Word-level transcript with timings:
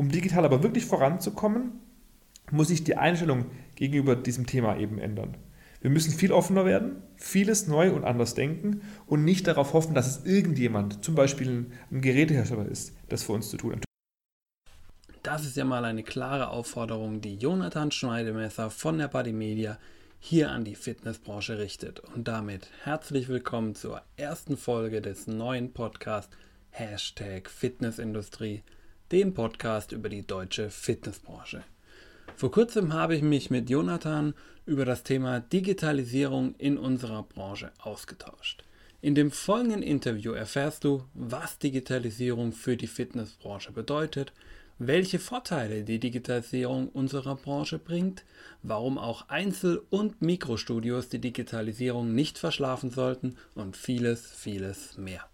Um 0.00 0.10
digital 0.10 0.46
aber 0.46 0.62
wirklich 0.62 0.86
voranzukommen, 0.86 1.72
muss 2.50 2.68
sich 2.68 2.84
die 2.84 2.96
Einstellung 2.96 3.50
gegenüber 3.74 4.16
diesem 4.16 4.46
Thema 4.46 4.78
eben 4.78 4.98
ändern. 4.98 5.36
Wir 5.82 5.90
müssen 5.90 6.14
viel 6.14 6.32
offener 6.32 6.64
werden, 6.64 7.02
vieles 7.16 7.66
neu 7.66 7.92
und 7.92 8.04
anders 8.04 8.32
denken 8.32 8.80
und 9.04 9.26
nicht 9.26 9.46
darauf 9.46 9.74
hoffen, 9.74 9.94
dass 9.94 10.06
es 10.06 10.24
irgendjemand, 10.24 11.04
zum 11.04 11.16
Beispiel 11.16 11.66
ein 11.90 12.00
Gerätehersteller 12.00 12.64
ist, 12.64 12.96
das 13.10 13.24
für 13.24 13.32
uns 13.32 13.50
zu 13.50 13.58
tun. 13.58 13.78
Das 15.22 15.44
ist 15.44 15.58
ja 15.58 15.66
mal 15.66 15.84
eine 15.84 16.02
klare 16.02 16.48
Aufforderung, 16.48 17.20
die 17.20 17.36
Jonathan 17.36 17.90
Schneidemesser 17.90 18.70
von 18.70 18.96
der 18.96 19.08
Body 19.08 19.34
Media 19.34 19.76
hier 20.18 20.50
an 20.50 20.64
die 20.64 20.76
Fitnessbranche 20.76 21.58
richtet. 21.58 22.00
Und 22.00 22.26
damit 22.26 22.70
herzlich 22.84 23.28
willkommen 23.28 23.74
zur 23.74 24.00
ersten 24.16 24.56
Folge 24.56 25.02
des 25.02 25.26
neuen 25.26 25.74
Podcasts 25.74 26.34
Hashtag 26.70 27.50
Fitnessindustrie, 27.50 28.62
dem 29.12 29.34
Podcast 29.34 29.92
über 29.92 30.08
die 30.08 30.26
deutsche 30.26 30.70
Fitnessbranche. 30.70 31.64
Vor 32.36 32.52
kurzem 32.52 32.92
habe 32.92 33.16
ich 33.16 33.22
mich 33.22 33.50
mit 33.50 33.68
Jonathan 33.68 34.34
über 34.66 34.84
das 34.84 35.02
Thema 35.02 35.40
Digitalisierung 35.40 36.54
in 36.58 36.78
unserer 36.78 37.24
Branche 37.24 37.72
ausgetauscht. 37.78 38.62
In 39.02 39.14
dem 39.14 39.30
folgenden 39.30 39.82
Interview 39.82 40.32
erfährst 40.32 40.84
du, 40.84 41.02
was 41.14 41.58
Digitalisierung 41.58 42.52
für 42.52 42.76
die 42.76 42.86
Fitnessbranche 42.86 43.72
bedeutet, 43.72 44.32
welche 44.78 45.18
Vorteile 45.18 45.84
die 45.84 45.98
Digitalisierung 45.98 46.88
unserer 46.88 47.36
Branche 47.36 47.78
bringt, 47.78 48.24
warum 48.62 48.96
auch 48.96 49.28
Einzel- 49.28 49.82
und 49.90 50.22
Mikrostudios 50.22 51.08
die 51.08 51.20
Digitalisierung 51.20 52.14
nicht 52.14 52.38
verschlafen 52.38 52.90
sollten 52.90 53.36
und 53.54 53.76
vieles, 53.76 54.30
vieles 54.30 54.96
mehr. 54.96 55.24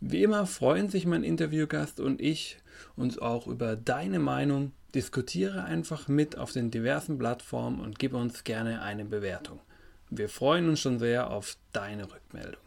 Wie 0.00 0.22
immer 0.22 0.46
freuen 0.46 0.88
sich 0.88 1.06
mein 1.06 1.24
Interviewgast 1.24 1.98
und 1.98 2.20
ich 2.20 2.58
uns 2.96 3.18
auch 3.18 3.46
über 3.46 3.76
deine 3.76 4.18
Meinung 4.18 4.72
Diskutiere 4.94 5.64
einfach 5.64 6.08
mit 6.08 6.38
auf 6.38 6.52
den 6.52 6.70
diversen 6.70 7.18
Plattformen 7.18 7.80
und 7.80 7.98
gib 7.98 8.14
uns 8.14 8.44
gerne 8.44 8.80
eine 8.80 9.04
Bewertung. 9.04 9.60
Wir 10.08 10.30
freuen 10.30 10.68
uns 10.68 10.80
schon 10.80 10.98
sehr 10.98 11.30
auf 11.30 11.56
deine 11.72 12.04
Rückmeldung. 12.10 12.62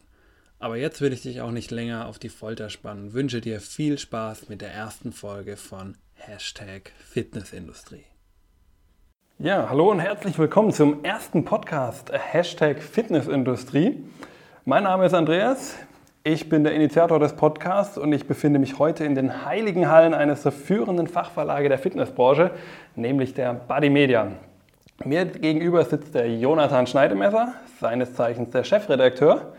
Aber 0.60 0.76
jetzt 0.76 1.00
will 1.00 1.12
ich 1.12 1.22
dich 1.22 1.40
auch 1.40 1.50
nicht 1.50 1.72
länger 1.72 2.06
auf 2.06 2.20
die 2.20 2.28
Folter 2.28 2.70
spannen. 2.70 3.12
Wünsche 3.12 3.40
dir 3.40 3.60
viel 3.60 3.98
Spaß 3.98 4.48
mit 4.48 4.60
der 4.60 4.72
ersten 4.72 5.12
Folge 5.12 5.56
von 5.56 5.96
Hashtag 6.14 6.92
Fitnessindustrie. 7.04 8.04
Ja, 9.40 9.68
hallo 9.68 9.90
und 9.90 9.98
herzlich 9.98 10.38
willkommen 10.38 10.72
zum 10.72 11.02
ersten 11.02 11.44
Podcast 11.44 12.12
Hashtag 12.12 12.80
Fitnessindustrie. 12.80 14.04
Mein 14.64 14.84
Name 14.84 15.06
ist 15.06 15.14
Andreas. 15.14 15.74
Ich 16.24 16.48
bin 16.48 16.62
der 16.62 16.72
Initiator 16.72 17.18
des 17.18 17.32
Podcasts 17.32 17.98
und 17.98 18.12
ich 18.12 18.28
befinde 18.28 18.60
mich 18.60 18.78
heute 18.78 19.04
in 19.04 19.16
den 19.16 19.44
heiligen 19.44 19.90
Hallen 19.90 20.14
eines 20.14 20.44
der 20.44 20.52
führenden 20.52 21.08
Fachverlage 21.08 21.68
der 21.68 21.78
Fitnessbranche, 21.78 22.52
nämlich 22.94 23.34
der 23.34 23.54
Body 23.54 23.90
Media. 23.90 24.28
Mir 25.04 25.24
gegenüber 25.24 25.84
sitzt 25.84 26.14
der 26.14 26.30
Jonathan 26.30 26.86
Schneidemesser, 26.86 27.54
seines 27.80 28.14
Zeichens 28.14 28.50
der 28.50 28.62
Chefredakteur. 28.62 29.52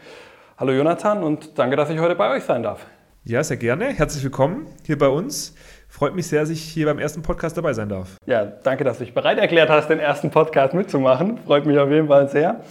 Hallo 0.57 0.71
Jonathan 0.71 1.21
und 1.21 1.59
danke, 1.59 1.75
dass 1.75 1.89
ich 1.89 1.99
heute 1.99 2.15
bei 2.15 2.33
euch 2.33 2.43
sein 2.43 2.63
darf. 2.63 2.85
Ja, 3.25 3.43
sehr 3.43 3.57
gerne. 3.57 3.87
Herzlich 3.87 4.23
willkommen 4.23 4.67
hier 4.85 4.97
bei 4.97 5.09
uns. 5.09 5.53
Freut 5.89 6.15
mich 6.15 6.27
sehr, 6.27 6.39
dass 6.39 6.49
ich 6.49 6.61
hier 6.61 6.85
beim 6.85 6.97
ersten 6.97 7.23
Podcast 7.23 7.57
dabei 7.57 7.73
sein 7.73 7.89
darf. 7.89 8.15
Ja, 8.25 8.45
danke, 8.45 8.85
dass 8.85 8.99
du 8.99 9.03
dich 9.03 9.13
bereit 9.13 9.37
erklärt 9.37 9.69
hast, 9.69 9.89
den 9.89 9.99
ersten 9.99 10.31
Podcast 10.31 10.73
mitzumachen. 10.73 11.39
Freut 11.39 11.65
mich 11.65 11.77
auf 11.77 11.89
jeden 11.89 12.07
Fall 12.07 12.29
sehr. 12.29 12.61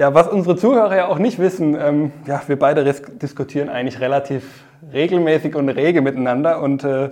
Ja, 0.00 0.14
was 0.14 0.28
unsere 0.28 0.56
Zuhörer 0.56 0.96
ja 0.96 1.08
auch 1.08 1.18
nicht 1.18 1.38
wissen, 1.38 1.76
ähm, 1.78 2.12
ja, 2.26 2.40
wir 2.46 2.58
beide 2.58 2.84
diskutieren 2.84 3.68
eigentlich 3.68 4.00
relativ 4.00 4.64
regelmäßig 4.94 5.54
und 5.54 5.68
rege 5.68 6.00
miteinander 6.00 6.62
und 6.62 6.84
äh, 6.84 7.10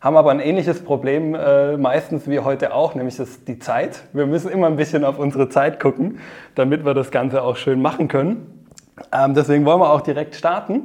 haben 0.00 0.16
aber 0.16 0.30
ein 0.30 0.38
ähnliches 0.38 0.84
Problem 0.84 1.34
äh, 1.34 1.76
meistens 1.76 2.30
wie 2.30 2.38
heute 2.38 2.72
auch, 2.72 2.94
nämlich 2.94 3.16
das, 3.16 3.42
die 3.46 3.58
Zeit. 3.58 4.04
Wir 4.12 4.26
müssen 4.26 4.48
immer 4.48 4.68
ein 4.68 4.76
bisschen 4.76 5.02
auf 5.04 5.18
unsere 5.18 5.48
Zeit 5.48 5.80
gucken, 5.80 6.20
damit 6.54 6.84
wir 6.84 6.94
das 6.94 7.10
Ganze 7.10 7.42
auch 7.42 7.56
schön 7.56 7.82
machen 7.82 8.06
können. 8.06 8.64
Ähm, 9.10 9.34
deswegen 9.34 9.64
wollen 9.64 9.80
wir 9.80 9.90
auch 9.90 10.02
direkt 10.02 10.36
starten. 10.36 10.82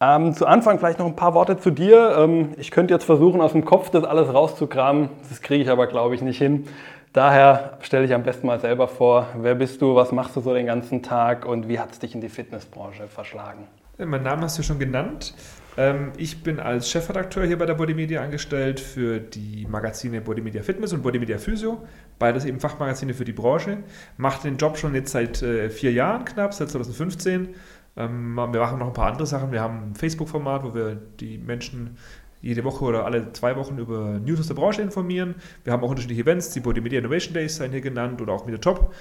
Ähm, 0.00 0.32
zu 0.32 0.46
Anfang 0.46 0.78
vielleicht 0.78 0.98
noch 0.98 1.06
ein 1.06 1.14
paar 1.14 1.34
Worte 1.34 1.58
zu 1.58 1.72
dir. 1.72 2.16
Ähm, 2.18 2.52
ich 2.56 2.70
könnte 2.70 2.94
jetzt 2.94 3.04
versuchen, 3.04 3.42
aus 3.42 3.52
dem 3.52 3.66
Kopf 3.66 3.90
das 3.90 4.04
alles 4.04 4.32
rauszukramen. 4.32 5.10
Das 5.28 5.42
kriege 5.42 5.62
ich 5.62 5.68
aber, 5.68 5.86
glaube 5.88 6.14
ich, 6.14 6.22
nicht 6.22 6.38
hin. 6.38 6.66
Daher 7.14 7.78
stelle 7.80 8.04
ich 8.04 8.12
am 8.12 8.24
besten 8.24 8.48
mal 8.48 8.58
selber 8.58 8.88
vor, 8.88 9.28
wer 9.38 9.54
bist 9.54 9.80
du, 9.80 9.94
was 9.94 10.10
machst 10.10 10.34
du 10.34 10.40
so 10.40 10.52
den 10.52 10.66
ganzen 10.66 11.00
Tag 11.00 11.46
und 11.46 11.68
wie 11.68 11.78
hat 11.78 11.92
es 11.92 12.00
dich 12.00 12.12
in 12.12 12.20
die 12.20 12.28
Fitnessbranche 12.28 13.06
verschlagen? 13.06 13.68
Mein 13.98 14.24
Name 14.24 14.42
hast 14.42 14.58
du 14.58 14.64
schon 14.64 14.80
genannt. 14.80 15.32
Ähm, 15.76 16.10
ich 16.16 16.42
bin 16.42 16.58
als 16.58 16.90
Chefredakteur 16.90 17.46
hier 17.46 17.56
bei 17.56 17.66
der 17.66 17.74
Body 17.74 17.94
Media 17.94 18.20
angestellt 18.20 18.80
für 18.80 19.20
die 19.20 19.64
Magazine 19.70 20.22
Body 20.22 20.40
Media 20.40 20.64
Fitness 20.64 20.92
und 20.92 21.04
Body 21.04 21.20
Media 21.20 21.38
Physio, 21.38 21.84
beides 22.18 22.44
eben 22.46 22.58
Fachmagazine 22.58 23.14
für 23.14 23.24
die 23.24 23.32
Branche. 23.32 23.84
Mache 24.16 24.42
den 24.42 24.56
Job 24.56 24.76
schon 24.76 24.96
jetzt 24.96 25.12
seit 25.12 25.40
äh, 25.40 25.70
vier 25.70 25.92
Jahren 25.92 26.24
knapp, 26.24 26.52
seit 26.52 26.70
2015. 26.70 27.54
Ähm, 27.96 28.34
wir 28.34 28.58
machen 28.58 28.80
noch 28.80 28.88
ein 28.88 28.92
paar 28.92 29.12
andere 29.12 29.26
Sachen. 29.26 29.52
Wir 29.52 29.60
haben 29.60 29.90
ein 29.90 29.94
Facebook-Format, 29.94 30.64
wo 30.64 30.74
wir 30.74 30.96
die 30.96 31.38
Menschen 31.38 31.96
jede 32.44 32.62
Woche 32.64 32.84
oder 32.84 33.06
alle 33.06 33.32
zwei 33.32 33.56
Wochen 33.56 33.78
über 33.78 34.20
News 34.20 34.40
aus 34.40 34.48
der 34.48 34.54
Branche 34.54 34.82
informieren. 34.82 35.34
Wir 35.64 35.72
haben 35.72 35.82
auch 35.82 35.88
unterschiedliche 35.88 36.22
Events, 36.22 36.50
die 36.50 36.60
Body 36.60 36.80
Media 36.80 36.98
Innovation 36.98 37.32
Days 37.32 37.56
seien 37.56 37.70
hier 37.70 37.80
genannt 37.80 38.20
oder 38.20 38.32
auch 38.32 38.44
der 38.46 38.60
Top. 38.60 38.94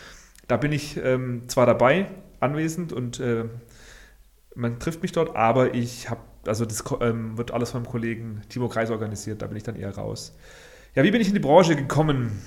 Da 0.48 0.58
bin 0.58 0.72
ich 0.72 0.98
ähm, 1.04 1.44
zwar 1.48 1.66
dabei, 1.66 2.08
anwesend 2.40 2.94
und 2.94 3.20
äh, 3.20 3.46
man 4.56 4.80
trifft 4.80 5.02
mich 5.02 5.12
dort, 5.12 5.36
aber 5.36 5.74
ich 5.74 6.10
habe, 6.10 6.22
also 6.46 6.66
das 6.66 6.84
ähm, 7.02 7.38
wird 7.38 7.52
alles 7.52 7.72
von 7.72 7.82
meinem 7.82 7.92
Kollegen 7.92 8.42
Timo 8.50 8.70
Kreis 8.70 8.92
organisiert, 8.92 9.42
da 9.42 9.48
bin 9.48 9.58
ich 9.58 9.64
dann 9.64 9.76
eher 9.76 9.96
raus. 9.96 10.36
Ja, 10.96 11.04
wie 11.04 11.12
bin 11.12 11.22
ich 11.22 11.28
in 11.28 11.34
die 11.34 11.40
Branche 11.40 11.76
gekommen? 11.76 12.40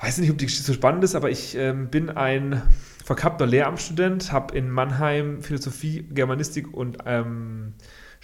Weiß 0.00 0.18
nicht, 0.18 0.30
ob 0.30 0.38
die 0.38 0.46
Geschichte 0.46 0.66
so 0.66 0.72
spannend 0.72 1.04
ist, 1.04 1.14
aber 1.14 1.30
ich 1.30 1.54
ähm, 1.56 1.88
bin 1.88 2.10
ein 2.10 2.62
verkappter 3.04 3.46
Lehramtsstudent, 3.46 4.32
habe 4.32 4.56
in 4.56 4.70
Mannheim 4.70 5.42
Philosophie, 5.42 6.06
Germanistik 6.10 6.72
und 6.72 6.98
ähm, 7.06 7.74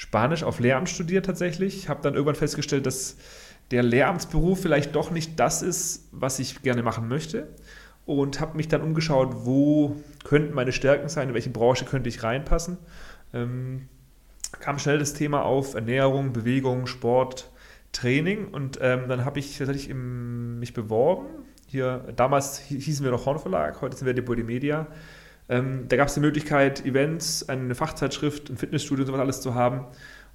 Spanisch 0.00 0.44
auf 0.44 0.60
Lehramt 0.60 0.88
studiert 0.88 1.26
tatsächlich. 1.26 1.90
Habe 1.90 2.00
dann 2.00 2.14
irgendwann 2.14 2.34
festgestellt, 2.34 2.86
dass 2.86 3.18
der 3.70 3.82
Lehramtsberuf 3.82 4.62
vielleicht 4.62 4.94
doch 4.94 5.10
nicht 5.10 5.38
das 5.38 5.60
ist, 5.60 6.08
was 6.10 6.38
ich 6.38 6.62
gerne 6.62 6.82
machen 6.82 7.06
möchte. 7.06 7.48
Und 8.06 8.40
habe 8.40 8.56
mich 8.56 8.66
dann 8.66 8.80
umgeschaut, 8.80 9.44
wo 9.44 9.96
könnten 10.24 10.54
meine 10.54 10.72
Stärken 10.72 11.10
sein, 11.10 11.28
in 11.28 11.34
welche 11.34 11.50
Branche 11.50 11.84
könnte 11.84 12.08
ich 12.08 12.22
reinpassen. 12.22 12.78
Ähm, 13.34 13.90
kam 14.58 14.78
schnell 14.78 14.98
das 14.98 15.12
Thema 15.12 15.42
auf 15.42 15.74
Ernährung, 15.74 16.32
Bewegung, 16.32 16.86
Sport, 16.86 17.50
Training. 17.92 18.48
Und 18.48 18.78
ähm, 18.80 19.06
dann 19.06 19.26
habe 19.26 19.38
ich 19.38 19.58
tatsächlich 19.58 19.90
im, 19.90 20.60
mich 20.60 20.72
beworben. 20.72 21.26
Hier, 21.66 22.10
damals 22.16 22.58
hießen 22.58 23.04
wir 23.04 23.12
noch 23.12 23.26
Horn 23.26 23.38
Verlag, 23.38 23.82
heute 23.82 23.98
sind 23.98 24.06
wir 24.06 24.14
die 24.14 24.42
Media. 24.44 24.86
Ähm, 25.50 25.86
da 25.88 25.96
gab 25.96 26.08
es 26.08 26.14
die 26.14 26.20
Möglichkeit, 26.20 26.86
Events, 26.86 27.48
eine 27.48 27.74
Fachzeitschrift, 27.74 28.48
ein 28.48 28.56
Fitnessstudio 28.56 29.02
und 29.02 29.06
sowas 29.08 29.20
alles 29.20 29.40
zu 29.40 29.54
haben. 29.54 29.84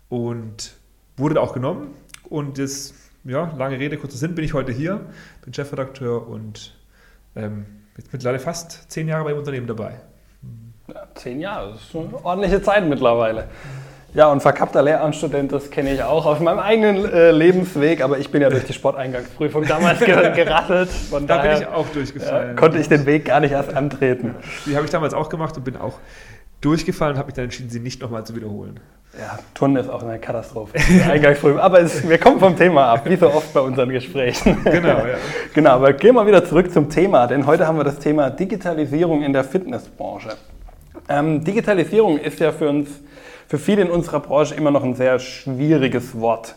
Und 0.09 0.76
wurde 1.18 1.42
auch 1.42 1.53
genommen. 1.53 1.94
Und 2.30 2.58
jetzt, 2.58 2.94
ja, 3.24 3.54
lange 3.58 3.80
Rede, 3.80 3.98
kurzer 3.98 4.18
Sinn, 4.18 4.36
bin 4.36 4.44
ich 4.44 4.54
heute 4.54 4.72
hier, 4.72 5.06
bin 5.44 5.54
Chefredakteur 5.54 6.28
und 6.28 6.78
ähm, 7.36 7.66
jetzt 7.98 8.12
mittlerweile 8.12 8.40
fast 8.40 8.92
zehn 8.92 9.08
Jahre 9.08 9.24
beim 9.25 9.38
Unternehmen 9.38 9.68
dabei. 9.68 10.02
Ja, 10.88 11.08
zehn 11.16 11.40
Jahre, 11.40 11.72
das 11.72 11.84
ist 11.84 11.96
eine 11.96 12.25
ordentliche 12.25 12.62
Zeit 12.62 12.88
mittlerweile. 12.88 13.48
Ja, 14.16 14.31
und 14.31 14.42
verkappter 14.42 14.81
Lehramtsstudent, 14.81 15.52
das 15.52 15.70
kenne 15.70 15.94
ich 15.94 16.02
auch 16.02 16.26
aus 16.26 16.40
meinem 16.40 16.59
eigenen 16.59 17.12
äh, 17.12 17.31
Lebensweg, 17.31 18.02
aber 18.02 18.18
ich 18.18 18.31
bin 18.31 18.42
ja 18.42 18.50
durch 18.50 18.64
die 18.64 18.72
Sporteingangsprüfung 18.72 19.68
damals 19.68 20.00
ge 20.00 20.31
gerattelt. 20.36 20.90
Von 20.90 21.28
da 21.28 21.36
daher, 21.36 21.56
bin 21.56 21.62
ich 21.64 21.68
auch 21.68 21.88
durchgefallen. 21.90 22.50
Ja, 22.52 22.54
konnte 22.56 22.78
ich 22.78 22.88
den 22.88 23.06
Weg 23.06 23.25
gar 23.25 23.42
nicht 23.42 23.52
erst 23.52 23.75
antreten. 23.75 24.34
Die 24.66 24.78
habe 24.78 24.86
ich 24.86 24.92
damals 24.92 25.14
auch 25.14 25.28
gemacht 25.28 25.58
und 25.58 25.66
bin 25.66 25.75
auch 25.75 26.00
durchgefallen 26.62 27.16
und 27.16 27.20
habe 27.20 27.25
mich 27.25 27.36
dann 27.36 27.44
entschieden, 27.44 27.70
sie 27.70 27.81
nicht 27.81 28.02
nochmal 28.02 28.24
zu 28.24 28.38
wiederholen. 28.38 28.80
Ja, 29.20 29.38
Turnen 29.54 29.75
ist 29.75 29.90
auch 29.90 30.02
eine 30.02 30.18
Katastrophe. 30.18 30.78
Eingangsprüfung. 31.12 31.59
Aber 31.59 31.81
es, 31.81 32.08
wir 32.08 32.18
kommen 32.18 32.40
vom 32.40 32.56
Thema 32.56 32.94
ab, 32.94 33.01
wie 33.10 33.18
so 33.18 33.28
oft 33.28 33.54
bei 33.54 33.60
unseren 33.60 33.89
Gesprächen. 33.89 34.63
Genau, 34.63 34.88
ja. 34.88 35.18
Genau, 35.54 35.72
aber 35.72 35.92
gehen 35.92 36.16
wir 36.16 36.25
wieder 36.25 36.45
zurück 36.45 36.72
zum 36.72 36.89
Thema, 36.89 37.28
denn 37.28 37.45
heute 37.45 37.68
haben 37.68 37.78
wir 37.78 37.84
das 37.84 38.00
Thema 38.00 38.30
Digitalisierung 38.30 39.24
in 39.24 39.34
der 39.34 39.44
Fitnessbranche. 39.44 40.30
Ähm, 41.10 41.44
Digitalisierung 41.44 42.18
ist 42.18 42.39
ja 42.39 42.54
für 42.54 42.69
uns 42.69 42.89
für 43.56 43.60
viele 43.60 43.84
in 43.84 43.90
unserer 43.90 44.19
Branche 44.19 44.54
immer 44.54 44.69
noch 44.69 44.84
ein 44.84 44.96
sehr 44.96 45.18
schwieriges 45.18 46.19
Wort. 46.19 46.56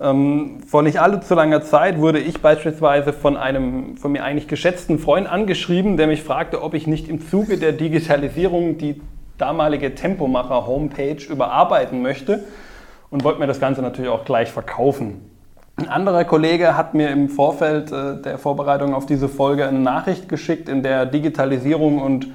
Ähm, 0.00 0.60
vor 0.64 0.84
nicht 0.84 1.00
allzu 1.00 1.34
langer 1.34 1.62
Zeit 1.62 1.98
wurde 1.98 2.20
ich 2.20 2.40
beispielsweise 2.40 3.12
von 3.12 3.36
einem 3.36 3.96
von 3.96 4.12
mir 4.12 4.22
eigentlich 4.22 4.46
geschätzten 4.46 5.00
Freund 5.00 5.28
angeschrieben, 5.28 5.96
der 5.96 6.06
mich 6.06 6.22
fragte, 6.22 6.62
ob 6.62 6.74
ich 6.74 6.86
nicht 6.86 7.08
im 7.08 7.28
Zuge 7.28 7.58
der 7.58 7.72
Digitalisierung 7.72 8.78
die 8.78 9.00
damalige 9.36 9.96
Tempomacher-Homepage 9.96 11.24
überarbeiten 11.28 12.02
möchte 12.02 12.44
und 13.10 13.24
wollte 13.24 13.40
mir 13.40 13.48
das 13.48 13.58
Ganze 13.58 13.82
natürlich 13.82 14.10
auch 14.12 14.24
gleich 14.24 14.52
verkaufen. 14.52 15.28
Ein 15.74 15.88
anderer 15.88 16.24
Kollege 16.24 16.76
hat 16.76 16.94
mir 16.94 17.10
im 17.10 17.28
Vorfeld 17.28 17.90
äh, 17.90 18.22
der 18.22 18.38
Vorbereitung 18.38 18.94
auf 18.94 19.06
diese 19.06 19.28
Folge 19.28 19.66
eine 19.66 19.80
Nachricht 19.80 20.28
geschickt, 20.28 20.68
in 20.68 20.84
der 20.84 21.04
Digitalisierung 21.04 22.00
und 22.00 22.28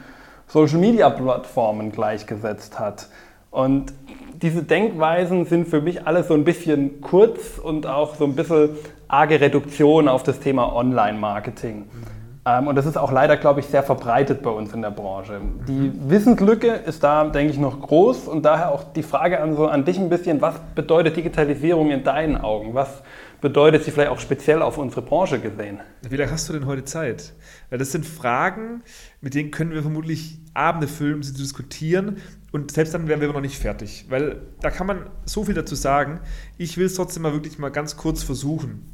Social-Media-Plattformen 0.47 1.93
gleichgesetzt 1.93 2.79
hat. 2.79 3.07
Und 3.53 3.93
diese 4.41 4.63
Denkweisen 4.63 5.45
sind 5.45 5.67
für 5.67 5.79
mich 5.79 6.07
alle 6.07 6.23
so 6.23 6.33
ein 6.33 6.43
bisschen 6.43 7.01
kurz 7.01 7.59
und 7.59 7.85
auch 7.85 8.15
so 8.15 8.25
ein 8.25 8.35
bisschen 8.35 8.71
arge 9.07 9.39
Reduktion 9.39 10.07
auf 10.07 10.23
das 10.23 10.39
Thema 10.39 10.75
Online-Marketing. 10.75 11.85
Mhm. 11.85 12.67
Und 12.67 12.75
das 12.75 12.87
ist 12.87 12.97
auch 12.97 13.11
leider, 13.11 13.37
glaube 13.37 13.59
ich, 13.59 13.67
sehr 13.67 13.83
verbreitet 13.83 14.41
bei 14.41 14.49
uns 14.49 14.73
in 14.73 14.81
der 14.81 14.89
Branche. 14.89 15.39
Die 15.67 15.71
mhm. 15.71 16.09
Wissenslücke 16.09 16.67
ist 16.67 17.03
da, 17.03 17.23
denke 17.25 17.53
ich, 17.53 17.59
noch 17.59 17.79
groß 17.79 18.27
und 18.27 18.43
daher 18.43 18.71
auch 18.71 18.83
die 18.91 19.03
Frage 19.03 19.39
an, 19.39 19.55
so 19.55 19.67
an 19.67 19.85
dich 19.85 19.99
ein 19.99 20.09
bisschen, 20.09 20.41
was 20.41 20.55
bedeutet 20.73 21.15
Digitalisierung 21.15 21.91
in 21.91 22.03
deinen 22.03 22.35
Augen? 22.35 22.73
Was 22.73 23.03
bedeutet 23.39 23.83
sie 23.83 23.91
vielleicht 23.91 24.09
auch 24.09 24.19
speziell 24.19 24.63
auf 24.63 24.79
unsere 24.79 25.03
Branche 25.03 25.39
gesehen? 25.39 25.79
Wie 26.01 26.17
lange 26.17 26.31
hast 26.31 26.49
du 26.49 26.53
denn 26.53 26.65
heute 26.65 26.85
Zeit? 26.85 27.33
Weil 27.69 27.77
das 27.77 27.91
sind 27.91 28.03
Fragen, 28.03 28.81
mit 29.21 29.35
denen 29.35 29.51
können 29.51 29.71
wir 29.71 29.83
vermutlich 29.83 30.39
Abende 30.55 30.87
füllen, 30.87 31.15
um 31.15 31.23
sie 31.23 31.33
zu 31.33 31.41
diskutieren. 31.43 32.17
Und 32.53 32.71
selbst 32.71 32.93
dann 32.93 33.07
wären 33.07 33.19
wir 33.19 33.33
noch 33.33 33.41
nicht 33.41 33.57
fertig, 33.57 34.05
weil 34.09 34.43
da 34.61 34.69
kann 34.69 34.85
man 34.85 35.09
so 35.25 35.43
viel 35.43 35.55
dazu 35.55 35.73
sagen. 35.73 36.19
Ich 36.59 36.77
will 36.77 36.85
es 36.85 36.93
trotzdem 36.93 37.23
mal 37.23 37.33
wirklich 37.33 37.57
mal 37.57 37.69
ganz 37.69 37.97
kurz 37.97 38.21
versuchen. 38.21 38.93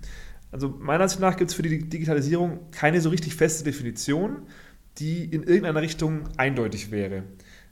Also 0.50 0.70
meiner 0.80 1.04
Ansicht 1.04 1.20
nach 1.20 1.36
gibt 1.36 1.52
es 1.52 1.56
für 1.56 1.62
die 1.62 1.90
Digitalisierung 1.90 2.72
keine 2.72 3.02
so 3.02 3.10
richtig 3.10 3.36
feste 3.36 3.66
Definition, 3.66 4.44
die 4.98 5.26
in 5.26 5.44
irgendeiner 5.44 5.82
Richtung 5.82 6.30
eindeutig 6.38 6.90
wäre. 6.90 7.24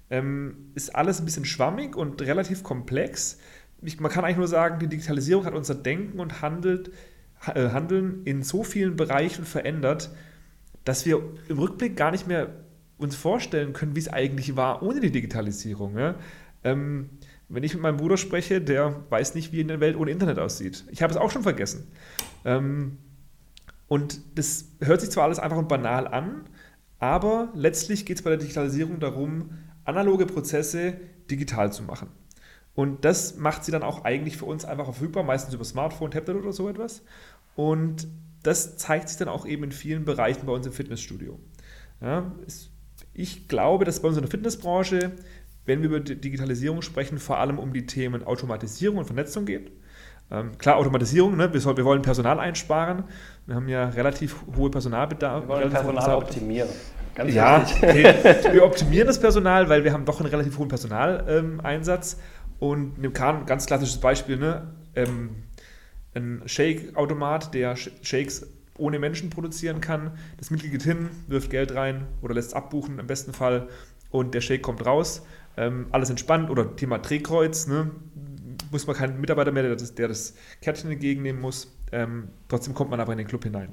Ähm, 0.10 0.72
ist 0.75 0.94
alles 0.94 1.19
ein 1.22 1.25
bisschen 1.25 1.45
schwammig 1.45 1.95
und 1.95 2.22
relativ 2.22 2.63
komplex. 2.63 3.40
Ich, 3.81 4.01
man 4.01 4.12
kann 4.12 4.25
eigentlich 4.25 4.38
nur 4.38 4.50
sagen, 4.50 4.80
die 4.80 4.88
Digitalisierung 4.88 5.45
hat 5.45 5.54
unser 5.54 5.75
Denken 5.75 6.19
und 6.19 6.42
handelt, 6.42 6.92
äh, 7.45 7.69
Handeln 7.69 8.24
in 8.25 8.44
so 8.44 8.66
vielen 8.66 8.98
Bereichen 8.98 9.45
verändert, 9.45 10.10
dass 10.83 11.06
wir 11.06 11.22
im 11.48 11.60
Rückblick 11.60 11.95
gar 11.95 12.12
nicht 12.12 12.28
mehr 12.28 12.67
uns 12.97 13.15
vorstellen 13.15 13.73
können, 13.73 13.95
wie 13.95 13.99
es 13.99 14.09
eigentlich 14.09 14.55
war 14.55 14.81
ohne 14.83 14.99
die 14.99 15.11
Digitalisierung. 15.11 15.97
Ja? 15.97 16.15
Ähm, 16.63 17.09
wenn 17.49 17.63
ich 17.63 17.73
mit 17.73 17.83
meinem 17.83 17.97
Bruder 17.97 18.17
spreche, 18.17 18.59
der 18.59 19.03
weiß 19.09 19.35
nicht, 19.35 19.51
wie 19.51 19.61
in 19.61 19.67
der 19.67 19.79
Welt 19.79 19.95
ohne 19.95 20.11
Internet 20.11 20.39
aussieht. 20.39 20.85
Ich 20.91 21.01
habe 21.01 21.11
es 21.11 21.17
auch 21.17 21.31
schon 21.31 21.44
vergessen. 21.44 21.88
Ähm, 22.44 22.97
und 23.88 24.19
das 24.35 24.65
hört 24.81 25.01
sich 25.01 25.11
zwar 25.11 25.23
alles 25.23 25.39
einfach 25.39 25.57
und 25.57 25.69
banal 25.69 26.07
an, 26.07 26.41
aber 26.99 27.49
letztlich 27.53 28.05
geht 28.05 28.17
es 28.17 28.23
bei 28.23 28.31
der 28.31 28.39
Digitalisierung 28.39 28.99
darum, 28.99 29.51
analoge 29.85 30.25
Prozesse 30.25 30.95
digital 31.29 31.71
zu 31.71 31.83
machen. 31.83 32.09
Und 32.75 33.05
das 33.05 33.38
macht 33.38 33.63
sie 33.63 33.71
dann 33.71 33.83
auch 33.83 34.03
eigentlich 34.03 34.38
für 34.38 34.45
uns 34.45 34.65
einfach 34.65 34.85
verfügbar, 34.85 35.23
meistens 35.23 35.53
über 35.53 35.63
Smartphone, 35.63 36.11
Tablet 36.11 36.38
oder 36.38 36.51
so 36.51 36.67
etwas. 36.69 37.01
Und 37.55 38.07
das 38.44 38.77
zeigt 38.77 39.09
sich 39.09 39.17
dann 39.17 39.29
auch 39.29 39.45
eben 39.45 39.63
in 39.63 39.71
vielen 39.71 40.05
Bereichen 40.05 40.45
bei 40.45 40.51
uns 40.51 40.67
im 40.67 40.73
Fitnessstudio. 40.73 41.39
Ja, 42.01 42.31
ich 43.18 43.48
glaube, 43.48 43.84
dass 43.84 44.02
bei 44.02 44.08
uns 44.08 44.18
in 44.18 44.24
der 44.24 44.31
Fitnessbranche, 44.31 45.12
wenn 45.66 45.81
wir 45.81 45.90
über 45.90 46.00
Digitalisierung 46.00 46.81
sprechen, 46.81 47.18
vor 47.18 47.40
allem 47.40 47.60
um 47.60 47.74
die 47.74 47.86
Themen 47.86 48.24
Automatisierung 48.24 49.00
und 49.00 49.06
Vernetzung 49.06 49.46
geht. 49.46 49.72
Ähm, 50.30 50.58
klar, 50.58 50.78
Automatisierung, 50.78 51.36
ne? 51.36 51.52
wir, 51.52 51.60
soll, 51.60 51.78
wir, 51.78 51.86
wollen 51.86 52.02
Personal 52.02 52.40
einsparen. 52.40 53.06
Wir 53.46 53.56
haben 53.56 53.68
ja 53.68 53.90
relativ 53.90 54.36
hohe 54.56 54.69
Personalbedarf. 54.69 55.44
Wir 55.44 55.50
wollen 55.50 55.69
Personal 55.69 56.16
optimieren. 56.16 56.69
Ganz 57.16 57.34
ja, 57.34 57.66
okay. 57.66 58.14
wir 58.52 58.64
optimieren 58.64 59.08
das 59.08 59.19
Personal, 59.19 59.68
weil 59.68 59.84
wir 59.84 59.94
haben 59.94 60.06
doch 60.06 60.19
einen 60.19 60.30
relativ 60.30 60.58
hohen 60.58 60.68
Personaleinsatz. 60.68 62.14
Ähm, 62.14 62.19
und 62.60 63.04
ein 63.04 63.46
ganz 63.46 63.66
klassisches 63.66 64.00
Beispiel, 64.00 64.38
ne? 64.38 64.74
Ähm, 64.96 65.44
ein 66.14 66.42
Shake-Automat, 66.46 67.54
der 67.54 67.75
Shakes 67.75 68.48
ohne 68.77 69.00
Menschen 69.00 69.29
produzieren 69.29 69.81
kann. 69.81 70.12
Das 70.38 70.51
Mitglied 70.51 70.71
geht 70.71 70.83
hin, 70.83 71.09
wirft 71.27 71.50
Geld 71.50 71.75
rein 71.75 72.07
oder 72.21 72.33
lässt 72.33 72.50
es 72.50 72.53
abbuchen 72.53 73.00
im 73.00 73.07
besten 73.07 73.33
Fall 73.33 73.68
und 74.09 74.33
der 74.33 74.41
Shake 74.41 74.62
kommt 74.62 74.85
raus. 74.85 75.25
Ähm, 75.57 75.88
alles 75.91 76.09
entspannt 76.09 76.50
oder 76.50 76.75
Thema 76.75 77.00
Drehkreuz, 77.00 77.68
ne? 77.68 77.91
muss 78.71 78.88
man 78.88 78.95
keinen 78.95 79.19
Mitarbeiter 79.19 79.51
mehr, 79.51 79.63
der 79.63 79.75
das, 79.75 79.95
der 79.95 80.07
das 80.07 80.35
Kärtchen 80.62 80.91
entgegennehmen 80.91 81.41
muss. 81.41 81.75
Ähm, 81.91 82.29
trotzdem 82.47 82.74
kommt 82.74 82.89
man 82.91 83.00
aber 83.00 83.13
in 83.13 83.18
den 83.18 83.27
Club 83.27 83.44
hinein. 83.44 83.69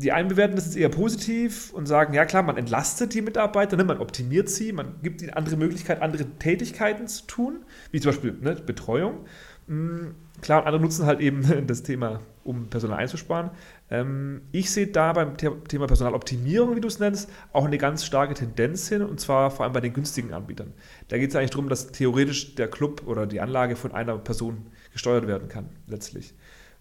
Die 0.00 0.12
einen 0.12 0.28
bewerten 0.28 0.54
das 0.54 0.66
jetzt 0.66 0.76
eher 0.76 0.90
positiv 0.90 1.72
und 1.72 1.86
sagen, 1.86 2.14
ja 2.14 2.24
klar, 2.24 2.44
man 2.44 2.56
entlastet 2.56 3.14
die 3.14 3.22
Mitarbeiter, 3.22 3.76
ne, 3.76 3.84
man 3.84 3.98
optimiert 3.98 4.48
sie, 4.48 4.72
man 4.72 4.94
gibt 5.02 5.22
ihnen 5.22 5.32
andere 5.32 5.56
Möglichkeiten, 5.56 6.02
andere 6.02 6.24
Tätigkeiten 6.38 7.08
zu 7.08 7.26
tun, 7.26 7.64
wie 7.90 8.00
zum 8.00 8.12
Beispiel 8.12 8.36
ne, 8.40 8.54
Betreuung. 8.54 9.24
Mhm, 9.66 10.14
klar, 10.40 10.66
andere 10.66 10.80
nutzen 10.80 11.04
halt 11.04 11.20
eben 11.20 11.66
das 11.66 11.82
Thema, 11.82 12.20
um 12.44 12.68
Personal 12.70 12.98
einzusparen. 12.98 13.50
Ähm, 13.90 14.42
ich 14.52 14.70
sehe 14.70 14.86
da 14.86 15.12
beim 15.12 15.36
Thema 15.36 15.86
Personaloptimierung, 15.86 16.76
wie 16.76 16.80
du 16.80 16.88
es 16.88 17.00
nennst, 17.00 17.30
auch 17.52 17.64
eine 17.64 17.78
ganz 17.78 18.04
starke 18.04 18.34
Tendenz 18.34 18.88
hin, 18.88 19.02
und 19.02 19.18
zwar 19.18 19.50
vor 19.50 19.64
allem 19.64 19.72
bei 19.72 19.80
den 19.80 19.92
günstigen 19.92 20.32
Anbietern. 20.32 20.72
Da 21.08 21.18
geht 21.18 21.30
es 21.30 21.36
eigentlich 21.36 21.50
darum, 21.50 21.68
dass 21.68 21.92
theoretisch 21.92 22.54
der 22.54 22.68
Club 22.68 23.02
oder 23.06 23.26
die 23.26 23.40
Anlage 23.40 23.74
von 23.74 23.92
einer 23.92 24.16
Person 24.16 24.66
gesteuert 24.92 25.26
werden 25.26 25.48
kann, 25.48 25.70
letztlich. 25.86 26.34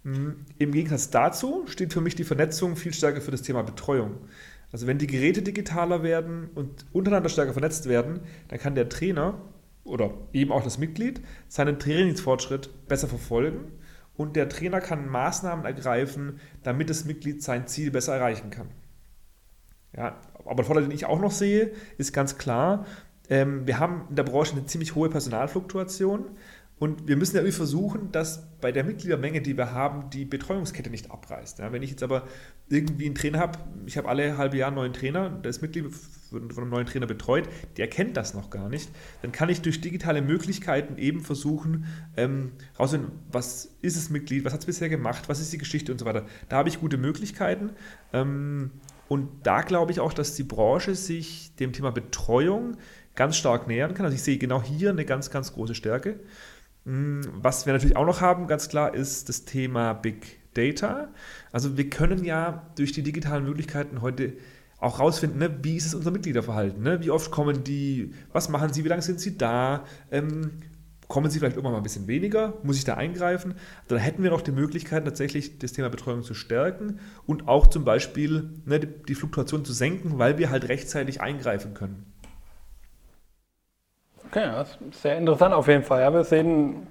Mhm, 0.07 0.45
Im 0.57 0.71
Gegensatz 0.71 1.09
dazu 1.09 1.65
steht 1.67 1.91
für 1.91 1.99
mich 1.99 2.15
die 2.15 2.23
Vernetzung 2.23 2.77
viel 2.77 2.93
stärker 2.93 3.19
für 3.19 3.31
das 3.31 3.41
Thema 3.41 3.61
Betreuung. 3.63 4.15
Also 4.71 4.87
wenn 4.87 4.99
die 4.99 5.07
Geräte 5.07 5.41
digitaler 5.41 6.01
werden 6.01 6.49
und 6.55 6.85
untereinander 6.93 7.27
stärker 7.27 7.51
vernetzt 7.51 7.89
werden, 7.89 8.21
dann 8.47 8.57
kann 8.57 8.75
der 8.75 8.87
Trainer 8.87 9.41
oder 9.83 10.13
eben 10.31 10.53
auch 10.53 10.63
das 10.63 10.77
Mitglied 10.77 11.19
seinen 11.49 11.77
Trainingsfortschritt 11.77 12.87
besser 12.87 13.09
verfolgen 13.09 13.73
und 14.15 14.37
der 14.37 14.47
Trainer 14.47 14.79
kann 14.79 15.09
Maßnahmen 15.09 15.65
ergreifen, 15.65 16.39
damit 16.63 16.89
das 16.89 17.03
Mitglied 17.03 17.43
sein 17.43 17.67
Ziel 17.67 17.91
besser 17.91 18.15
erreichen 18.15 18.49
kann. 18.49 18.67
Ja, 19.95 20.15
aber 20.45 20.55
der 20.55 20.65
Vorteil, 20.65 20.83
den 20.83 20.91
ich 20.91 21.05
auch 21.05 21.19
noch 21.19 21.31
sehe, 21.31 21.71
ist 21.97 22.13
ganz 22.13 22.37
klar, 22.37 22.85
ähm, 23.29 23.67
wir 23.67 23.79
haben 23.79 24.03
in 24.09 24.15
der 24.15 24.23
Branche 24.23 24.53
eine 24.53 24.65
ziemlich 24.65 24.95
hohe 24.95 25.09
Personalfluktuation. 25.09 26.25
Und 26.79 27.07
wir 27.07 27.17
müssen 27.17 27.35
ja 27.35 27.41
irgendwie 27.41 27.57
versuchen, 27.57 28.11
dass 28.11 28.43
bei 28.61 28.71
der 28.71 28.83
Mitgliedermenge, 28.83 29.41
die 29.41 29.57
wir 29.57 29.71
haben, 29.71 30.11
die 30.11 30.25
Betreuungskette 30.25 30.91
nicht 30.91 31.09
abreißt. 31.09 31.57
Ja, 31.59 31.71
wenn 31.71 31.81
ich 31.81 31.89
jetzt 31.89 32.03
aber 32.03 32.27
irgendwie 32.69 33.07
einen 33.07 33.15
Trainer 33.15 33.39
habe, 33.39 33.57
ich 33.87 33.97
habe 33.97 34.07
alle 34.07 34.37
halbe 34.37 34.57
Jahr 34.57 34.67
einen 34.67 34.75
neuen 34.75 34.93
Trainer, 34.93 35.29
der 35.29 35.49
ist 35.49 35.61
Mitglied 35.61 35.87
von 36.29 36.49
einem 36.55 36.69
neuen 36.69 36.85
Trainer 36.85 37.07
betreut, 37.07 37.49
der 37.77 37.87
kennt 37.87 38.15
das 38.15 38.35
noch 38.35 38.51
gar 38.51 38.69
nicht, 38.69 38.91
dann 39.23 39.31
kann 39.31 39.49
ich 39.49 39.61
durch 39.61 39.81
digitale 39.81 40.21
Möglichkeiten 40.21 40.97
eben 40.97 41.21
versuchen, 41.21 41.85
ähm, 42.15 42.51
rauszufinden, 42.77 43.19
was 43.31 43.71
ist 43.81 43.97
das 43.97 44.09
Mitglied, 44.11 44.45
was 44.45 44.53
hat 44.53 44.59
es 44.59 44.65
bisher 44.67 44.89
gemacht, 44.89 45.29
was 45.29 45.39
ist 45.39 45.51
die 45.51 45.57
Geschichte 45.57 45.91
und 45.91 45.97
so 45.97 46.05
weiter. 46.05 46.25
Da 46.49 46.57
habe 46.57 46.69
ich 46.69 46.79
gute 46.79 46.97
Möglichkeiten. 46.97 47.71
Ähm, 48.13 48.71
und 49.07 49.29
da 49.43 49.61
glaube 49.61 49.91
ich 49.91 49.99
auch, 49.99 50.13
dass 50.13 50.35
die 50.35 50.43
Branche 50.43 50.93
sich 50.93 51.55
dem 51.55 51.71
Thema 51.71 51.91
Betreuung 51.91 52.77
ganz 53.15 53.35
stark 53.35 53.67
nähern 53.67 53.93
kann. 53.93 54.05
Also 54.05 54.15
ich 54.15 54.23
sehe 54.23 54.37
genau 54.37 54.61
hier 54.61 54.89
eine 54.91 55.05
ganz, 55.05 55.31
ganz 55.31 55.53
große 55.53 55.75
Stärke. 55.75 56.19
Hm, 56.87 57.21
was 57.33 57.65
wir 57.65 57.73
natürlich 57.73 57.97
auch 57.97 58.05
noch 58.05 58.21
haben, 58.21 58.47
ganz 58.47 58.69
klar, 58.69 58.95
ist 58.95 59.27
das 59.27 59.43
Thema 59.43 59.91
Big 59.91 60.39
Data. 60.53 61.09
Also 61.51 61.75
wir 61.77 61.89
können 61.89 62.23
ja 62.23 62.65
durch 62.77 62.93
die 62.93 63.03
digitalen 63.03 63.43
Möglichkeiten 63.43 64.01
heute 64.01 64.33
auch 64.79 65.01
rausfinden, 65.01 65.37
ne, 65.39 65.59
wie 65.63 65.75
ist 65.75 65.87
es 65.87 65.95
unser 65.95 66.11
Mitgliederverhalten, 66.11 66.81
ne? 66.81 67.01
wie 67.01 67.11
oft 67.11 67.29
kommen 67.29 67.65
die, 67.65 68.13
was 68.31 68.47
machen 68.47 68.71
sie, 68.71 68.85
wie 68.85 68.87
lange 68.87 69.01
sind 69.01 69.19
sie 69.19 69.37
da, 69.37 69.83
ähm, 70.11 70.51
kommen 71.07 71.29
sie 71.29 71.39
vielleicht 71.39 71.55
irgendwann 71.55 71.73
mal 71.73 71.79
ein 71.79 71.83
bisschen 71.83 72.07
weniger, 72.07 72.53
muss 72.63 72.77
ich 72.77 72.85
da 72.85 72.93
eingreifen, 72.93 73.55
dann 73.87 73.97
hätten 73.97 74.23
wir 74.23 74.29
noch 74.29 74.41
die 74.41 74.51
Möglichkeit 74.51 75.03
tatsächlich 75.03 75.57
das 75.57 75.73
Thema 75.73 75.89
Betreuung 75.89 76.21
zu 76.21 76.35
stärken 76.35 76.99
und 77.25 77.47
auch 77.47 77.67
zum 77.67 77.85
Beispiel 77.85 78.51
ne, 78.65 78.79
die, 78.79 78.87
die 79.07 79.15
Fluktuation 79.15 79.65
zu 79.65 79.73
senken, 79.73 80.19
weil 80.19 80.37
wir 80.37 80.51
halt 80.51 80.69
rechtzeitig 80.69 81.21
eingreifen 81.21 81.73
können. 81.73 82.05
Okay, 84.29 84.49
das 84.53 84.77
ist 84.91 85.01
sehr 85.01 85.17
interessant 85.17 85.53
auf 85.53 85.69
jeden 85.69 85.83
Fall. 85.83 86.01
Ja, 86.01 86.13
wir 86.13 86.25
sehen, 86.25 86.85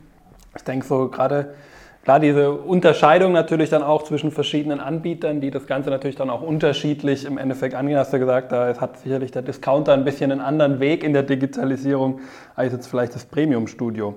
ich 0.56 0.64
denke 0.64 0.86
so 0.86 1.08
gerade, 1.08 1.54
klar, 2.02 2.18
diese 2.18 2.50
Unterscheidung 2.50 3.32
natürlich 3.32 3.68
dann 3.68 3.82
auch 3.82 4.04
zwischen 4.04 4.30
verschiedenen 4.30 4.80
Anbietern, 4.80 5.42
die 5.42 5.50
das 5.50 5.66
Ganze 5.66 5.90
natürlich 5.90 6.16
dann 6.16 6.30
auch 6.30 6.40
unterschiedlich 6.40 7.26
im 7.26 7.36
Endeffekt 7.36 7.74
angehen. 7.74 7.98
Hast 7.98 8.14
du 8.14 8.18
gesagt, 8.18 8.52
da 8.52 8.74
hat 8.80 8.98
sicherlich 9.00 9.32
der 9.32 9.42
Discounter 9.42 9.92
ein 9.92 10.04
bisschen 10.04 10.32
einen 10.32 10.40
anderen 10.40 10.80
Weg 10.80 11.04
in 11.04 11.12
der 11.12 11.24
Digitalisierung 11.24 12.20
als 12.54 12.72
jetzt 12.72 12.86
vielleicht 12.86 13.14
das 13.14 13.26
Premium-Studio. 13.26 14.14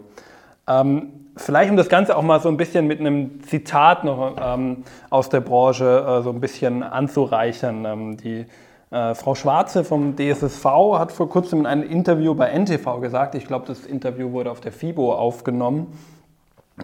Ähm, 0.68 1.10
vielleicht 1.36 1.72
um 1.72 1.76
das 1.76 1.90
Ganze 1.90 2.16
auch 2.16 2.24
mal 2.24 2.40
so 2.40 2.48
ein 2.48 2.56
bisschen 2.56 2.88
mit 2.88 3.02
einem 3.02 3.44
Zitat 3.44 4.06
noch 4.06 4.38
ähm, 4.42 4.86
aus 5.10 5.28
der 5.28 5.42
Branche 5.42 6.06
äh, 6.08 6.22
so 6.22 6.30
ein 6.30 6.40
bisschen 6.40 6.84
anzureichern. 6.84 7.84
Ähm, 7.84 8.16
die 8.16 8.46
äh, 8.92 9.14
Frau 9.14 9.36
Schwarze 9.36 9.84
vom 9.84 10.16
DSSV 10.16 10.66
hat 10.98 11.12
vor 11.12 11.30
kurzem 11.30 11.60
in 11.60 11.66
einem 11.66 11.84
Interview 11.84 12.34
bei 12.34 12.50
NTV 12.50 13.00
gesagt, 13.02 13.36
ich 13.36 13.46
glaube, 13.46 13.68
das 13.68 13.86
Interview 13.86 14.32
wurde 14.32 14.52
auf 14.52 14.62
der 14.62 14.72
FIBO 14.72 15.14
aufgenommen, 15.14 15.88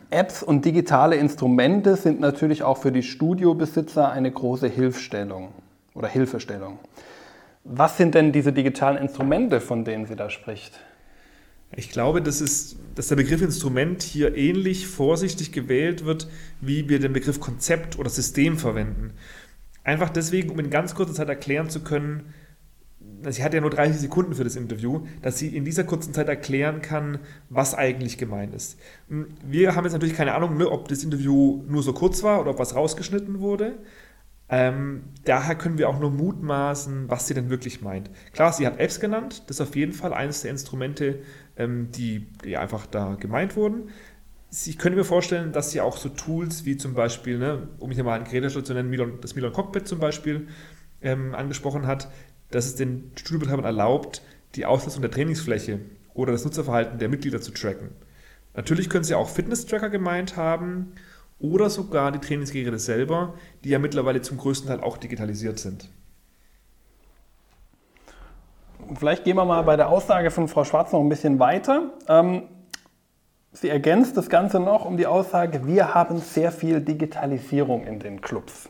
Apps 0.09 0.43
und 0.43 0.65
digitale 0.65 1.15
Instrumente 1.15 1.95
sind 1.95 2.19
natürlich 2.19 2.63
auch 2.63 2.77
für 2.77 2.91
die 2.91 3.03
Studiobesitzer 3.03 4.11
eine 4.11 4.31
große 4.31 4.67
Hilfstellung 4.67 5.53
oder 5.93 6.07
Hilfestellung. 6.07 6.79
Was 7.63 7.97
sind 7.97 8.13
denn 8.13 8.31
diese 8.31 8.53
digitalen 8.53 8.97
Instrumente, 8.97 9.59
von 9.59 9.85
denen 9.85 10.05
sie 10.05 10.15
da 10.15 10.29
spricht? 10.29 10.79
Ich 11.75 11.89
glaube, 11.89 12.21
dass, 12.21 12.41
es, 12.41 12.77
dass 12.93 13.07
der 13.07 13.15
Begriff 13.15 13.41
Instrument 13.41 14.03
hier 14.03 14.35
ähnlich 14.37 14.87
vorsichtig 14.87 15.51
gewählt 15.51 16.05
wird, 16.05 16.27
wie 16.61 16.87
wir 16.87 16.99
den 16.99 17.11
Begriff 17.11 17.39
Konzept 17.39 17.97
oder 17.97 18.09
System 18.09 18.57
verwenden. 18.57 19.13
Einfach 19.85 20.09
deswegen, 20.09 20.49
um 20.49 20.59
in 20.59 20.69
ganz 20.69 20.95
kurzer 20.95 21.13
Zeit 21.13 21.29
erklären 21.29 21.69
zu 21.69 21.83
können, 21.83 22.33
sie 23.29 23.43
hat 23.43 23.53
ja 23.53 23.61
nur 23.61 23.69
30 23.69 24.01
Sekunden 24.01 24.33
für 24.33 24.43
das 24.43 24.55
Interview, 24.55 25.05
dass 25.21 25.37
sie 25.37 25.55
in 25.55 25.63
dieser 25.63 25.83
kurzen 25.83 26.11
Zeit 26.11 26.27
erklären 26.27 26.81
kann, 26.81 27.19
was 27.49 27.75
eigentlich 27.75 28.17
gemeint 28.17 28.53
ist. 28.53 28.79
Hm, 29.09 29.27
wir 29.45 29.75
haben 29.75 29.83
jetzt 29.83 29.93
natürlich 29.93 30.15
keine 30.15 30.33
Ahnung, 30.33 30.57
ne, 30.57 30.69
ob 30.69 30.87
das 30.87 31.03
Interview 31.03 31.63
nur 31.67 31.83
so 31.83 31.93
kurz 31.93 32.23
war 32.23 32.41
oder 32.41 32.51
ob 32.51 32.59
was 32.59 32.75
rausgeschnitten 32.75 33.39
wurde. 33.39 33.77
Ähm, 34.49 35.03
daher 35.23 35.55
können 35.55 35.77
wir 35.77 35.87
auch 35.87 35.99
nur 35.99 36.11
mutmaßen, 36.11 37.09
was 37.09 37.27
sie 37.27 37.35
denn 37.35 37.49
wirklich 37.49 37.81
meint. 37.81 38.09
Klar, 38.33 38.53
sie 38.53 38.65
hat 38.65 38.79
Apps 38.79 38.99
genannt, 38.99 39.43
das 39.47 39.59
ist 39.59 39.67
auf 39.67 39.75
jeden 39.75 39.93
Fall 39.93 40.13
eines 40.13 40.41
der 40.41 40.51
Instrumente, 40.51 41.19
ähm, 41.57 41.89
die, 41.91 42.27
die 42.43 42.57
einfach 42.57 42.87
da 42.87 43.15
gemeint 43.15 43.55
wurden. 43.55 43.89
Ich 44.63 44.77
könnte 44.77 44.97
mir 44.97 45.03
vorstellen, 45.03 45.51
dass 45.51 45.71
sie 45.71 45.81
auch 45.81 45.97
so 45.97 46.07
Tools 46.07 46.63
wie 46.63 46.77
zum 46.77 46.93
Beispiel, 46.93 47.37
ne, 47.37 47.67
um 47.79 47.91
hier 47.91 48.05
mal 48.05 48.13
einen 48.13 48.23
Gerätehersteller 48.23 48.63
zu 48.63 48.73
nennen, 48.73 48.89
Milon, 48.89 49.19
das 49.19 49.35
Milon 49.35 49.51
Cockpit 49.51 49.87
zum 49.87 49.99
Beispiel 49.99 50.47
ähm, 51.01 51.35
angesprochen 51.35 51.87
hat, 51.87 52.09
dass 52.51 52.65
es 52.65 52.75
den 52.75 53.11
Studiobetreibern 53.15 53.65
erlaubt, 53.65 54.21
die 54.55 54.65
Auslastung 54.65 55.01
der 55.01 55.11
Trainingsfläche 55.11 55.81
oder 56.13 56.31
das 56.31 56.45
Nutzerverhalten 56.45 56.99
der 56.99 57.09
Mitglieder 57.09 57.41
zu 57.41 57.51
tracken. 57.51 57.89
Natürlich 58.53 58.89
können 58.89 59.03
sie 59.03 59.15
auch 59.15 59.27
Fitness-Tracker 59.27 59.89
gemeint 59.89 60.37
haben 60.37 60.93
oder 61.39 61.69
sogar 61.69 62.13
die 62.13 62.19
Trainingsgeräte 62.19 62.79
selber, 62.79 63.33
die 63.65 63.69
ja 63.69 63.79
mittlerweile 63.79 64.21
zum 64.21 64.37
größten 64.37 64.69
Teil 64.69 64.79
auch 64.79 64.95
digitalisiert 64.95 65.59
sind. 65.59 65.89
Vielleicht 68.97 69.25
gehen 69.25 69.35
wir 69.35 69.45
mal 69.45 69.63
bei 69.63 69.75
der 69.75 69.89
Aussage 69.89 70.31
von 70.31 70.47
Frau 70.47 70.63
Schwarz 70.63 70.93
noch 70.93 71.01
ein 71.01 71.09
bisschen 71.09 71.39
weiter. 71.39 71.91
Ähm, 72.07 72.43
sie 73.55 73.69
ergänzt 73.69 74.17
das 74.17 74.29
Ganze 74.29 74.59
noch 74.59 74.85
um 74.85 74.97
die 74.97 75.07
Aussage, 75.07 75.65
wir 75.65 75.93
haben 75.93 76.19
sehr 76.19 76.51
viel 76.51 76.81
Digitalisierung 76.81 77.85
in 77.85 77.99
den 77.99 78.21
Clubs. 78.21 78.69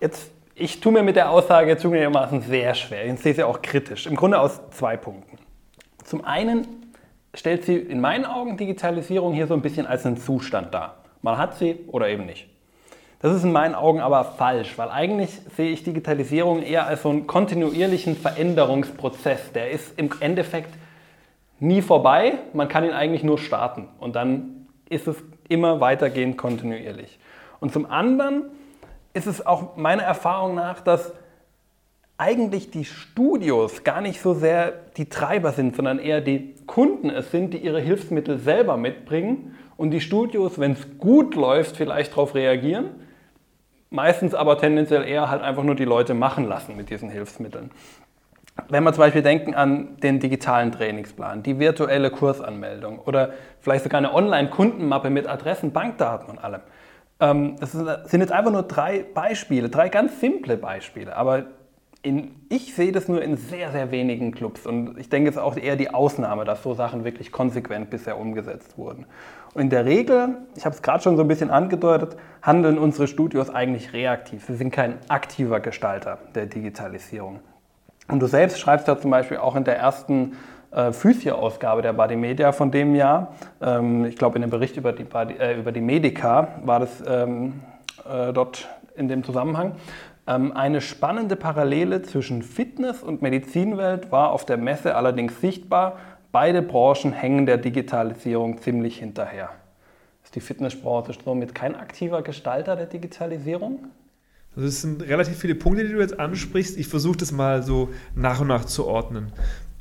Jetzt, 0.00 0.30
ich 0.54 0.80
tue 0.80 0.92
mir 0.92 1.02
mit 1.02 1.16
der 1.16 1.30
Aussage 1.30 1.76
zugegebenermaßen 1.76 2.42
sehr 2.42 2.74
schwer. 2.74 3.06
Ich 3.06 3.20
sehe 3.20 3.34
sie 3.34 3.42
auch 3.42 3.60
kritisch. 3.60 4.06
Im 4.06 4.14
Grunde 4.14 4.38
aus 4.38 4.60
zwei 4.70 4.96
Punkten. 4.96 5.38
Zum 6.04 6.24
einen 6.24 6.94
stellt 7.34 7.64
sie 7.64 7.76
in 7.76 8.00
meinen 8.00 8.24
Augen 8.24 8.56
Digitalisierung 8.56 9.34
hier 9.34 9.46
so 9.46 9.54
ein 9.54 9.62
bisschen 9.62 9.86
als 9.86 10.06
einen 10.06 10.16
Zustand 10.16 10.72
dar. 10.72 11.02
Man 11.20 11.36
hat 11.36 11.58
sie 11.58 11.80
oder 11.88 12.08
eben 12.08 12.26
nicht. 12.26 12.48
Das 13.20 13.34
ist 13.34 13.42
in 13.42 13.50
meinen 13.50 13.74
Augen 13.74 13.98
aber 13.98 14.24
falsch, 14.24 14.78
weil 14.78 14.90
eigentlich 14.90 15.30
sehe 15.56 15.72
ich 15.72 15.82
Digitalisierung 15.82 16.62
eher 16.62 16.86
als 16.86 17.02
so 17.02 17.08
einen 17.10 17.26
kontinuierlichen 17.26 18.16
Veränderungsprozess. 18.16 19.50
Der 19.52 19.72
ist 19.72 19.98
im 19.98 20.10
Endeffekt 20.20 20.72
nie 21.60 21.82
vorbei, 21.82 22.34
man 22.52 22.68
kann 22.68 22.84
ihn 22.84 22.92
eigentlich 22.92 23.22
nur 23.22 23.38
starten 23.38 23.88
und 23.98 24.16
dann 24.16 24.66
ist 24.88 25.06
es 25.06 25.16
immer 25.48 25.80
weitergehend 25.80 26.38
kontinuierlich. 26.38 27.18
Und 27.60 27.72
zum 27.72 27.86
anderen 27.86 28.44
ist 29.14 29.26
es 29.26 29.44
auch 29.44 29.76
meiner 29.76 30.02
Erfahrung 30.02 30.54
nach, 30.54 30.80
dass 30.80 31.12
eigentlich 32.16 32.70
die 32.70 32.84
Studios 32.84 33.84
gar 33.84 34.00
nicht 34.00 34.20
so 34.20 34.34
sehr 34.34 34.72
die 34.96 35.08
Treiber 35.08 35.52
sind, 35.52 35.76
sondern 35.76 35.98
eher 35.98 36.20
die 36.20 36.54
Kunden 36.66 37.10
es 37.10 37.30
sind, 37.30 37.54
die 37.54 37.58
ihre 37.58 37.80
Hilfsmittel 37.80 38.38
selber 38.38 38.76
mitbringen 38.76 39.56
und 39.76 39.92
die 39.92 40.00
Studios, 40.00 40.58
wenn 40.58 40.72
es 40.72 40.98
gut 40.98 41.36
läuft, 41.36 41.76
vielleicht 41.76 42.12
darauf 42.12 42.34
reagieren, 42.34 42.90
meistens 43.90 44.34
aber 44.34 44.58
tendenziell 44.58 45.04
eher 45.04 45.30
halt 45.30 45.42
einfach 45.42 45.62
nur 45.62 45.76
die 45.76 45.84
Leute 45.84 46.14
machen 46.14 46.46
lassen 46.46 46.76
mit 46.76 46.90
diesen 46.90 47.08
Hilfsmitteln. 47.08 47.70
Wenn 48.68 48.84
wir 48.84 48.92
zum 48.92 49.02
Beispiel 49.02 49.22
denken 49.22 49.54
an 49.54 49.96
den 50.02 50.20
digitalen 50.20 50.72
Trainingsplan, 50.72 51.42
die 51.42 51.58
virtuelle 51.58 52.10
Kursanmeldung 52.10 52.98
oder 52.98 53.30
vielleicht 53.60 53.84
sogar 53.84 53.98
eine 53.98 54.12
Online-Kundenmappe 54.12 55.10
mit 55.10 55.26
Adressen, 55.28 55.72
Bankdaten 55.72 56.28
und 56.28 56.38
allem. 56.38 56.60
Ähm, 57.20 57.56
das 57.60 57.72
sind 57.72 58.20
jetzt 58.20 58.32
einfach 58.32 58.52
nur 58.52 58.64
drei 58.64 59.04
Beispiele, 59.14 59.68
drei 59.68 59.88
ganz 59.88 60.20
simple 60.20 60.56
Beispiele, 60.56 61.16
aber 61.16 61.46
in, 62.02 62.30
ich 62.48 62.74
sehe 62.74 62.92
das 62.92 63.08
nur 63.08 63.22
in 63.22 63.36
sehr, 63.36 63.72
sehr 63.72 63.90
wenigen 63.90 64.32
Clubs 64.32 64.66
und 64.66 64.98
ich 64.98 65.08
denke, 65.08 65.30
es 65.30 65.36
ist 65.36 65.42
auch 65.42 65.56
eher 65.56 65.76
die 65.76 65.90
Ausnahme, 65.90 66.44
dass 66.44 66.62
so 66.62 66.74
Sachen 66.74 67.04
wirklich 67.04 67.32
konsequent 67.32 67.90
bisher 67.90 68.18
umgesetzt 68.18 68.78
wurden. 68.78 69.06
Und 69.54 69.62
in 69.62 69.70
der 69.70 69.84
Regel, 69.84 70.36
ich 70.56 70.64
habe 70.64 70.74
es 70.74 70.82
gerade 70.82 71.02
schon 71.02 71.16
so 71.16 71.22
ein 71.22 71.28
bisschen 71.28 71.50
angedeutet, 71.50 72.16
handeln 72.42 72.78
unsere 72.78 73.08
Studios 73.08 73.50
eigentlich 73.50 73.92
reaktiv. 73.92 74.44
Sie 74.46 74.54
sind 74.54 74.70
kein 74.70 74.98
aktiver 75.08 75.58
Gestalter 75.60 76.18
der 76.34 76.46
Digitalisierung. 76.46 77.40
Und 78.08 78.20
du 78.20 78.26
selbst 78.26 78.58
schreibst 78.58 78.88
ja 78.88 78.98
zum 78.98 79.10
Beispiel 79.10 79.36
auch 79.36 79.54
in 79.54 79.64
der 79.64 79.78
ersten 79.78 80.36
äh, 80.70 80.92
Physio-Ausgabe 80.92 81.82
der 81.82 81.92
Body 81.92 82.16
Media 82.16 82.52
von 82.52 82.70
dem 82.70 82.94
Jahr, 82.94 83.34
ähm, 83.60 84.06
ich 84.06 84.16
glaube 84.16 84.36
in 84.36 84.42
dem 84.42 84.50
Bericht 84.50 84.76
über 84.76 84.92
die, 84.92 85.04
Body, 85.04 85.34
äh, 85.34 85.58
über 85.58 85.72
die 85.72 85.80
Medica 85.80 86.48
war 86.64 86.80
das 86.80 87.02
ähm, 87.06 87.60
äh, 88.08 88.32
dort 88.32 88.68
in 88.96 89.08
dem 89.08 89.24
Zusammenhang, 89.24 89.76
ähm, 90.26 90.52
eine 90.54 90.80
spannende 90.80 91.36
Parallele 91.36 92.02
zwischen 92.02 92.42
Fitness 92.42 93.02
und 93.02 93.22
Medizinwelt 93.22 94.12
war 94.12 94.32
auf 94.32 94.44
der 94.44 94.58
Messe 94.58 94.94
allerdings 94.94 95.40
sichtbar. 95.40 95.98
Beide 96.32 96.60
Branchen 96.60 97.12
hängen 97.12 97.46
der 97.46 97.56
Digitalisierung 97.56 98.58
ziemlich 98.58 98.98
hinterher. 98.98 99.50
Ist 100.22 100.34
die 100.34 100.40
Fitnessbranche 100.40 101.12
somit 101.24 101.54
kein 101.54 101.74
aktiver 101.74 102.20
Gestalter 102.20 102.76
der 102.76 102.84
Digitalisierung? 102.86 103.86
Also 104.58 104.66
es 104.66 104.80
sind 104.80 105.02
relativ 105.02 105.38
viele 105.38 105.54
Punkte, 105.54 105.86
die 105.86 105.92
du 105.92 106.00
jetzt 106.00 106.18
ansprichst. 106.18 106.78
Ich 106.78 106.88
versuche 106.88 107.16
das 107.16 107.30
mal 107.30 107.62
so 107.62 107.90
nach 108.16 108.40
und 108.40 108.48
nach 108.48 108.64
zu 108.64 108.86
ordnen. 108.86 109.30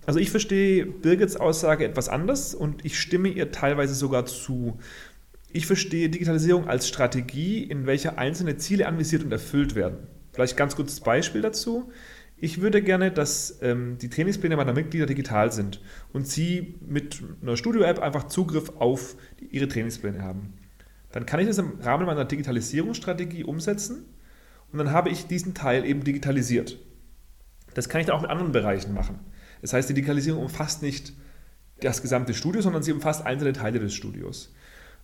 Also 0.05 0.19
ich 0.19 0.29
verstehe 0.29 0.85
Birgits 0.85 1.35
Aussage 1.35 1.83
etwas 1.83 2.09
anders 2.09 2.53
und 2.53 2.85
ich 2.85 2.99
stimme 2.99 3.29
ihr 3.29 3.51
teilweise 3.51 3.95
sogar 3.95 4.27
zu. 4.27 4.77
Ich 5.51 5.65
verstehe 5.65 6.09
Digitalisierung 6.09 6.67
als 6.67 6.87
Strategie, 6.87 7.63
in 7.63 7.87
welcher 7.87 8.19
einzelne 8.19 8.57
Ziele 8.57 8.85
anvisiert 8.85 9.23
und 9.23 9.31
erfüllt 9.31 9.73
werden. 9.73 9.97
Vielleicht 10.31 10.55
ganz 10.57 10.75
kurzes 10.75 10.99
Beispiel 10.99 11.41
dazu. 11.41 11.91
Ich 12.37 12.61
würde 12.61 12.83
gerne, 12.83 13.09
dass 13.11 13.57
ähm, 13.63 13.97
die 13.99 14.11
Trainingspläne 14.11 14.57
meiner 14.57 14.73
Mitglieder 14.73 15.07
digital 15.07 15.51
sind 15.51 15.81
und 16.13 16.27
sie 16.27 16.75
mit 16.87 17.23
einer 17.41 17.57
Studio-App 17.57 17.97
einfach 17.97 18.27
Zugriff 18.27 18.73
auf 18.77 19.15
ihre 19.49 19.67
Trainingspläne 19.67 20.21
haben. 20.21 20.53
Dann 21.11 21.25
kann 21.25 21.39
ich 21.39 21.47
das 21.47 21.57
im 21.57 21.79
Rahmen 21.81 22.05
meiner 22.05 22.25
Digitalisierungsstrategie 22.25 23.43
umsetzen 23.43 24.05
und 24.71 24.79
dann 24.79 24.91
habe 24.91 25.09
ich 25.09 25.27
diesen 25.27 25.53
Teil 25.53 25.85
eben 25.85 26.03
digitalisiert. 26.03 26.77
Das 27.73 27.89
kann 27.89 28.01
ich 28.01 28.07
dann 28.07 28.15
auch 28.15 28.23
in 28.23 28.29
anderen 28.29 28.51
Bereichen 28.51 28.93
machen. 28.93 29.19
Das 29.61 29.73
heißt, 29.73 29.89
die 29.89 29.93
Digitalisierung 29.93 30.41
umfasst 30.41 30.81
nicht 30.81 31.13
das 31.81 32.01
gesamte 32.01 32.33
Studio, 32.33 32.61
sondern 32.61 32.83
sie 32.83 32.91
umfasst 32.91 33.25
einzelne 33.25 33.53
Teile 33.53 33.79
des 33.79 33.93
Studios. 33.93 34.53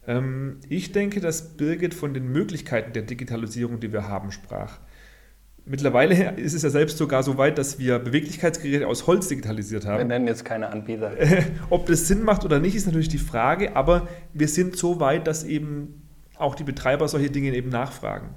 Ähm, 0.08 0.60
ich 0.70 0.92
denke, 0.92 1.22
dass 1.22 1.56
Birgit 1.56 1.94
von 1.94 2.14
den 2.14 2.32
Möglichkeiten 2.32 2.94
der 2.94 3.04
Digitalisierung, 3.04 3.80
die 3.80 3.94
wir 3.94 4.08
haben, 4.08 4.32
sprach. 4.32 4.80
Mittlerweile 5.66 6.32
ist 6.38 6.54
es 6.54 6.64
ja 6.64 6.70
selbst 6.70 6.98
sogar 6.98 7.24
so 7.24 7.38
weit, 7.38 7.58
dass 7.58 7.80
wir 7.80 8.00
Beweglichkeitsgeräte 8.00 8.88
aus 8.88 9.08
Holz 9.08 9.28
digitalisiert 9.28 9.86
haben. 9.86 10.00
Wir 10.00 10.06
nennen 10.06 10.28
jetzt 10.28 10.44
keine 10.44 10.70
Anbieter. 10.70 11.14
Ob 11.70 11.86
das 11.86 12.08
Sinn 12.08 12.24
macht 12.24 12.44
oder 12.44 12.60
nicht, 12.60 12.76
ist 12.76 12.86
natürlich 12.86 13.10
die 13.10 13.18
Frage, 13.18 13.76
aber 13.76 14.08
wir 14.34 14.48
sind 14.48 14.76
so 14.76 15.00
weit, 15.00 15.28
dass 15.28 15.44
eben 15.44 16.02
auch 16.38 16.56
die 16.56 16.64
Betreiber 16.64 17.08
solche 17.08 17.30
Dinge 17.30 17.56
eben 17.56 17.70
nachfragen. 17.70 18.36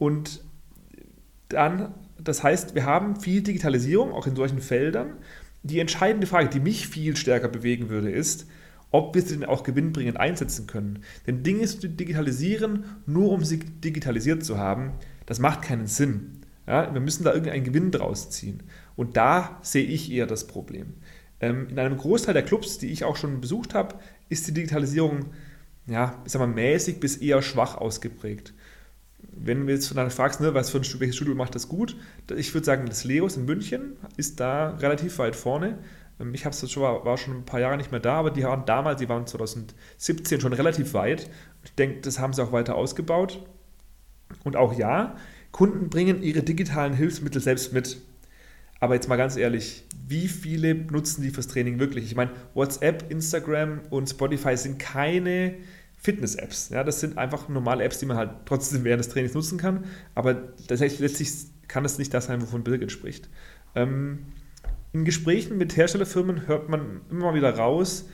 Und 0.00 0.42
dann, 1.50 1.94
das 2.18 2.42
heißt, 2.42 2.74
wir 2.74 2.86
haben 2.86 3.20
viel 3.20 3.42
Digitalisierung, 3.42 4.12
auch 4.12 4.26
in 4.26 4.34
solchen 4.34 4.60
Feldern. 4.60 5.18
Die 5.62 5.78
entscheidende 5.78 6.26
Frage, 6.26 6.48
die 6.48 6.58
mich 6.58 6.88
viel 6.88 7.18
stärker 7.18 7.48
bewegen 7.48 7.90
würde, 7.90 8.10
ist, 8.10 8.46
ob 8.90 9.14
wir 9.14 9.20
sie 9.20 9.34
denn 9.34 9.44
auch 9.44 9.62
gewinnbringend 9.62 10.16
einsetzen 10.16 10.66
können. 10.66 11.00
Denn 11.26 11.42
Dinge 11.42 11.66
zu 11.66 11.86
digitalisieren, 11.86 12.84
nur 13.04 13.30
um 13.30 13.44
sie 13.44 13.58
digitalisiert 13.58 14.42
zu 14.42 14.56
haben, 14.56 14.92
das 15.26 15.38
macht 15.38 15.60
keinen 15.60 15.86
Sinn. 15.86 16.40
Ja, 16.66 16.92
wir 16.94 17.00
müssen 17.02 17.24
da 17.24 17.34
irgendeinen 17.34 17.64
Gewinn 17.64 17.90
draus 17.90 18.30
ziehen. 18.30 18.62
Und 18.96 19.18
da 19.18 19.58
sehe 19.60 19.84
ich 19.84 20.10
eher 20.10 20.26
das 20.26 20.46
Problem. 20.46 20.94
Ähm, 21.40 21.68
in 21.68 21.78
einem 21.78 21.98
Großteil 21.98 22.32
der 22.32 22.42
Clubs, 22.42 22.78
die 22.78 22.90
ich 22.90 23.04
auch 23.04 23.16
schon 23.16 23.42
besucht 23.42 23.74
habe, 23.74 23.96
ist 24.30 24.48
die 24.48 24.54
Digitalisierung 24.54 25.26
ja, 25.86 26.22
ich 26.24 26.32
sag 26.32 26.38
mal, 26.38 26.46
mäßig 26.46 27.00
bis 27.00 27.16
eher 27.16 27.42
schwach 27.42 27.76
ausgeprägt. 27.76 28.54
Wenn 29.32 29.66
du 29.66 29.72
jetzt 29.72 29.94
deiner 29.94 30.10
fragst, 30.10 30.40
ne, 30.40 30.54
was 30.54 30.70
für 30.70 30.78
ein 30.78 31.00
welches 31.00 31.16
Studio 31.16 31.34
macht 31.34 31.54
das 31.54 31.68
gut, 31.68 31.96
ich 32.36 32.52
würde 32.52 32.64
sagen, 32.64 32.86
das 32.86 33.04
Leos 33.04 33.36
in 33.36 33.44
München 33.44 33.96
ist 34.16 34.40
da 34.40 34.70
relativ 34.76 35.18
weit 35.18 35.36
vorne. 35.36 35.78
Ähm, 36.20 36.34
ich 36.34 36.44
hab's 36.44 36.68
schon, 36.70 36.82
war 36.82 37.16
schon 37.16 37.38
ein 37.38 37.44
paar 37.44 37.60
Jahre 37.60 37.76
nicht 37.76 37.90
mehr 37.90 38.00
da, 38.00 38.14
aber 38.14 38.30
die 38.30 38.42
waren 38.42 38.64
damals, 38.66 39.00
die 39.00 39.08
waren 39.08 39.26
2017 39.26 40.40
schon 40.40 40.52
relativ 40.52 40.94
weit. 40.94 41.30
Ich 41.64 41.72
denke, 41.74 42.00
das 42.00 42.18
haben 42.18 42.32
sie 42.32 42.42
auch 42.42 42.52
weiter 42.52 42.74
ausgebaut. 42.74 43.44
Und 44.44 44.56
auch 44.56 44.76
ja, 44.78 45.16
Kunden 45.50 45.88
bringen 45.90 46.22
ihre 46.22 46.42
digitalen 46.42 46.92
Hilfsmittel 46.92 47.40
selbst 47.40 47.72
mit. 47.72 48.00
Aber 48.78 48.94
jetzt 48.94 49.08
mal 49.08 49.16
ganz 49.16 49.36
ehrlich, 49.36 49.84
wie 50.08 50.28
viele 50.28 50.74
nutzen 50.74 51.22
die 51.22 51.30
fürs 51.30 51.48
Training 51.48 51.78
wirklich? 51.78 52.04
Ich 52.06 52.14
meine, 52.14 52.30
WhatsApp, 52.54 53.10
Instagram 53.10 53.80
und 53.90 54.08
Spotify 54.08 54.56
sind 54.56 54.78
keine 54.78 55.54
Fitness-Apps. 56.00 56.70
Ja, 56.70 56.82
das 56.82 57.00
sind 57.00 57.18
einfach 57.18 57.48
normale 57.48 57.84
Apps, 57.84 57.98
die 57.98 58.06
man 58.06 58.16
halt 58.16 58.30
trotzdem 58.46 58.84
während 58.84 59.04
des 59.04 59.12
Trainings 59.12 59.34
nutzen 59.34 59.58
kann. 59.58 59.84
Aber 60.14 60.54
letztlich 60.68 61.30
kann 61.68 61.82
das 61.82 61.98
nicht 61.98 62.12
das 62.14 62.26
sein, 62.26 62.40
wovon 62.40 62.64
Birgit 62.64 62.90
spricht. 62.90 63.28
Ähm, 63.74 64.26
in 64.92 65.04
Gesprächen 65.04 65.58
mit 65.58 65.76
Herstellerfirmen 65.76 66.48
hört 66.48 66.68
man 66.68 67.02
immer 67.10 67.26
mal 67.26 67.34
wieder 67.34 67.54
raus, 67.54 68.08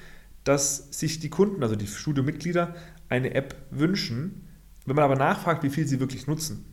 dass 0.45 0.89
sich 0.99 1.21
die 1.21 1.31
Kunden, 1.31 1.63
also 1.63 1.77
die 1.77 1.87
Studiomitglieder, 1.87 2.75
eine 3.09 3.35
App 3.35 3.55
wünschen. 3.71 4.49
Wenn 4.85 4.97
man 4.97 5.05
aber 5.05 5.17
nachfragt, 5.17 5.63
wie 5.63 5.71
viel 5.71 5.87
sie 5.87 6.01
wirklich 6.01 6.27
nutzen, 6.27 6.67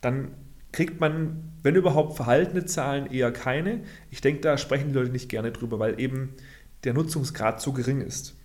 dann 0.00 0.30
kriegt 0.72 0.98
man, 1.00 1.52
wenn 1.62 1.76
überhaupt, 1.76 2.16
verhaltene 2.16 2.64
Zahlen 2.64 3.06
eher 3.06 3.32
keine. 3.32 3.82
Ich 4.10 4.20
denke, 4.22 4.40
da 4.40 4.56
sprechen 4.56 4.88
die 4.88 4.94
Leute 4.94 5.12
nicht 5.12 5.28
gerne 5.28 5.52
drüber, 5.52 5.78
weil 5.78 6.00
eben 6.00 6.34
der 6.84 6.94
Nutzungsgrad 6.94 7.60
zu 7.60 7.72
gering 7.72 8.00
ist. 8.00 8.37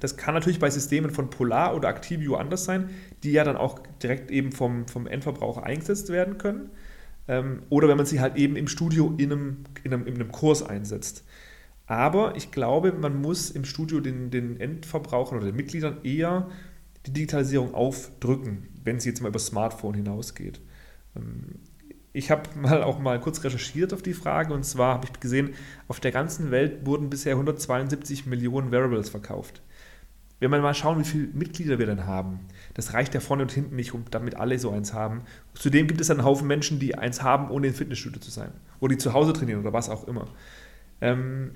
Das 0.00 0.16
kann 0.16 0.34
natürlich 0.34 0.58
bei 0.58 0.70
Systemen 0.70 1.10
von 1.10 1.30
Polar 1.30 1.74
oder 1.74 1.88
Activio 1.88 2.36
anders 2.36 2.64
sein, 2.64 2.90
die 3.22 3.32
ja 3.32 3.44
dann 3.44 3.56
auch 3.56 3.78
direkt 4.02 4.30
eben 4.30 4.52
vom, 4.52 4.86
vom 4.88 5.06
Endverbraucher 5.06 5.64
eingesetzt 5.64 6.10
werden 6.10 6.38
können. 6.38 6.70
Ähm, 7.28 7.62
oder 7.70 7.88
wenn 7.88 7.96
man 7.96 8.06
sie 8.06 8.20
halt 8.20 8.36
eben 8.36 8.56
im 8.56 8.68
Studio 8.68 9.14
in 9.18 9.32
einem, 9.32 9.56
in 9.82 9.92
einem, 9.92 10.06
in 10.06 10.14
einem 10.14 10.32
Kurs 10.32 10.62
einsetzt. 10.62 11.24
Aber 11.86 12.36
ich 12.36 12.50
glaube, 12.50 12.92
man 12.92 13.20
muss 13.20 13.50
im 13.50 13.64
Studio 13.64 14.00
den, 14.00 14.30
den 14.30 14.60
Endverbrauchern 14.60 15.38
oder 15.38 15.46
den 15.46 15.56
Mitgliedern 15.56 15.98
eher 16.04 16.48
die 17.06 17.12
Digitalisierung 17.12 17.74
aufdrücken, 17.74 18.68
wenn 18.82 18.98
sie 18.98 19.08
jetzt 19.08 19.22
mal 19.22 19.28
über 19.28 19.38
Smartphone 19.38 19.94
hinausgeht. 19.94 20.60
Ähm, 21.14 21.60
ich 22.12 22.30
habe 22.30 22.48
mal 22.58 22.82
auch 22.82 22.98
mal 22.98 23.20
kurz 23.20 23.42
recherchiert 23.44 23.92
auf 23.92 24.02
die 24.02 24.14
Frage 24.14 24.52
und 24.52 24.64
zwar 24.64 24.94
habe 24.94 25.06
ich 25.06 25.20
gesehen, 25.20 25.54
auf 25.86 26.00
der 26.00 26.12
ganzen 26.12 26.50
Welt 26.50 26.86
wurden 26.86 27.10
bisher 27.10 27.32
172 27.32 28.26
Millionen 28.26 28.72
Wearables 28.72 29.08
verkauft. 29.08 29.62
Wenn 30.38 30.50
wir 30.50 30.58
mal 30.58 30.74
schauen, 30.74 30.98
wie 31.00 31.04
viele 31.04 31.28
Mitglieder 31.28 31.78
wir 31.78 31.86
denn 31.86 32.06
haben, 32.06 32.40
das 32.74 32.92
reicht 32.92 33.14
ja 33.14 33.20
vorne 33.20 33.42
und 33.42 33.52
hinten 33.52 33.76
nicht, 33.76 33.94
um 33.94 34.04
damit 34.10 34.34
alle 34.34 34.58
so 34.58 34.70
eins 34.70 34.92
haben. 34.92 35.22
Zudem 35.54 35.86
gibt 35.86 36.00
es 36.00 36.10
einen 36.10 36.24
Haufen 36.24 36.46
Menschen, 36.46 36.78
die 36.78 36.96
eins 36.96 37.22
haben, 37.22 37.50
ohne 37.50 37.68
in 37.68 37.74
Fitnessstudio 37.74 38.20
zu 38.20 38.30
sein. 38.30 38.50
Oder 38.80 38.94
die 38.94 38.98
zu 38.98 39.14
Hause 39.14 39.32
trainieren 39.32 39.60
oder 39.60 39.72
was 39.72 39.88
auch 39.88 40.06
immer. 40.06 40.28
Ähm, 41.00 41.52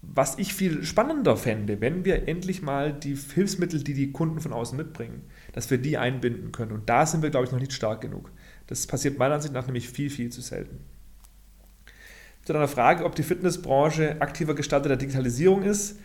was 0.00 0.36
ich 0.38 0.52
viel 0.52 0.84
spannender 0.84 1.36
fände, 1.36 1.80
wenn 1.80 2.04
wir 2.04 2.26
endlich 2.28 2.60
mal 2.60 2.92
die 2.92 3.14
Hilfsmittel, 3.14 3.84
die 3.84 3.94
die 3.94 4.10
Kunden 4.10 4.40
von 4.40 4.52
außen 4.52 4.76
mitbringen, 4.76 5.22
dass 5.52 5.70
wir 5.70 5.78
die 5.78 5.96
einbinden 5.96 6.50
können. 6.50 6.72
Und 6.72 6.88
da 6.88 7.06
sind 7.06 7.22
wir, 7.22 7.30
glaube 7.30 7.46
ich, 7.46 7.52
noch 7.52 7.60
nicht 7.60 7.72
stark 7.72 8.00
genug. 8.00 8.32
Das 8.66 8.86
passiert 8.86 9.18
meiner 9.18 9.36
Ansicht 9.36 9.54
nach 9.54 9.66
nämlich 9.66 9.88
viel, 9.88 10.10
viel 10.10 10.30
zu 10.30 10.40
selten. 10.40 10.80
Zu 12.44 12.52
deiner 12.52 12.66
Frage, 12.66 13.04
ob 13.04 13.14
die 13.14 13.22
Fitnessbranche 13.22 14.20
aktiver 14.20 14.54
Gestalter 14.54 14.88
der 14.88 14.96
Digitalisierung 14.96 15.62
ist, 15.62 16.00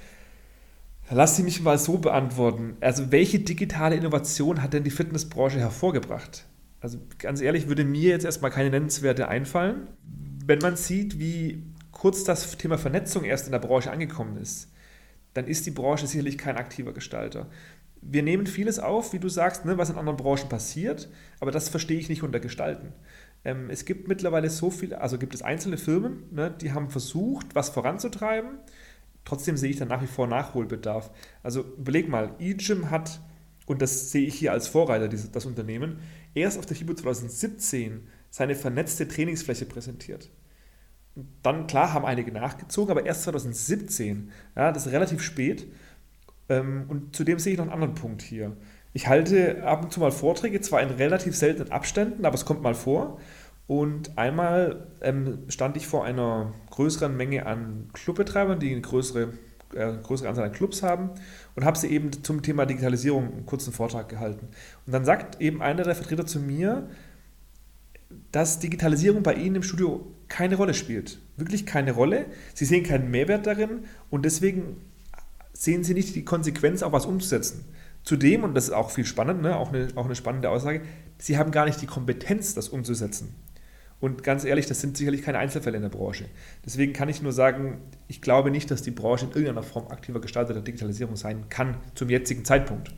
Lass 1.10 1.38
sie 1.38 1.44
mich 1.44 1.62
mal 1.62 1.78
so 1.78 1.98
beantworten. 1.98 2.76
Also, 2.82 3.12
welche 3.12 3.40
digitale 3.40 3.96
Innovation 3.96 4.62
hat 4.62 4.74
denn 4.74 4.84
die 4.84 4.92
Fitnessbranche 4.92 5.60
hervorgebracht? 5.60 6.46
Also, 6.82 7.00
ganz 7.18 7.40
ehrlich, 7.40 7.68
würde 7.68 7.86
mir 7.86 8.10
jetzt 8.10 8.26
erstmal 8.26 8.52
keine 8.52 8.70
nennenswerte 8.70 9.30
einfallen. 9.30 9.88
Wenn 10.46 10.60
man 10.60 10.76
sieht, 10.76 11.18
wie 11.18 11.64
kurz 11.92 12.24
das 12.24 12.58
Thema 12.58 12.78
Vernetzung 12.78 13.24
erst 13.24 13.46
in 13.46 13.54
der 13.54 13.60
Branche 13.60 13.90
angekommen 13.90 14.38
ist, 14.38 14.70
dann 15.34 15.48
ist 15.48 15.66
die 15.66 15.72
Branche 15.72 16.08
sicherlich 16.08 16.38
kein 16.38 16.58
aktiver 16.58 16.94
Gestalter. 16.94 17.48
Wir 18.02 18.22
nehmen 18.22 18.46
vieles 18.46 18.78
auf, 18.78 19.14
wie 19.14 19.20
du 19.20 19.30
sagst, 19.30 19.66
ne, 19.66 19.78
was 19.78 19.90
in 19.90 19.98
anderen 19.98 20.18
Branchen 20.18 20.50
passiert, 20.50 21.10
aber 21.40 21.52
das 21.52 21.70
verstehe 21.70 22.00
ich 22.00 22.10
nicht 22.10 22.22
unter 22.22 22.40
Gestalten. 22.40 22.94
Ähm, 23.44 23.70
es 23.70 23.86
gibt 23.86 24.08
mittlerweile 24.08 24.50
so 24.50 24.70
viele, 24.70 25.02
also 25.02 25.18
gibt 25.18 25.34
es 25.34 25.42
einzelne 25.42 25.78
Firmen, 25.78 26.24
ne, 26.32 26.54
die 26.62 26.74
haben 26.74 26.90
versucht, 26.90 27.56
was 27.56 27.70
voranzutreiben 27.70 28.60
Trotzdem 29.28 29.58
sehe 29.58 29.72
ich 29.72 29.76
da 29.76 29.84
nach 29.84 30.02
wie 30.02 30.08
vor 30.08 30.26
Nachholbedarf. 30.26 31.12
Also 31.44 31.66
überleg 31.78 32.08
mal, 32.08 32.34
eGym 32.40 32.90
hat, 32.90 33.20
und 33.66 33.82
das 33.82 34.10
sehe 34.10 34.26
ich 34.26 34.36
hier 34.36 34.54
als 34.54 34.70
Vorreiter, 34.70 35.10
dieses, 35.10 35.34
das 35.34 35.46
Unternehmen, 35.46 36.00
erst 36.34 36.58
auf 36.58 36.66
der 36.66 36.78
FIBO 36.78 36.94
2017 36.94 38.08
seine 38.30 38.56
vernetzte 38.56 39.06
Trainingsfläche 39.06 39.66
präsentiert. 39.66 40.30
dann, 41.44 41.68
klar, 41.68 41.94
haben 41.94 42.06
einige 42.06 42.32
nachgezogen, 42.32 42.90
aber 42.90 43.06
erst 43.06 43.24
2017. 43.24 44.32
Ja, 44.56 44.72
das 44.72 44.86
ist 44.86 44.94
relativ 44.94 45.22
spät. 45.22 45.68
Ähm, 46.48 46.86
und 46.88 47.14
zudem 47.14 47.38
sehe 47.38 47.52
ich 47.52 47.58
noch 47.58 47.66
einen 47.66 47.74
anderen 47.74 47.96
Punkt 47.96 48.22
hier. 48.22 48.56
Ich 48.94 49.10
halte 49.10 49.62
ab 49.66 49.84
und 49.84 49.92
zu 49.92 50.00
mal 50.00 50.14
Vorträge, 50.14 50.62
zwar 50.62 50.82
in 50.82 50.90
relativ 50.90 51.36
seltenen 51.36 51.74
Abständen, 51.74 52.26
aber 52.26 52.36
es 52.36 52.46
kommt 52.46 52.62
mal 52.62 52.76
vor. 52.76 53.20
Und 53.68 54.18
einmal 54.18 54.88
ähm, 55.02 55.40
stand 55.50 55.76
ich 55.76 55.88
vor 55.88 56.06
einer 56.06 56.54
größeren 56.72 57.16
Menge 57.16 57.46
an 57.46 57.90
Clubbetreibern, 57.94 58.60
die 58.60 58.72
eine 58.72 58.82
größere, 58.82 59.34
äh, 59.76 59.94
größere 60.02 60.30
Anzahl 60.30 60.46
an 60.46 60.54
Clubs 60.54 60.84
haben 60.84 61.12
und 61.56 61.66
habe 61.66 61.78
sie 61.78 61.88
eben 61.88 62.24
zum 62.24 62.42
Thema 62.42 62.66
Digitalisierung 62.66 63.32
einen 63.32 63.46
kurzen 63.46 63.74
Vortrag 63.74 64.08
gehalten. 64.08 64.48
Und 64.86 64.94
dann 64.94 65.04
sagt 65.04 65.42
eben 65.42 65.62
einer 65.62 65.84
der 65.84 65.96
Vertreter 65.96 66.26
zu 66.26 66.40
mir, 66.40 66.88
dass 68.32 68.60
Digitalisierung 68.60 69.22
bei 69.22 69.34
Ihnen 69.34 69.58
im 69.58 69.64
Studio 69.64 70.08
keine 70.30 70.56
Rolle 70.56 70.74
spielt. 70.74 71.20
Wirklich 71.36 71.66
keine 71.66 71.92
Rolle. 71.92 72.26
Sie 72.54 72.66
sehen 72.66 72.84
keinen 72.84 73.12
Mehrwert 73.12 73.48
darin 73.48 73.86
und 74.10 74.24
deswegen 74.24 74.78
sehen 75.52 75.84
Sie 75.84 75.94
nicht 75.94 76.16
die 76.16 76.24
Konsequenz, 76.24 76.84
auch 76.84 76.92
was 76.94 77.06
umzusetzen. 77.06 77.66
Zudem, 78.04 78.44
und 78.44 78.54
das 78.54 78.66
ist 78.66 78.74
auch 78.74 78.92
viel 78.92 79.06
spannend, 79.06 79.42
ne, 79.42 79.58
auch, 79.58 79.74
eine, 79.74 79.90
auch 79.96 80.06
eine 80.06 80.16
spannende 80.16 80.50
Aussage, 80.50 80.82
Sie 81.18 81.38
haben 81.38 81.52
gar 81.52 81.66
nicht 81.66 81.82
die 81.82 81.88
Kompetenz, 81.88 82.54
das 82.54 82.70
umzusetzen. 82.70 83.36
Und 84.00 84.24
ganz 84.24 84.46
ehrlich, 84.46 84.68
das 84.68 84.80
sind 84.80 84.96
sicherlich 84.96 85.24
keine 85.24 85.40
Einzelfälle 85.40 85.78
in 85.78 85.82
der 85.82 85.90
Branche. 85.90 86.26
Deswegen 86.66 86.94
kann 86.94 87.10
ich 87.10 87.24
nur 87.24 87.32
sagen, 87.32 87.82
ich 88.08 88.22
glaube 88.22 88.52
nicht, 88.52 88.70
dass 88.70 88.84
die 88.84 88.92
Branche 88.92 89.26
in 89.26 89.32
irgendeiner 89.32 89.64
Form 89.64 89.88
aktiver 89.88 90.22
Gestalter 90.22 90.54
der 90.54 90.62
Digitalisierung 90.62 91.16
sein 91.16 91.46
kann 91.50 91.78
zum 91.96 92.10
jetzigen 92.10 92.46
Zeitpunkt. 92.46 92.92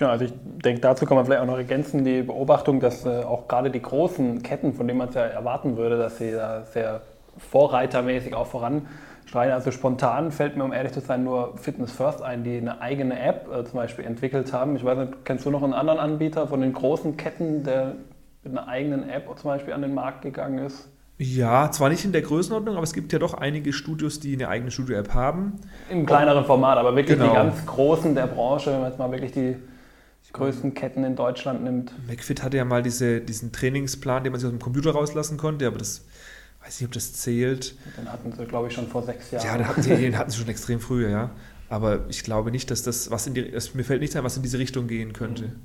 Ja, 0.00 0.10
also 0.10 0.24
ich 0.24 0.32
denke, 0.64 0.80
dazu 0.80 1.06
kann 1.06 1.16
man 1.16 1.24
vielleicht 1.24 1.40
auch 1.40 1.46
noch 1.46 1.56
ergänzen, 1.56 2.04
die 2.04 2.22
Beobachtung, 2.22 2.80
dass 2.80 3.06
äh, 3.06 3.22
auch 3.22 3.46
gerade 3.46 3.70
die 3.70 3.82
großen 3.82 4.42
Ketten, 4.42 4.74
von 4.74 4.88
denen 4.88 4.98
man 4.98 5.08
es 5.08 5.14
ja 5.14 5.22
erwarten 5.22 5.76
würde, 5.76 5.98
dass 5.98 6.18
sie 6.18 6.32
da 6.32 6.64
sehr 6.64 7.02
vorreitermäßig 7.38 8.34
auch 8.34 8.46
voranstreiten. 8.46 9.52
Also 9.52 9.70
spontan 9.70 10.32
fällt 10.32 10.56
mir, 10.56 10.64
um 10.64 10.72
ehrlich 10.72 10.92
zu 10.92 11.00
sein, 11.00 11.22
nur 11.22 11.56
Fitness 11.58 11.92
First 11.92 12.22
ein, 12.22 12.42
die 12.42 12.56
eine 12.56 12.80
eigene 12.80 13.20
App 13.20 13.48
äh, 13.52 13.64
zum 13.64 13.74
Beispiel 13.74 14.04
entwickelt 14.04 14.52
haben. 14.52 14.74
Ich 14.74 14.84
weiß 14.84 14.98
nicht, 14.98 15.24
kennst 15.24 15.44
du 15.44 15.50
noch 15.50 15.62
einen 15.62 15.74
anderen 15.74 16.00
Anbieter 16.00 16.48
von 16.48 16.60
den 16.60 16.72
großen 16.72 17.16
Ketten, 17.16 17.62
der 17.62 17.94
mit 18.44 18.56
einer 18.56 18.68
eigenen 18.68 19.08
App 19.08 19.26
zum 19.38 19.50
Beispiel 19.50 19.72
an 19.72 19.82
den 19.82 19.94
Markt 19.94 20.22
gegangen 20.22 20.58
ist? 20.58 20.88
Ja, 21.16 21.70
zwar 21.70 21.90
nicht 21.90 22.04
in 22.04 22.12
der 22.12 22.22
Größenordnung, 22.22 22.74
aber 22.74 22.82
es 22.82 22.92
gibt 22.92 23.12
ja 23.12 23.20
doch 23.20 23.34
einige 23.34 23.72
Studios, 23.72 24.18
die 24.18 24.34
eine 24.34 24.48
eigene 24.48 24.70
Studio-App 24.70 25.14
haben. 25.14 25.60
Im 25.88 26.06
kleineren 26.06 26.44
Format, 26.44 26.76
aber 26.76 26.96
wirklich 26.96 27.16
genau. 27.16 27.30
die 27.30 27.36
ganz 27.36 27.66
großen 27.66 28.14
der 28.14 28.26
Branche, 28.26 28.72
wenn 28.72 28.80
man 28.80 28.90
jetzt 28.90 28.98
mal 28.98 29.10
wirklich 29.12 29.32
die 29.32 29.56
größten 30.34 30.74
Ketten 30.74 31.04
in 31.04 31.16
Deutschland 31.16 31.64
nimmt. 31.64 31.92
McFit 32.06 32.42
hatte 32.42 32.58
ja 32.58 32.64
mal 32.64 32.82
diese, 32.82 33.20
diesen 33.20 33.52
Trainingsplan, 33.52 34.24
den 34.24 34.32
man 34.32 34.40
sich 34.40 34.46
aus 34.46 34.52
dem 34.52 34.60
Computer 34.60 34.90
rauslassen 34.90 35.38
konnte, 35.38 35.66
aber 35.66 35.78
das 35.78 36.04
weiß 36.62 36.80
nicht, 36.80 36.88
ob 36.88 36.92
das 36.92 37.14
zählt. 37.14 37.76
Den 37.96 38.12
hatten 38.12 38.32
sie, 38.32 38.44
glaube 38.44 38.68
ich, 38.68 38.74
schon 38.74 38.88
vor 38.88 39.02
sechs 39.02 39.30
Jahren. 39.30 39.46
Ja, 39.46 39.56
den 39.56 39.68
hatten 39.68 39.82
sie, 39.82 39.96
den 39.96 40.18
hatten 40.18 40.30
sie 40.30 40.38
schon 40.38 40.48
extrem 40.48 40.80
früher, 40.80 41.08
ja. 41.08 41.30
Aber 41.70 42.00
ich 42.08 42.24
glaube 42.24 42.50
nicht, 42.50 42.70
dass 42.70 42.82
das, 42.82 43.10
was 43.10 43.26
in 43.26 43.34
die, 43.34 43.48
es, 43.48 43.74
mir 43.74 43.84
fällt 43.84 44.00
nichts 44.00 44.16
ein, 44.16 44.24
was 44.24 44.36
in 44.36 44.42
diese 44.42 44.58
Richtung 44.58 44.86
gehen 44.86 45.12
könnte. 45.12 45.44
Mhm. 45.44 45.60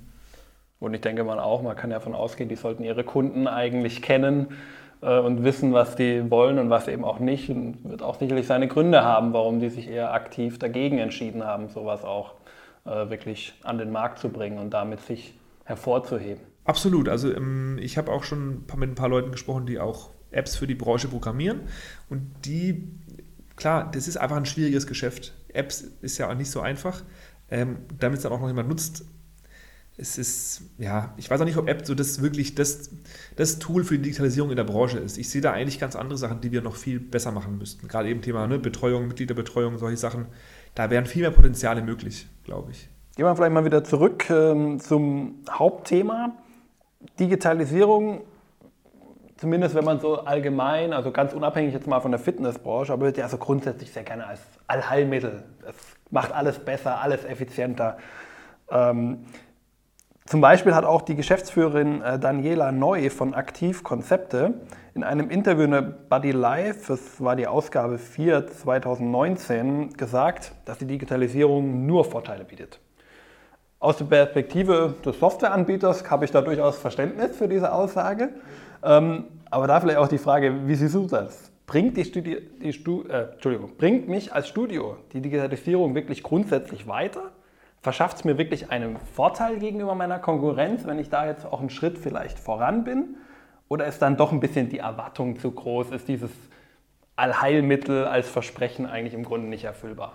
Und 0.80 0.94
ich 0.94 1.02
denke 1.02 1.24
mal 1.24 1.40
auch, 1.40 1.62
man 1.62 1.76
kann 1.76 1.90
davon 1.90 2.16
ausgehen, 2.16 2.50
die 2.50 2.56
sollten 2.56 2.84
ihre 2.84 3.04
Kunden 3.04 3.48
eigentlich 3.48 4.02
kennen 4.02 4.48
äh, 5.02 5.20
und 5.20 5.44
wissen, 5.44 5.74
was 5.74 5.96
die 5.96 6.30
wollen 6.32 6.58
und 6.58 6.70
was 6.70 6.88
eben 6.88 7.04
auch 7.04 7.20
nicht. 7.20 7.50
Und 7.50 7.84
wird 7.84 8.02
auch 8.02 8.18
sicherlich 8.18 8.48
seine 8.48 8.68
Gründe 8.68 9.04
haben, 9.04 9.34
warum 9.34 9.60
die 9.60 9.70
sich 9.70 9.90
eher 9.90 10.14
aktiv 10.14 10.58
dagegen 10.58 10.98
entschieden 10.98 11.44
haben, 11.46 11.68
sowas 11.70 12.04
auch 12.04 12.34
äh, 12.86 13.10
wirklich 13.10 13.54
an 13.64 13.78
den 13.78 13.92
Markt 13.92 14.20
zu 14.20 14.30
bringen 14.30 14.58
und 14.58 14.74
damit 14.74 15.02
sich 15.02 15.34
hervorzuheben. 15.66 16.44
Absolut. 16.64 17.10
Also 17.10 17.34
ähm, 17.34 17.78
ich 17.82 17.98
habe 17.98 18.12
auch 18.12 18.24
schon 18.24 18.66
mit 18.78 18.90
ein 18.90 18.96
paar 18.96 19.10
Leuten 19.10 19.32
gesprochen, 19.32 19.66
die 19.66 19.80
auch 19.80 20.12
Apps 20.32 20.56
für 20.56 20.68
die 20.68 20.76
Branche 20.76 21.08
programmieren. 21.08 21.62
Und 22.10 22.32
die, 22.46 22.88
klar, 23.56 23.90
das 23.92 24.08
ist 24.08 24.18
einfach 24.18 24.38
ein 24.38 24.46
schwieriges 24.46 24.88
Geschäft. 24.88 25.34
Apps 25.54 25.82
ist 25.82 26.18
ja 26.18 26.30
auch 26.30 26.36
nicht 26.36 26.52
so 26.52 26.62
einfach. 26.62 27.04
Ähm, 27.52 27.80
damit 27.98 28.18
es 28.18 28.24
dann 28.24 28.32
auch 28.32 28.40
noch 28.40 28.48
jemand 28.48 28.70
nutzt, 28.70 29.06
es 30.00 30.18
ist, 30.18 30.62
ja, 30.78 31.14
ich 31.18 31.30
weiß 31.30 31.42
auch 31.42 31.46
nicht, 31.46 31.58
ob 31.58 31.68
App 31.68 31.86
so 31.86 31.94
das 31.94 32.22
wirklich 32.22 32.56
das, 32.56 32.90
das 33.36 33.60
Tool 33.60 33.84
für 33.84 33.98
die 33.98 34.04
Digitalisierung 34.04 34.50
in 34.50 34.56
der 34.56 34.64
Branche 34.64 34.98
ist. 34.98 35.18
Ich 35.18 35.30
sehe 35.30 35.42
da 35.42 35.52
eigentlich 35.52 35.80
ganz 35.80 35.96
andere 35.96 36.18
Sachen, 36.18 36.40
die 36.40 36.52
wir 36.52 36.62
noch 36.62 36.78
viel 36.78 37.00
besser 37.00 37.32
machen 37.32 37.58
müssten. 37.58 37.88
Gerade 37.88 38.08
eben 38.10 38.22
Thema 38.22 38.48
ne, 38.48 38.60
Betreuung, 38.60 39.10
Mitgliederbetreuung, 39.10 39.78
solche 39.78 39.98
Sachen. 39.98 40.28
Da 40.74 40.90
wären 40.90 41.06
viel 41.06 41.24
mehr 41.24 41.32
Potenziale 41.32 41.82
möglich, 41.82 42.28
glaube 42.46 42.72
ich. 42.72 42.88
Gehen 43.16 43.26
wir 43.26 43.36
vielleicht 43.36 43.52
mal 43.52 43.66
wieder 43.66 43.84
zurück 43.84 44.30
ähm, 44.30 44.80
zum 44.80 45.44
Hauptthema. 45.50 46.32
Digitalisierung, 47.20 48.22
zumindest 49.36 49.76
wenn 49.76 49.86
man 49.86 50.00
so 50.00 50.20
allgemein, 50.20 50.94
also 50.94 51.12
ganz 51.12 51.34
unabhängig 51.34 51.74
jetzt 51.74 51.88
mal 51.88 52.00
von 52.00 52.12
der 52.12 52.20
Fitnessbranche, 52.20 52.94
aber 52.94 53.08
wird 53.08 53.18
ja 53.18 53.26
also 53.26 53.38
grundsätzlich 53.38 53.92
sehr 53.92 54.04
gerne 54.04 54.28
als 54.28 54.40
Allheilmittel. 54.68 55.44
Es 55.68 55.76
macht 56.10 56.32
alles 56.32 56.60
besser, 56.60 57.02
alles 57.02 57.26
effizienter. 57.26 57.98
Ähm, 58.70 59.26
zum 60.30 60.42
Beispiel 60.42 60.76
hat 60.76 60.86
auch 60.86 61.02
die 61.02 61.16
Geschäftsführerin 61.16 62.04
äh, 62.04 62.20
Daniela 62.20 62.72
Neu 62.72 63.10
von 63.10 63.34
Aktiv 63.34 63.84
Konzepte 63.84 64.62
in 64.94 65.04
einem 65.04 65.32
Interview 65.32 65.64
in 65.64 65.96
Buddy 66.08 66.30
Live, 66.30 66.86
das 66.86 67.20
war 67.20 67.36
die 67.36 67.48
Ausgabe 67.48 67.98
4 67.98 68.46
2019, 68.46 69.94
gesagt, 69.94 70.52
dass 70.66 70.78
die 70.78 70.86
Digitalisierung 70.86 71.88
nur 71.88 72.06
Vorteile 72.06 72.44
bietet. 72.44 72.80
Aus 73.80 73.98
der 73.98 74.06
Perspektive 74.06 74.94
des 75.04 75.20
Softwareanbieters 75.20 76.08
habe 76.12 76.26
ich 76.26 76.32
da 76.32 76.42
durchaus 76.42 76.78
Verständnis 76.78 77.36
für 77.36 77.48
diese 77.48 77.74
Aussage. 77.74 78.30
Ähm, 78.84 79.24
aber 79.50 79.66
da 79.66 79.80
vielleicht 79.80 79.98
auch 79.98 80.10
die 80.10 80.20
Frage, 80.20 80.68
wie 80.68 80.76
siehst 80.76 80.94
du 80.94 81.08
das? 81.08 81.52
Bringt, 81.66 81.98
die 81.98 82.06
Studi 82.06 82.38
die 82.62 82.74
Stu 82.74 83.02
äh, 83.08 83.30
bringt 83.80 84.08
mich 84.08 84.32
als 84.32 84.48
Studio 84.48 84.98
die 85.12 85.22
Digitalisierung 85.22 85.96
wirklich 85.96 86.22
grundsätzlich 86.22 86.88
weiter? 86.88 87.32
Verschafft 87.82 88.18
es 88.18 88.24
mir 88.24 88.38
wirklich 88.38 88.72
einen 88.72 88.98
Vorteil 89.16 89.60
gegenüber 89.60 89.96
meiner 89.96 90.20
Konkurrenz, 90.20 90.86
wenn 90.86 91.00
ich 91.00 91.10
da 91.10 91.26
jetzt 91.26 91.46
auch 91.46 91.60
einen 91.60 91.70
Schritt 91.70 91.98
vielleicht 91.98 92.40
voran 92.40 92.84
bin? 92.84 93.16
Oder 93.68 93.86
ist 93.86 94.00
dann 94.00 94.18
doch 94.18 94.32
ein 94.32 94.40
bisschen 94.40 94.70
die 94.70 94.80
Erwartung 94.80 95.40
zu 95.40 95.52
groß? 95.52 95.92
Ist 95.92 96.08
dieses 96.08 96.32
Allheilmittel 97.16 98.06
als 98.06 98.28
Versprechen 98.28 98.86
eigentlich 98.86 99.14
im 99.14 99.24
Grunde 99.24 99.48
nicht 99.48 99.64
erfüllbar? 99.64 100.14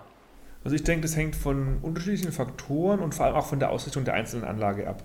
Also 0.63 0.75
ich 0.75 0.83
denke, 0.83 1.03
das 1.03 1.15
hängt 1.15 1.35
von 1.35 1.77
unterschiedlichen 1.81 2.31
Faktoren 2.31 2.99
und 2.99 3.13
vor 3.13 3.27
allem 3.27 3.35
auch 3.35 3.45
von 3.45 3.59
der 3.59 3.69
Ausrichtung 3.69 4.03
der 4.03 4.15
einzelnen 4.15 4.45
Anlage 4.45 4.87
ab. 4.87 5.03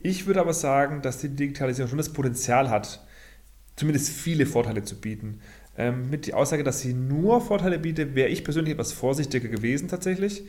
Ich 0.00 0.26
würde 0.26 0.40
aber 0.40 0.54
sagen, 0.54 1.02
dass 1.02 1.18
die 1.18 1.28
Digitalisierung 1.28 1.88
schon 1.88 1.98
das 1.98 2.12
Potenzial 2.12 2.70
hat, 2.70 3.04
zumindest 3.76 4.10
viele 4.10 4.46
Vorteile 4.46 4.82
zu 4.82 5.00
bieten. 5.00 5.40
Ähm, 5.76 6.08
mit 6.08 6.26
der 6.26 6.36
Aussage, 6.36 6.64
dass 6.64 6.80
sie 6.80 6.94
nur 6.94 7.40
Vorteile 7.40 7.78
bietet, 7.78 8.14
wäre 8.14 8.28
ich 8.28 8.44
persönlich 8.44 8.72
etwas 8.74 8.92
vorsichtiger 8.92 9.48
gewesen 9.48 9.88
tatsächlich. 9.88 10.44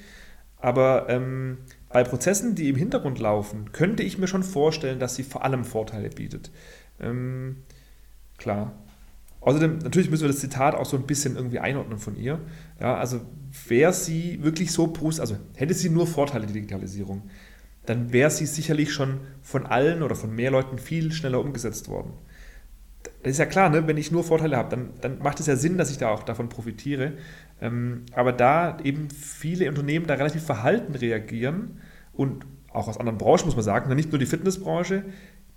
Aber 0.58 1.08
ähm, 1.10 1.60
bei 1.90 2.04
Prozessen, 2.04 2.56
die 2.56 2.70
im 2.70 2.76
Hintergrund 2.76 3.20
laufen, 3.20 3.72
könnte 3.72 4.04
ich 4.04 4.18
mir 4.18 4.28
schon 4.28 4.44
vorstellen, 4.44 5.00
dass 5.00 5.16
sie 5.16 5.24
vor 5.24 5.44
allem 5.44 5.64
Vorteile 5.64 6.10
bietet. 6.10 6.52
Ähm, 7.00 7.58
klar. 8.38 8.74
Außerdem, 9.42 9.78
natürlich 9.78 10.10
müssen 10.10 10.24
wir 10.24 10.30
das 10.30 10.40
Zitat 10.40 10.74
auch 10.74 10.86
so 10.86 10.98
ein 10.98 11.06
bisschen 11.06 11.36
irgendwie 11.36 11.60
einordnen 11.60 12.00
von 12.00 12.16
ihr. 12.16 12.40
Ja, 12.80 12.98
also 12.98 13.22
wäre 13.68 13.94
sie 13.94 14.44
wirklich 14.44 14.72
so 14.72 14.88
positiv, 14.88 15.22
also 15.22 15.38
hätte 15.56 15.74
sie 15.76 15.90
nur 15.90 16.08
Vorteile, 16.08 16.48
die 16.48 16.54
Digitalisierung, 16.54 17.30
dann 17.86 18.12
wäre 18.12 18.32
sie 18.32 18.48
sicherlich 18.48 18.92
schon 18.92 19.20
von 19.44 19.68
allen 19.68 20.02
oder 20.02 20.16
von 20.16 20.34
mehr 20.34 20.50
Leuten 20.50 20.80
viel 20.80 21.12
schneller 21.12 21.40
umgesetzt 21.40 21.88
worden. 21.90 22.14
Das 23.26 23.32
ist 23.32 23.40
ja 23.40 23.46
klar, 23.46 23.70
ne? 23.70 23.88
wenn 23.88 23.98
ich 23.98 24.12
nur 24.12 24.24
Vorteile 24.24 24.56
habe, 24.56 24.70
dann, 24.70 24.90
dann 25.02 25.20
macht 25.20 25.40
es 25.40 25.48
ja 25.48 25.56
Sinn, 25.56 25.78
dass 25.78 25.90
ich 25.90 25.98
da 25.98 26.10
auch 26.10 26.24
davon 26.24 26.48
profitiere. 26.48 27.14
Ähm, 27.60 28.04
aber 28.14 28.32
da 28.32 28.78
eben 28.84 29.10
viele 29.10 29.68
Unternehmen 29.68 30.06
da 30.06 30.14
relativ 30.14 30.44
verhalten 30.44 30.94
reagieren 30.94 31.82
und 32.14 32.46
auch 32.72 32.88
aus 32.88 33.00
anderen 33.00 33.18
Branchen 33.18 33.46
muss 33.46 33.56
man 33.56 33.64
sagen, 33.64 33.94
nicht 33.96 34.12
nur 34.12 34.20
die 34.20 34.26
Fitnessbranche, 34.26 35.06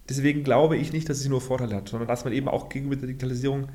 Deswegen 0.09 0.43
glaube 0.43 0.77
ich 0.77 0.93
nicht, 0.93 1.09
dass 1.09 1.21
sie 1.21 1.29
nur 1.29 1.41
Vorteile 1.41 1.77
hat, 1.77 1.89
sondern 1.89 2.09
dass 2.09 2.25
man 2.25 2.33
eben 2.33 2.49
auch 2.49 2.69
gegenüber 2.69 2.97
der 2.97 3.09
Digitalisierung 3.09 3.69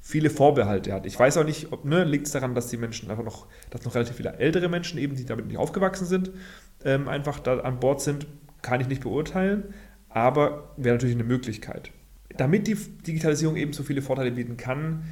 viele 0.00 0.30
Vorbehalte 0.30 0.92
hat. 0.92 1.04
Ich 1.04 1.18
weiß 1.18 1.36
auch 1.36 1.44
nicht, 1.44 1.72
ob 1.72 1.84
ne, 1.84 2.04
liegt 2.04 2.26
es 2.26 2.32
daran, 2.32 2.54
dass 2.54 2.68
die 2.68 2.76
Menschen 2.76 3.10
einfach 3.10 3.24
noch, 3.24 3.48
dass 3.70 3.84
noch 3.84 3.94
relativ 3.94 4.16
viele 4.16 4.34
ältere 4.36 4.68
Menschen 4.68 4.98
eben, 4.98 5.16
die 5.16 5.26
damit 5.26 5.46
nicht 5.46 5.58
aufgewachsen 5.58 6.06
sind, 6.06 6.30
ähm, 6.84 7.08
einfach 7.08 7.40
da 7.40 7.58
an 7.60 7.80
Bord 7.80 8.00
sind, 8.00 8.26
kann 8.62 8.80
ich 8.80 8.88
nicht 8.88 9.02
beurteilen, 9.02 9.74
aber 10.08 10.74
wäre 10.76 10.94
natürlich 10.94 11.16
eine 11.16 11.24
Möglichkeit. 11.24 11.90
Damit 12.40 12.66
die 12.66 12.74
Digitalisierung 12.74 13.56
eben 13.56 13.74
so 13.74 13.82
viele 13.82 14.00
Vorteile 14.00 14.30
bieten 14.30 14.56
kann, 14.56 15.04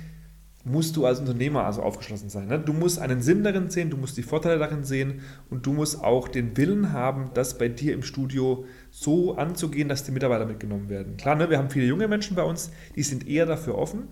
musst 0.64 0.96
du 0.96 1.04
als 1.04 1.20
Unternehmer 1.20 1.64
also 1.66 1.82
aufgeschlossen 1.82 2.30
sein. 2.30 2.48
Ne? 2.48 2.58
Du 2.58 2.72
musst 2.72 2.98
einen 2.98 3.20
Sinn 3.20 3.44
darin 3.44 3.68
sehen, 3.68 3.90
du 3.90 3.98
musst 3.98 4.16
die 4.16 4.22
Vorteile 4.22 4.58
darin 4.58 4.82
sehen 4.82 5.20
und 5.50 5.66
du 5.66 5.74
musst 5.74 6.02
auch 6.02 6.28
den 6.28 6.56
Willen 6.56 6.94
haben, 6.94 7.30
das 7.34 7.58
bei 7.58 7.68
dir 7.68 7.92
im 7.92 8.02
Studio 8.02 8.64
so 8.90 9.36
anzugehen, 9.36 9.90
dass 9.90 10.04
die 10.04 10.12
Mitarbeiter 10.12 10.46
mitgenommen 10.46 10.88
werden. 10.88 11.18
Klar, 11.18 11.34
ne, 11.34 11.50
wir 11.50 11.58
haben 11.58 11.68
viele 11.68 11.84
junge 11.84 12.08
Menschen 12.08 12.34
bei 12.34 12.44
uns, 12.44 12.70
die 12.96 13.02
sind 13.02 13.28
eher 13.28 13.44
dafür 13.44 13.76
offen 13.76 14.04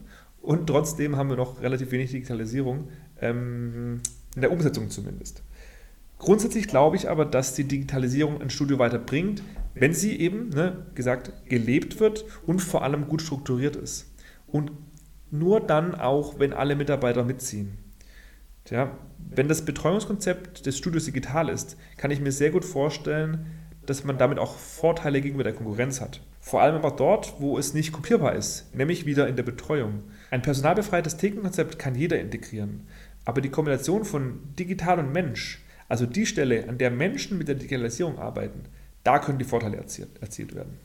und 0.43 0.67
trotzdem 0.67 1.17
haben 1.17 1.31
wir 1.31 1.37
noch 1.37 1.63
relativ 1.63 1.93
wenig 1.93 2.11
Digitalisierung, 2.11 2.89
ähm, 3.23 4.03
in 4.35 4.43
der 4.43 4.53
Umsetzung 4.53 4.91
zumindest. 4.91 5.43
Grundsätzlich 6.19 6.69
glaube 6.69 6.97
ich 6.97 7.09
aber, 7.09 7.25
dass 7.25 7.55
die 7.55 7.65
Digitalisierung 7.65 8.43
ein 8.43 8.51
Studio 8.51 8.79
weiterbringt, 8.79 9.43
wenn 9.79 9.93
sie 9.93 10.19
eben, 10.19 10.49
ne, 10.49 10.87
gesagt, 10.95 11.33
gelebt 11.49 12.01
wird 12.01 12.25
und 12.47 12.61
vor 12.61 12.83
allem 12.83 13.09
gut 13.09 13.23
strukturiert 13.23 13.77
ist. 13.77 14.13
Und 14.47 14.73
nur 15.31 15.61
dann 15.61 15.95
auch, 15.95 16.39
wenn 16.39 16.53
alle 16.53 16.77
Mitarbeiter 16.77 17.25
mitziehen. 17.25 17.77
Ja, 18.71 18.99
wenn 19.19 19.49
das 19.49 19.65
Betreuungskonzept 19.65 20.67
des 20.67 20.79
Studios 20.79 21.05
digital 21.05 21.49
ist, 21.49 21.77
kann 21.99 22.11
ich 22.11 22.21
mir 22.21 22.33
sehr 22.33 22.51
gut 22.51 22.65
vorstellen, 22.65 23.47
dass 23.85 24.03
man 24.03 24.19
damit 24.19 24.39
auch 24.39 24.57
Vorteile 24.57 25.21
gegenüber 25.21 25.45
der 25.45 25.53
Konkurrenz 25.53 26.01
hat. 26.01 26.21
Vor 26.41 26.63
allem 26.63 26.75
aber 26.75 26.91
dort, 26.91 27.35
wo 27.39 27.59
es 27.59 27.75
nicht 27.75 27.93
kopierbar 27.93 28.35
ist, 28.35 28.75
nämlich 28.75 29.07
wieder 29.07 29.29
in 29.29 29.37
der 29.37 29.43
Betreuung. 29.43 30.05
Ein 30.31 30.43
personalbefreites 30.43 31.17
Thekenkonzept 31.17 31.79
kann 31.79 31.95
jeder 31.95 32.19
integrieren, 32.19 32.89
aber 33.25 33.41
die 33.41 33.51
Kombination 33.51 34.05
von 34.05 34.41
digital 34.59 34.99
und 34.99 35.13
Mensch, 35.13 35.63
also 35.89 36.07
die 36.07 36.27
Stelle, 36.27 36.69
an 36.69 36.79
der 36.79 36.91
Menschen 36.91 37.39
mit 37.39 37.47
der 37.47 37.55
Digitalisierung 37.57 38.19
arbeiten, 38.19 38.65
da 39.07 39.19
können 39.19 39.39
die 39.39 39.45
Vorteile 39.45 39.77
erzielt, 39.77 40.21
erzielt 40.21 40.55
werden. 40.55 40.79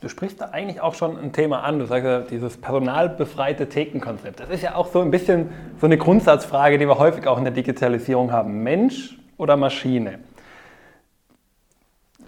Du 0.00 0.08
sprichst 0.08 0.40
da 0.40 0.50
eigentlich 0.50 0.80
auch 0.82 0.94
schon 0.94 1.18
ein 1.18 1.32
Thema 1.32 1.62
an. 1.64 1.78
Du 1.78 1.86
sagst 1.86 2.04
ja, 2.04 2.20
dieses 2.20 2.58
personalbefreite 2.58 3.68
Thekenkonzept. 3.68 4.40
Das 4.40 4.50
ist 4.50 4.62
ja 4.62 4.74
auch 4.74 4.88
so 4.88 5.00
ein 5.00 5.10
bisschen 5.10 5.50
so 5.80 5.86
eine 5.86 5.96
Grundsatzfrage, 5.96 6.78
die 6.78 6.86
wir 6.86 6.98
häufig 6.98 7.26
auch 7.26 7.38
in 7.38 7.44
der 7.44 7.52
Digitalisierung 7.52 8.30
haben. 8.30 8.62
Mensch 8.62 9.18
oder 9.38 9.56
Maschine? 9.56 10.18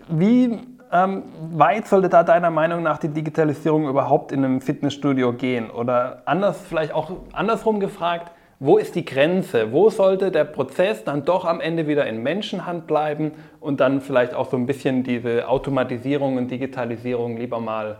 Wie 0.08 0.58
ähm, 0.90 1.24
weit 1.50 1.86
sollte 1.86 2.08
da 2.08 2.24
deiner 2.24 2.50
Meinung 2.50 2.82
nach 2.82 2.96
die 2.96 3.10
Digitalisierung 3.10 3.86
überhaupt 3.86 4.32
in 4.32 4.44
einem 4.44 4.62
Fitnessstudio 4.62 5.34
gehen? 5.34 5.70
Oder 5.70 6.22
anders, 6.24 6.58
vielleicht 6.66 6.94
auch 6.94 7.12
andersrum 7.32 7.80
gefragt, 7.80 8.32
wo 8.60 8.76
ist 8.78 8.94
die 8.96 9.04
Grenze? 9.04 9.72
Wo 9.72 9.88
sollte 9.88 10.32
der 10.32 10.44
Prozess 10.44 11.04
dann 11.04 11.24
doch 11.24 11.44
am 11.44 11.60
Ende 11.60 11.86
wieder 11.86 12.06
in 12.06 12.22
Menschenhand 12.22 12.86
bleiben 12.86 13.32
und 13.60 13.78
dann 13.80 14.00
vielleicht 14.00 14.34
auch 14.34 14.50
so 14.50 14.56
ein 14.56 14.66
bisschen 14.66 15.04
diese 15.04 15.48
Automatisierung 15.48 16.36
und 16.36 16.50
Digitalisierung 16.50 17.36
lieber 17.36 17.60
mal 17.60 17.98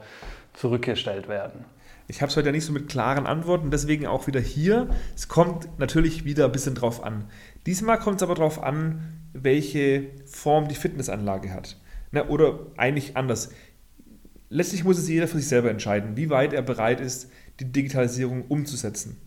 zurückgestellt 0.54 1.28
werden? 1.28 1.64
Ich 2.08 2.22
habe 2.22 2.30
es 2.30 2.36
heute 2.36 2.46
ja 2.46 2.52
nicht 2.52 2.64
so 2.64 2.72
mit 2.72 2.88
klaren 2.88 3.26
Antworten, 3.26 3.70
deswegen 3.70 4.06
auch 4.06 4.26
wieder 4.26 4.40
hier. 4.40 4.88
Es 5.14 5.28
kommt 5.28 5.68
natürlich 5.78 6.24
wieder 6.24 6.46
ein 6.46 6.52
bisschen 6.52 6.74
drauf 6.74 7.04
an. 7.04 7.24
Diesmal 7.66 7.98
kommt 7.98 8.16
es 8.16 8.22
aber 8.22 8.34
darauf 8.34 8.62
an, 8.62 9.02
welche 9.34 10.06
Form 10.26 10.68
die 10.68 10.74
Fitnessanlage 10.74 11.52
hat. 11.52 11.76
Na, 12.10 12.26
oder 12.26 12.60
eigentlich 12.78 13.16
anders. 13.16 13.52
Letztlich 14.48 14.84
muss 14.84 14.98
es 14.98 15.08
jeder 15.08 15.28
für 15.28 15.36
sich 15.36 15.48
selber 15.48 15.70
entscheiden, 15.70 16.16
wie 16.16 16.30
weit 16.30 16.54
er 16.54 16.62
bereit 16.62 17.00
ist, 17.00 17.30
die 17.60 17.70
Digitalisierung 17.70 18.46
umzusetzen. 18.48 19.18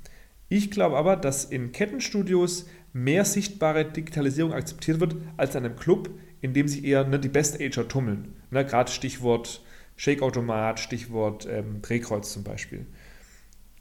Ich 0.51 0.69
glaube 0.69 0.97
aber, 0.97 1.15
dass 1.15 1.45
in 1.45 1.71
Kettenstudios 1.71 2.67
mehr 2.91 3.23
sichtbare 3.23 3.85
Digitalisierung 3.85 4.51
akzeptiert 4.51 4.99
wird 4.99 5.15
als 5.37 5.55
in 5.55 5.63
einem 5.63 5.77
Club, 5.77 6.09
in 6.41 6.51
dem 6.53 6.67
sich 6.67 6.83
eher 6.83 7.07
ne, 7.07 7.17
die 7.19 7.29
Best-Ager 7.29 7.87
tummeln. 7.87 8.33
Ne, 8.49 8.65
Gerade 8.65 8.91
Stichwort 8.91 9.63
Shake-Automat, 9.95 10.81
Stichwort 10.81 11.47
ähm, 11.49 11.81
Drehkreuz 11.81 12.33
zum 12.33 12.43
Beispiel. 12.43 12.85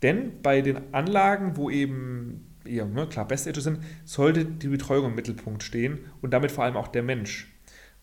Denn 0.02 0.40
bei 0.42 0.61
den 0.61 0.94
Anlagen, 0.94 1.56
wo 1.56 1.70
eben 1.70 2.46
eher 2.64 2.87
ne, 2.87 3.09
klar 3.09 3.26
Best-Ager 3.26 3.62
sind, 3.62 3.80
sollte 4.04 4.44
die 4.44 4.68
Betreuung 4.68 5.06
im 5.06 5.16
Mittelpunkt 5.16 5.64
stehen 5.64 5.98
und 6.22 6.30
damit 6.30 6.52
vor 6.52 6.62
allem 6.62 6.76
auch 6.76 6.87
der 6.87 7.02
Mensch. 7.02 7.52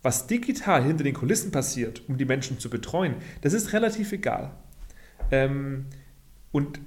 Was 0.02 0.28
digital 0.28 0.84
hinter 0.84 1.06
den 1.06 1.14
Kulissen 1.14 1.52
passiert, 1.52 2.02
um 2.10 2.18
die 2.18 2.26
Menschen 2.26 2.60
zu 2.60 2.70
betreuen, 2.70 3.16
das 3.40 3.54
ist 3.54 3.72
relativ 3.72 4.12
egal. 4.12 4.52
Ähm, 5.32 5.86
und 6.52 6.82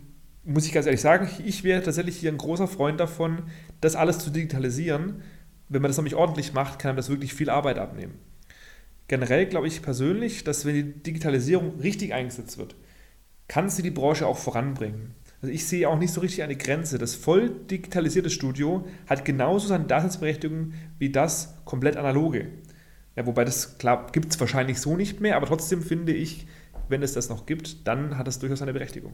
muss 0.45 0.67
ich 0.67 0.73
ganz 0.73 0.87
ehrlich 0.87 1.01
sagen, 1.01 1.29
ich 1.45 1.65
wäre 1.65 1.83
tatsächlich 1.83 2.17
hier 2.17 2.33
ein 2.33 2.39
großer 2.39 2.67
Freund 2.67 2.99
davon, 2.99 3.43
das 3.81 3.97
alles 3.97 4.19
zu 4.19 4.31
digitalisieren. 4.31 5.23
Wenn 5.69 5.83
man 5.83 5.91
das 5.91 5.99
nämlich 5.99 6.15
ordentlich 6.15 6.53
macht, 6.53 6.79
kann 6.79 6.97
das 6.97 7.09
wirklich 7.09 7.35
viel 7.35 7.51
Arbeit 7.51 7.79
abnehmen. 7.79 8.19
Generell 9.09 9.47
glaube 9.47 9.67
ich 9.67 9.83
persönlich, 9.83 10.45
dass 10.45 10.65
wenn 10.65 10.75
die 10.75 11.03
Digitalisierung 11.03 11.81
richtig 11.81 12.15
eingesetzt 12.15 12.59
wird, 12.59 12.77
kann 13.49 13.69
sie 13.69 13.83
die 13.83 13.91
Branche 13.91 14.27
auch 14.27 14.39
voranbringen. 14.39 15.15
Also 15.43 15.53
ich 15.53 15.67
sehe 15.67 15.89
auch 15.89 15.99
nicht 15.99 16.13
so 16.13 16.21
richtig 16.21 16.43
eine 16.43 16.57
Grenze. 16.57 16.99
Das 16.99 17.15
voll 17.15 17.51
digitalisierte 17.51 18.31
Studio 18.31 18.87
hat 19.09 19.25
genauso 19.25 19.69
seine 19.69 19.85
Daseinsberechtigung 19.85 20.75
wie 20.99 21.11
das 21.11 21.57
komplett 21.65 21.97
analoge. 21.97 22.49
Ja, 23.17 23.27
wobei 23.27 23.45
das, 23.45 23.79
klar, 23.79 24.07
gibt 24.13 24.33
es 24.33 24.41
wahrscheinlich 24.41 24.81
so 24.81 24.97
nicht 24.97 25.21
mehr, 25.21 25.37
aber 25.37 25.47
trotzdem 25.47 25.83
finde 25.83 26.13
ich, 26.13 26.47
wenn 26.89 27.03
es 27.03 27.13
das 27.13 27.29
noch 27.29 27.47
gibt, 27.47 27.87
dann 27.87 28.17
hat 28.17 28.29
es 28.29 28.39
durchaus 28.39 28.63
eine 28.63 28.73
Berechtigung. 28.73 29.13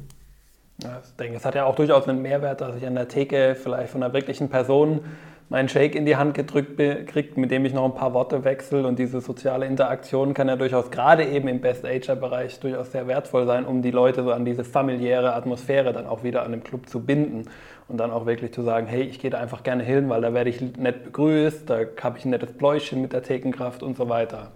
Ich 0.79 1.17
denke, 1.19 1.37
es 1.37 1.45
hat 1.45 1.55
ja 1.55 1.65
auch 1.65 1.75
durchaus 1.75 2.07
einen 2.07 2.21
Mehrwert, 2.21 2.61
dass 2.61 2.77
ich 2.77 2.87
an 2.87 2.95
der 2.95 3.09
Theke 3.09 3.55
vielleicht 3.55 3.91
von 3.91 4.03
einer 4.03 4.12
wirklichen 4.12 4.51
Person 4.51 5.01
meinen 5.49 5.69
Shake 5.69 5.95
in 5.95 6.07
die 6.07 6.17
Hand 6.17 6.35
gedrückt 6.35 6.77
kriegt, 7.07 7.37
mit 7.37 7.51
dem 7.51 7.65
ich 7.65 7.73
noch 7.73 7.85
ein 7.85 7.95
paar 7.95 8.15
Worte 8.15 8.45
wechsle 8.45 8.87
und 8.87 8.99
diese 8.99 9.21
soziale 9.21 9.67
Interaktion 9.67 10.35
kann 10.35 10.49
ja 10.49 10.57
durchaus 10.57 10.91
gerade 10.91 11.25
eben 11.25 11.47
im 11.47 11.61
Best-Ager-Bereich 11.61 12.59
durchaus 12.61 12.91
sehr 12.91 13.07
wertvoll 13.07 13.47
sein, 13.47 13.65
um 13.65 13.81
die 13.81 13.93
Leute 13.93 14.25
so 14.25 14.33
an 14.33 14.45
diese 14.45 14.65
familiäre 14.65 15.35
Atmosphäre 15.35 15.93
dann 15.93 16.07
auch 16.07 16.25
wieder 16.25 16.43
an 16.43 16.51
dem 16.51 16.65
Club 16.65 16.89
zu 16.89 17.01
binden 17.01 17.45
und 17.89 17.99
dann 17.99 18.11
auch 18.11 18.27
wirklich 18.27 18.53
zu 18.53 18.62
sagen, 18.62 18.89
hey, 18.89 19.03
ich 19.03 19.21
gehe 19.21 19.31
da 19.31 19.39
einfach 19.39 19.62
gerne 19.62 19.85
hin, 19.85 20.09
weil 20.09 20.21
da 20.21 20.35
werde 20.35 20.51
ich 20.51 20.61
nett 20.61 21.05
begrüßt, 21.05 21.71
da 21.71 21.81
habe 22.03 22.19
ich 22.19 22.25
ein 22.25 22.31
nettes 22.31 22.53
Bläuschen 22.53 23.01
mit 23.01 23.12
der 23.12 23.23
Thekenkraft 23.23 23.85
und 23.85 23.97
so 23.97 24.09
weiter. 24.09 24.51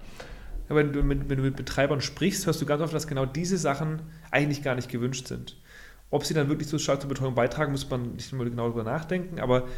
Ja, 0.69 0.75
wenn, 0.75 0.93
du 0.93 1.03
mit, 1.05 1.31
wenn 1.31 1.37
du 1.37 1.45
mit 1.45 1.57
Betreibern 1.57 2.01
sprichst, 2.01 2.47
hörst 2.47 2.61
du 2.61 2.67
ganz 2.67 2.83
oft, 2.83 2.93
dass 2.93 3.07
genau 3.07 3.27
diese 3.27 3.59
Sachen 3.59 4.03
eigentlich 4.33 4.65
gar 4.65 4.75
nicht 4.75 4.91
gewünscht 4.91 5.29
sind. 5.29 5.57
Ob 6.11 6.25
sie 6.25 6.35
dann 6.35 6.49
wirklich 6.49 6.69
zur 6.69 6.97
Betreuung 6.97 7.35
beitragen, 7.35 7.73
muss 7.73 7.89
man 7.89 8.15
nicht 8.15 8.33
immer 8.33 8.45
genau 8.45 8.65
darüber 8.65 8.85
nachdenken, 8.85 9.39
aber 9.39 9.69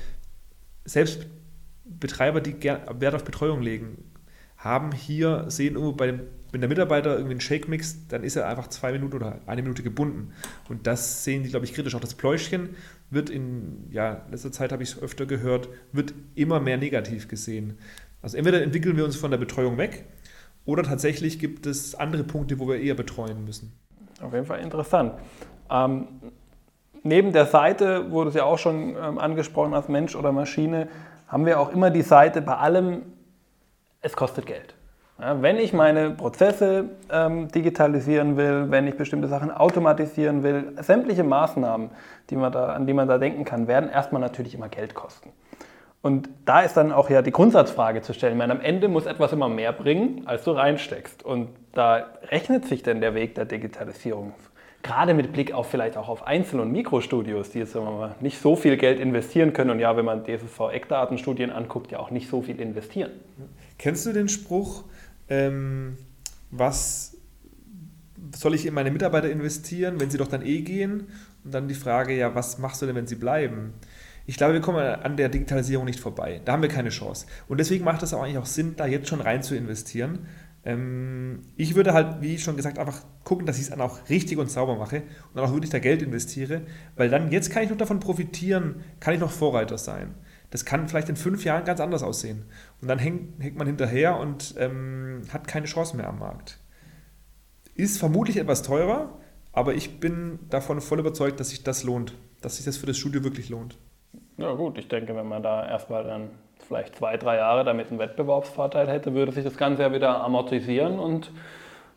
selbst 0.85 1.27
Betreiber, 1.85 2.41
die 2.41 2.63
Wert 2.63 3.15
auf 3.15 3.25
Betreuung 3.25 3.61
legen, 3.61 3.99
haben 4.57 4.93
hier, 4.93 5.47
sehen 5.49 5.75
irgendwo 5.75 5.93
bei 5.93 6.07
dem, 6.07 6.21
wenn 6.53 6.61
der 6.61 6.69
Mitarbeiter 6.69 7.15
irgendwie 7.15 7.33
einen 7.33 7.41
Shake 7.41 7.69
mixt, 7.69 8.13
dann 8.13 8.23
ist 8.23 8.37
er 8.37 8.47
einfach 8.47 8.69
zwei 8.69 8.93
Minuten 8.93 9.17
oder 9.17 9.41
eine 9.47 9.63
Minute 9.63 9.83
gebunden. 9.83 10.33
Und 10.69 10.87
das 10.87 11.25
sehen 11.25 11.43
die, 11.43 11.49
glaube 11.49 11.65
ich, 11.65 11.73
kritisch. 11.73 11.95
Auch 11.95 12.01
das 12.01 12.15
Pläuschchen 12.15 12.77
wird 13.11 13.31
in 13.31 13.89
ja, 13.91 14.25
letzter 14.31 14.53
Zeit, 14.53 14.71
habe 14.71 14.83
ich 14.83 14.91
es 14.91 15.03
öfter 15.03 15.27
gehört, 15.27 15.69
wird 15.93 16.15
immer 16.35 16.61
mehr 16.61 16.77
negativ 16.77 17.27
gesehen. 17.27 17.79
Also 18.21 18.37
entweder 18.37 18.63
entwickeln 18.63 18.97
wir 18.97 19.05
uns 19.05 19.17
von 19.17 19.31
der 19.31 19.39
Betreuung 19.39 19.79
weg 19.79 20.05
oder 20.65 20.83
tatsächlich 20.85 21.39
gibt 21.39 21.67
es 21.67 21.95
andere 21.95 22.23
Punkte, 22.23 22.59
wo 22.59 22.69
wir 22.69 22.79
eher 22.79 22.95
betreuen 22.95 23.45
müssen. 23.45 23.73
Auf 24.21 24.33
jeden 24.33 24.47
Fall 24.47 24.61
interessant. 24.61 25.15
Ähm, 25.73 26.09
neben 27.03 27.33
der 27.33 27.47
Seite, 27.47 28.11
du 28.25 28.29
es 28.29 28.35
ja 28.35 28.45
auch 28.45 28.59
schon 28.59 28.95
ähm, 28.97 29.19
angesprochen 29.19 29.75
hast, 29.75 29.89
Mensch 29.89 30.15
oder 30.15 30.33
Maschine, 30.33 30.89
haben 31.29 31.47
wir 31.47 31.59
auch 31.59 31.73
immer 31.73 31.91
die 31.91 32.03
Seite 32.03 32.43
bei 32.43 32.57
allem, 32.57 33.03
es 34.03 34.15
kostet 34.15 34.47
Geld. 34.47 34.75
Ja, 35.19 35.41
wenn 35.41 35.57
ich 35.57 35.73
meine 35.73 36.11
Prozesse 36.11 36.87
ähm, 37.11 37.49
digitalisieren 37.49 38.37
will, 38.37 38.67
wenn 38.71 38.87
ich 38.87 38.97
bestimmte 38.97 39.29
Sachen 39.29 39.51
automatisieren 39.51 40.43
will, 40.43 40.73
sämtliche 40.81 41.23
Maßnahmen, 41.23 41.91
die 42.29 42.37
man 42.37 42.53
da, 42.53 42.73
an 42.73 42.87
die 42.87 42.93
man 42.93 43.09
da 43.09 43.19
denken 43.19 43.45
kann, 43.45 43.69
werden 43.69 43.89
erstmal 43.89 44.21
natürlich 44.21 44.55
immer 44.55 44.69
Geld 44.69 44.95
kosten. 44.95 45.31
Und 46.03 46.29
da 46.45 46.63
ist 46.63 46.77
dann 46.77 46.91
auch 46.91 47.09
ja 47.09 47.23
die 47.23 47.31
Grundsatzfrage 47.31 48.03
zu 48.03 48.13
stellen. 48.13 48.41
Ich 48.41 48.51
am 48.51 48.61
Ende 48.61 48.89
muss 48.89 49.07
etwas 49.07 49.33
immer 49.33 49.49
mehr 49.49 49.73
bringen, 49.73 50.23
als 50.27 50.43
du 50.43 50.51
reinsteckst. 50.51 51.23
Und 51.23 51.51
da 51.73 52.09
rechnet 52.31 52.65
sich 52.67 52.83
denn 52.83 53.01
der 53.01 53.15
Weg 53.15 53.37
der 53.37 53.45
Digitalisierung 53.45 54.35
gerade 54.83 55.15
mit 55.15 55.33
Blick 55.33 55.53
auf 55.53 55.71
vielleicht 55.71 55.97
auch 55.97 56.09
auf 56.09 56.27
Einzel- 56.27 56.61
und 56.61 56.73
Mikrostudios, 56.73 57.51
die 57.51 57.61
jetzt 57.61 57.75
mal, 57.75 58.17
nicht 58.21 58.41
so 58.41 58.57
viel 58.57 58.77
Geld 58.77 58.99
investieren 59.01 59.53
können 59.53 59.71
und 59.71 59.79
ja, 59.79 59.97
wenn 59.97 60.05
man 60.05 60.25
DSV-Eckdatenstudien 60.25 61.51
anguckt, 61.51 61.93
ja 61.93 61.99
auch 61.99 62.11
nicht 62.11 62.29
so 62.29 62.43
viel 62.43 62.61
investieren. 62.61 63.11
Kennst 63.79 64.07
du 64.07 64.13
den 64.13 64.29
Spruch, 64.29 64.85
ähm, 65.29 65.97
was 66.51 67.17
soll 68.35 68.55
ich 68.55 68.67
in 68.67 68.75
meine 68.75 68.91
Mitarbeiter 68.91 69.31
investieren, 69.31 70.01
wenn 70.01 70.11
sie 70.11 70.19
doch 70.19 70.29
dann 70.29 70.45
eh 70.45 70.63
gehen? 70.63 71.09
Und 71.45 71.55
dann 71.55 71.69
die 71.69 71.75
Frage, 71.75 72.17
ja, 72.17 72.35
was 72.35 72.59
machst 72.59 72.83
du 72.83 72.87
denn, 72.87 72.95
wenn 72.95 73.07
sie 73.07 73.17
bleiben? 73.17 73.75
Ich 74.27 74.37
glaube, 74.37 74.55
wir 74.55 74.61
kommen 74.61 74.79
an 74.79 75.17
der 75.17 75.29
Digitalisierung 75.29 75.85
nicht 75.85 75.99
vorbei. 75.99 76.41
Da 76.45 76.53
haben 76.53 76.63
wir 76.63 76.69
keine 76.69 76.91
Chance. 76.91 77.27
Und 77.49 77.59
deswegen 77.59 77.85
macht 77.85 78.03
es 78.05 78.15
auch 78.15 78.23
eigentlich 78.23 78.39
auch 78.39 78.47
Sinn, 78.47 78.75
da 78.77 78.87
jetzt 78.87 79.09
schon 79.09 79.21
rein 79.21 79.43
zu 79.43 79.57
investieren 79.57 80.27
ähm, 80.65 81.43
ich 81.57 81.75
würde 81.75 81.93
halt, 81.93 82.21
wie 82.21 82.39
schon 82.39 82.57
gesagt, 82.57 82.79
einfach 82.79 83.03
gucken, 83.25 83.47
dass 83.47 83.57
ich 83.57 83.65
es 83.65 83.71
dann 83.71 83.81
auch 83.81 84.09
richtig 84.09 84.39
und 84.39 84.51
sauber 84.51 84.77
mache 84.77 84.99
und 84.99 85.37
dann 85.37 85.45
auch 85.45 85.53
wirklich 85.53 85.71
da 85.71 85.79
Geld 85.79 86.03
investiere, 86.03 86.63
weil 86.97 87.11
dann 87.11 87.33
jetzt 87.33 87.51
kann 87.51 87.65
ich 87.65 87.71
noch 87.71 87.77
davon 87.77 88.01
profitieren, 88.01 88.85
kann 89.01 89.15
ich 89.15 89.21
noch 89.21 89.33
Vorreiter 89.33 89.79
sein. 89.79 90.15
Das 90.51 90.65
kann 90.65 90.89
vielleicht 90.89 91.09
in 91.09 91.17
fünf 91.17 91.45
Jahren 91.45 91.65
ganz 91.65 91.81
anders 91.81 92.03
aussehen. 92.03 92.45
Und 92.81 92.89
dann 92.89 92.99
hängt, 92.99 93.43
hängt 93.43 93.57
man 93.57 93.67
hinterher 93.67 94.19
und 94.19 94.55
ähm, 94.59 95.23
hat 95.33 95.49
keine 95.49 95.67
Chance 95.67 95.97
mehr 95.97 96.09
am 96.09 96.19
Markt. 96.19 96.59
Ist 97.75 97.99
vermutlich 97.99 98.37
etwas 98.37 98.63
teurer, 98.63 99.19
aber 99.53 99.75
ich 99.75 99.99
bin 99.99 100.39
davon 100.51 100.81
voll 100.81 101.01
überzeugt, 101.01 101.41
dass 101.41 101.51
sich 101.51 101.65
das 101.65 101.85
lohnt, 101.85 102.15
dass 102.43 102.57
sich 102.57 102.67
das 102.67 102.77
für 102.77 102.87
das 102.87 102.99
Studio 102.99 103.25
wirklich 103.25 103.49
lohnt. 103.49 103.79
Ja 104.37 104.53
gut, 104.53 104.77
ich 104.79 104.89
denke, 104.89 105.17
wenn 105.17 105.27
man 105.27 105.43
da 105.43 105.67
erstmal 105.67 106.05
dann 106.05 106.31
vielleicht 106.67 106.97
zwei, 106.97 107.17
drei 107.17 107.37
Jahre 107.37 107.65
damit 107.65 107.91
einen 107.91 107.99
Wettbewerbsvorteil 107.99 108.89
hätte, 108.89 109.15
würde 109.15 109.33
sich 109.33 109.45
das 109.45 109.57
Ganze 109.57 109.83
ja 109.83 109.93
wieder 109.93 110.23
amortisieren 110.23 110.99
und 110.99 111.31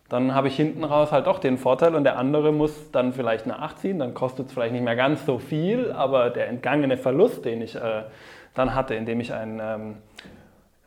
dann 0.09 0.35
habe 0.35 0.49
ich 0.49 0.55
hinten 0.55 0.83
raus 0.83 1.11
halt 1.11 1.25
doch 1.25 1.39
den 1.39 1.57
Vorteil 1.57 1.95
und 1.95 2.03
der 2.03 2.17
andere 2.17 2.51
muss 2.51 2.91
dann 2.91 3.13
vielleicht 3.13 3.47
nachziehen, 3.47 3.99
dann 3.99 4.13
kostet 4.13 4.47
es 4.47 4.53
vielleicht 4.53 4.73
nicht 4.73 4.83
mehr 4.83 4.95
ganz 4.95 5.25
so 5.25 5.39
viel, 5.39 5.91
aber 5.91 6.29
der 6.29 6.47
entgangene 6.47 6.97
Verlust, 6.97 7.43
den 7.45 7.61
ich 7.61 7.75
äh, 7.75 8.03
dann 8.53 8.75
hatte, 8.75 8.93
indem 8.93 9.19
ich 9.19 9.33
ein 9.33 9.59
ähm, 9.61 9.97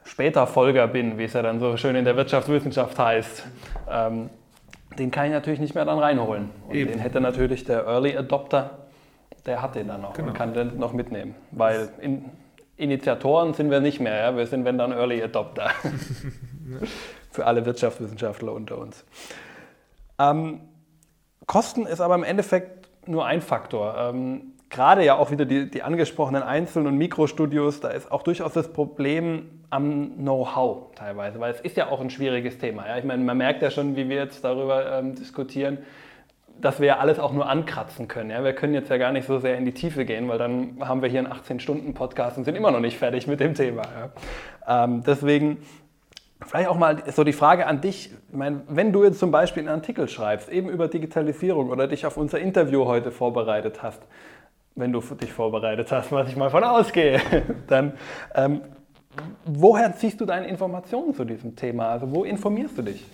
später 0.05 0.47
Folger 0.47 0.87
bin, 0.87 1.19
wie 1.19 1.25
es 1.25 1.33
ja 1.33 1.43
dann 1.43 1.59
so 1.59 1.77
schön 1.77 1.97
in 1.97 2.05
der 2.05 2.17
Wirtschaftswissenschaft 2.17 2.99
heißt, 2.99 3.47
ähm, 3.91 4.31
den 4.99 5.11
kann 5.11 5.27
ich 5.27 5.33
natürlich 5.33 5.61
nicht 5.61 5.75
mehr 5.75 5.85
dann 5.85 5.99
reinholen. 5.99 6.51
Und 6.69 6.75
Eben. 6.75 6.93
den 6.93 7.01
hätte 7.01 7.21
natürlich 7.21 7.65
der 7.65 7.87
Early 7.87 8.17
Adopter, 8.17 8.71
der 9.47 9.63
hat 9.63 9.75
den 9.75 9.89
dann 9.89 10.01
noch 10.01 10.15
genau. 10.15 10.29
und 10.29 10.35
kann 10.35 10.55
den 10.55 10.79
noch 10.79 10.93
mitnehmen, 10.93 11.35
weil 11.51 11.89
in, 12.01 12.25
Initiatoren 12.79 13.55
sind 13.55 13.71
wir 13.71 13.81
nicht 13.81 14.01
mehr, 14.01 14.17
ja? 14.17 14.37
wir 14.37 14.47
sind 14.47 14.65
wenn 14.65 14.79
dann 14.79 14.93
Early 14.93 15.23
Adopter. 15.23 15.71
Für 17.31 17.47
alle 17.47 17.67
Wirtschaftswissenschaftler 17.67 18.53
unter 18.53 18.79
uns. 18.79 19.05
Ähm, 20.19 20.61
Kosten 21.47 21.87
ist 21.87 22.01
aber 22.01 22.15
im 22.15 22.25
Endeffekt 22.25 22.89
nur 23.09 23.27
ein 23.27 23.41
Faktor. 23.41 23.97
Ähm, 23.99 24.53
Gerade 24.71 25.03
ja 25.03 25.17
auch 25.17 25.31
wieder 25.31 25.47
die, 25.47 25.71
die 25.71 25.83
angesprochenen 25.83 26.43
Einzel- 26.43 26.87
und 26.87 26.99
Mikrostudios, 26.99 27.81
da 27.81 27.89
ist 27.89 28.13
auch 28.13 28.23
durchaus 28.23 28.53
das 28.53 28.71
Problem 28.71 29.63
am 29.71 30.17
Know-how 30.17 30.95
teilweise, 30.95 31.41
weil 31.41 31.53
es 31.55 31.61
ist 31.61 31.79
ja 31.79 31.89
auch 31.89 32.03
ein 32.03 32.11
schwieriges 32.11 32.59
Thema. 32.59 32.87
Ja? 32.87 32.99
Ich 32.99 33.05
meine, 33.05 33.25
man 33.25 33.39
merkt 33.39 33.63
ja 33.63 33.71
schon, 33.71 33.97
wie 33.97 34.09
wir 34.11 34.17
jetzt 34.17 34.45
darüber 34.45 34.99
ähm, 34.99 35.15
diskutieren 35.15 35.79
dass 36.61 36.81
wir 36.81 36.87
ja 36.87 36.97
alles 36.99 37.19
auch 37.19 37.33
nur 37.33 37.49
ankratzen 37.49 38.09
können. 38.09 38.31
Ja? 38.31 38.43
Wir 38.45 38.53
können 38.53 38.75
jetzt 38.75 38.91
ja 38.91 38.97
gar 38.97 39.13
nicht 39.13 39.27
so 39.27 39.39
sehr 39.39 39.57
in 39.57 39.65
die 39.65 39.73
Tiefe 39.73 40.05
gehen, 40.05 40.29
weil 40.29 40.39
dann 40.39 40.79
haben 40.81 41.03
wir 41.03 41.09
hier 41.09 41.21
einen 41.21 41.33
18-Stunden-Podcast 41.33 42.39
und 42.39 42.45
sind 42.45 42.57
immer 42.57 42.71
noch 42.71 42.81
nicht 42.81 42.99
fertig 42.99 43.27
mit 43.27 43.41
dem 43.41 43.55
Thema. 43.55 43.83
Ja? 44.67 44.85
Ähm, 44.85 45.03
deswegen 45.07 45.59
vielleicht 46.47 46.69
auch 46.69 46.77
mal 46.77 47.03
so 47.13 47.25
die 47.25 47.33
Frage 47.33 47.67
an 47.67 47.81
dich. 47.81 48.13
Ich 48.29 48.37
meine, 48.37 48.63
wenn 48.69 48.93
du 48.93 49.05
jetzt 49.05 49.19
zum 49.19 49.31
Beispiel 49.31 49.63
einen 49.63 49.81
Artikel 49.81 50.09
schreibst, 50.09 50.49
eben 50.49 50.69
über 50.69 50.89
Digitalisierung 50.89 51.71
oder 51.71 51.89
dich 51.89 52.07
auf 52.07 52.17
unser 52.17 52.39
Interview 52.39 52.85
heute 52.87 53.11
vorbereitet 53.11 53.83
hast, 53.83 54.03
wenn 54.75 54.93
du 54.93 55.01
dich 55.01 55.33
vorbereitet 55.33 55.91
hast, 55.91 56.13
was 56.13 56.29
ich 56.29 56.37
mal 56.37 56.51
von 56.51 56.63
ausgehe, 56.63 57.21
dann 57.67 57.95
ähm, 58.35 58.61
woher 59.45 59.95
ziehst 59.97 60.21
du 60.21 60.25
deine 60.25 60.47
Informationen 60.47 61.15
zu 61.15 61.25
diesem 61.25 61.57
Thema? 61.57 61.89
Also 61.89 62.13
wo 62.13 62.25
informierst 62.25 62.79
du 62.79 62.83
dich? 62.83 63.05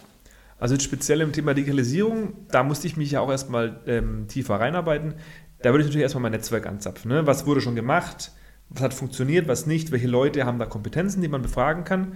Also 0.59 0.79
speziell 0.79 1.21
im 1.21 1.33
Thema 1.33 1.55
Digitalisierung, 1.55 2.47
da 2.51 2.63
musste 2.63 2.87
ich 2.87 2.97
mich 2.97 3.11
ja 3.11 3.21
auch 3.21 3.31
erstmal 3.31 3.81
ähm, 3.87 4.29
tiefer 4.29 4.57
reinarbeiten. 4.57 5.15
Da 5.63 5.71
würde 5.71 5.81
ich 5.81 5.87
natürlich 5.87 6.03
erstmal 6.03 6.23
mein 6.23 6.33
Netzwerk 6.33 6.67
anzapfen. 6.67 7.11
Ne? 7.11 7.27
Was 7.27 7.47
wurde 7.47 7.61
schon 7.61 7.75
gemacht? 7.75 8.33
Was 8.71 8.83
hat 8.83 8.95
funktioniert, 8.95 9.49
was 9.49 9.67
nicht? 9.67 9.91
Welche 9.93 10.09
Leute 10.09 10.45
haben 10.45 10.59
da 10.59 10.67
Kompetenzen, 10.67 11.23
die 11.23 11.29
man 11.29 11.43
befragen 11.43 11.85
kann? 11.85 12.15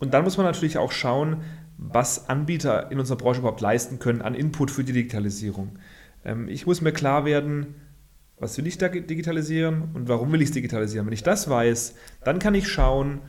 Und 0.00 0.14
dann 0.14 0.24
muss 0.24 0.36
man 0.36 0.46
natürlich 0.46 0.78
auch 0.78 0.92
schauen, 0.92 1.42
was 1.76 2.28
Anbieter 2.28 2.90
in 2.90 2.98
unserer 2.98 3.16
Branche 3.16 3.40
überhaupt 3.40 3.60
leisten 3.60 3.98
können 3.98 4.22
an 4.22 4.34
Input 4.34 4.70
für 4.70 4.84
die 4.84 4.92
Digitalisierung. 4.92 5.78
Ähm, 6.24 6.48
ich 6.48 6.66
muss 6.66 6.80
mir 6.80 6.92
klar 6.92 7.24
werden, 7.24 7.74
was 8.38 8.58
will 8.58 8.66
ich 8.66 8.78
da 8.78 8.88
digitalisieren 8.88 9.90
und 9.94 10.08
warum 10.08 10.32
will 10.32 10.42
ich 10.42 10.48
es 10.48 10.54
digitalisieren? 10.54 11.06
Wenn 11.06 11.14
ich 11.14 11.22
das 11.22 11.48
weiß, 11.48 11.94
dann 12.24 12.38
kann 12.38 12.54
ich 12.54 12.68
schauen, 12.68 13.20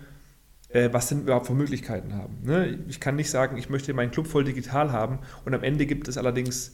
was 0.91 1.07
denn 1.09 1.21
überhaupt 1.21 1.47
für 1.47 1.53
Möglichkeiten 1.53 2.15
haben. 2.15 2.39
Ne? 2.43 2.79
Ich 2.87 2.99
kann 2.99 3.15
nicht 3.15 3.29
sagen, 3.29 3.57
ich 3.57 3.69
möchte 3.69 3.93
meinen 3.93 4.11
Club 4.11 4.27
voll 4.27 4.43
digital 4.43 4.91
haben 4.91 5.19
und 5.45 5.53
am 5.53 5.63
Ende 5.63 5.85
gibt 5.85 6.07
es 6.07 6.17
allerdings, 6.17 6.73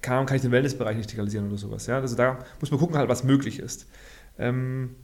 kann, 0.00 0.26
kann 0.26 0.36
ich 0.36 0.42
den 0.42 0.52
Wellnessbereich 0.52 0.96
nicht 0.96 1.10
digitalisieren 1.10 1.48
oder 1.48 1.58
sowas. 1.58 1.86
Ja? 1.86 1.98
Also 1.98 2.16
da 2.16 2.38
muss 2.60 2.70
man 2.70 2.80
gucken, 2.80 2.96
halt, 2.96 3.08
was 3.08 3.24
möglich 3.24 3.58
ist. 3.58 3.86
Ähm, 4.38 4.96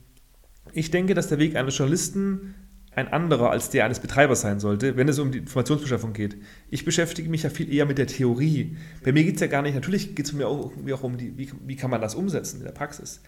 ich 0.73 0.91
denke, 0.91 1.13
dass 1.13 1.27
der 1.27 1.39
Weg 1.39 1.55
eines 1.55 1.77
Journalisten 1.77 2.55
ein 2.97 3.13
anderer 3.13 3.51
als 3.51 3.69
der 3.69 3.85
eines 3.85 3.99
Betreibers 3.99 4.41
sein 4.41 4.59
sollte, 4.59 4.97
wenn 4.97 5.07
es 5.07 5.19
um 5.19 5.31
die 5.31 5.37
Informationsbeschaffung 5.37 6.13
geht. 6.13 6.35
Ich 6.71 6.83
beschäftige 6.83 7.29
mich 7.29 7.43
ja 7.43 7.51
viel 7.51 7.71
eher 7.71 7.85
mit 7.85 7.99
der 7.99 8.07
Theorie. 8.07 8.75
Bei 9.03 9.11
mir 9.11 9.23
geht 9.23 9.35
es 9.35 9.41
ja 9.41 9.47
gar 9.47 9.61
nicht, 9.61 9.75
natürlich 9.75 10.15
geht 10.15 10.25
es 10.25 10.33
mir 10.33 10.47
auch, 10.47 10.71
auch 10.91 11.03
um, 11.03 11.15
die, 11.15 11.37
wie, 11.37 11.51
wie 11.67 11.75
kann 11.75 11.91
man 11.91 12.01
das 12.01 12.15
umsetzen 12.15 12.57
in 12.57 12.63
der 12.63 12.71
Praxis. 12.71 13.21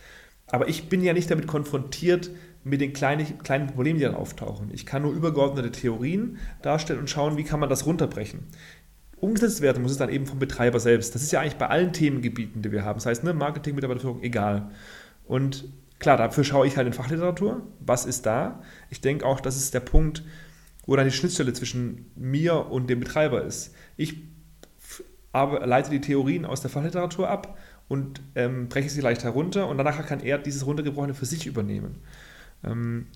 Aber 0.52 0.68
ich 0.68 0.90
bin 0.90 1.04
ja 1.04 1.14
nicht 1.14 1.30
damit 1.30 1.48
konfrontiert, 1.48 2.32
mit 2.64 2.82
den 2.82 2.94
kleinen, 2.94 3.38
kleinen 3.40 3.68
Problemen, 3.68 4.00
die 4.00 4.06
dann 4.06 4.16
auftauchen. 4.16 4.70
Ich 4.74 4.86
kann 4.86 5.02
nur 5.02 5.14
übergeordnete 5.14 5.72
Theorien 5.72 6.38
darstellen 6.62 7.00
und 7.00 7.10
schauen, 7.10 7.38
wie 7.38 7.44
kann 7.44 7.60
man 7.60 7.70
das 7.70 7.86
runterbrechen. 7.86 8.42
Umgesetzt 9.18 9.62
werden 9.62 9.82
muss 9.82 9.92
es 9.92 9.98
dann 9.98 10.10
eben 10.10 10.26
vom 10.26 10.40
Betreiber 10.40 10.80
selbst. 10.80 11.16
Das 11.16 11.24
ist 11.24 11.32
ja 11.32 11.42
eigentlich 11.42 11.58
bei 11.58 11.68
allen 11.68 11.94
Themengebieten, 11.94 12.62
die 12.62 12.72
wir 12.72 12.86
haben. 12.86 12.98
Das 12.98 13.06
heißt, 13.06 13.24
ne, 13.24 13.34
Marketing, 13.34 13.76
Mitarbeiterführung, 13.76 14.22
egal. 14.24 14.72
Und 15.26 15.66
klar, 16.00 16.18
dafür 16.18 16.44
schaue 16.44 16.68
ich 16.68 16.78
halt 16.78 16.88
in 16.88 16.94
Fachliteratur. 16.94 17.62
Was 17.80 18.06
ist 18.06 18.26
da? 18.26 18.62
Ich 18.90 19.02
denke 19.02 19.26
auch, 19.26 19.42
das 19.42 19.58
ist 19.58 19.74
der 19.74 19.82
Punkt, 19.82 20.24
wo 20.86 20.96
dann 20.96 21.06
die 21.06 21.12
Schnittstelle 21.12 21.54
zwischen 21.54 22.12
mir 22.16 22.68
und 22.72 22.90
dem 22.90 23.00
Betreiber 23.00 23.44
ist. 23.44 23.74
Ich 23.96 24.16
leite 25.34 25.92
die 25.92 26.02
Theorien 26.02 26.46
aus 26.46 26.62
der 26.62 26.70
Fachliteratur 26.70 27.30
ab 27.30 27.58
und 27.89 28.21
ähm, 28.36 28.69
breche 28.69 28.89
sie 28.89 29.02
leicht 29.02 29.23
herunter 29.25 29.67
und 29.67 29.78
danach 29.78 30.06
kann 30.06 30.21
er 30.21 30.38
dieses 30.38 30.65
runtergebrochene 30.65 31.13
für 31.13 31.25
sich 31.25 31.45
übernehmen. 31.45 31.95
Ähm, 32.63 33.08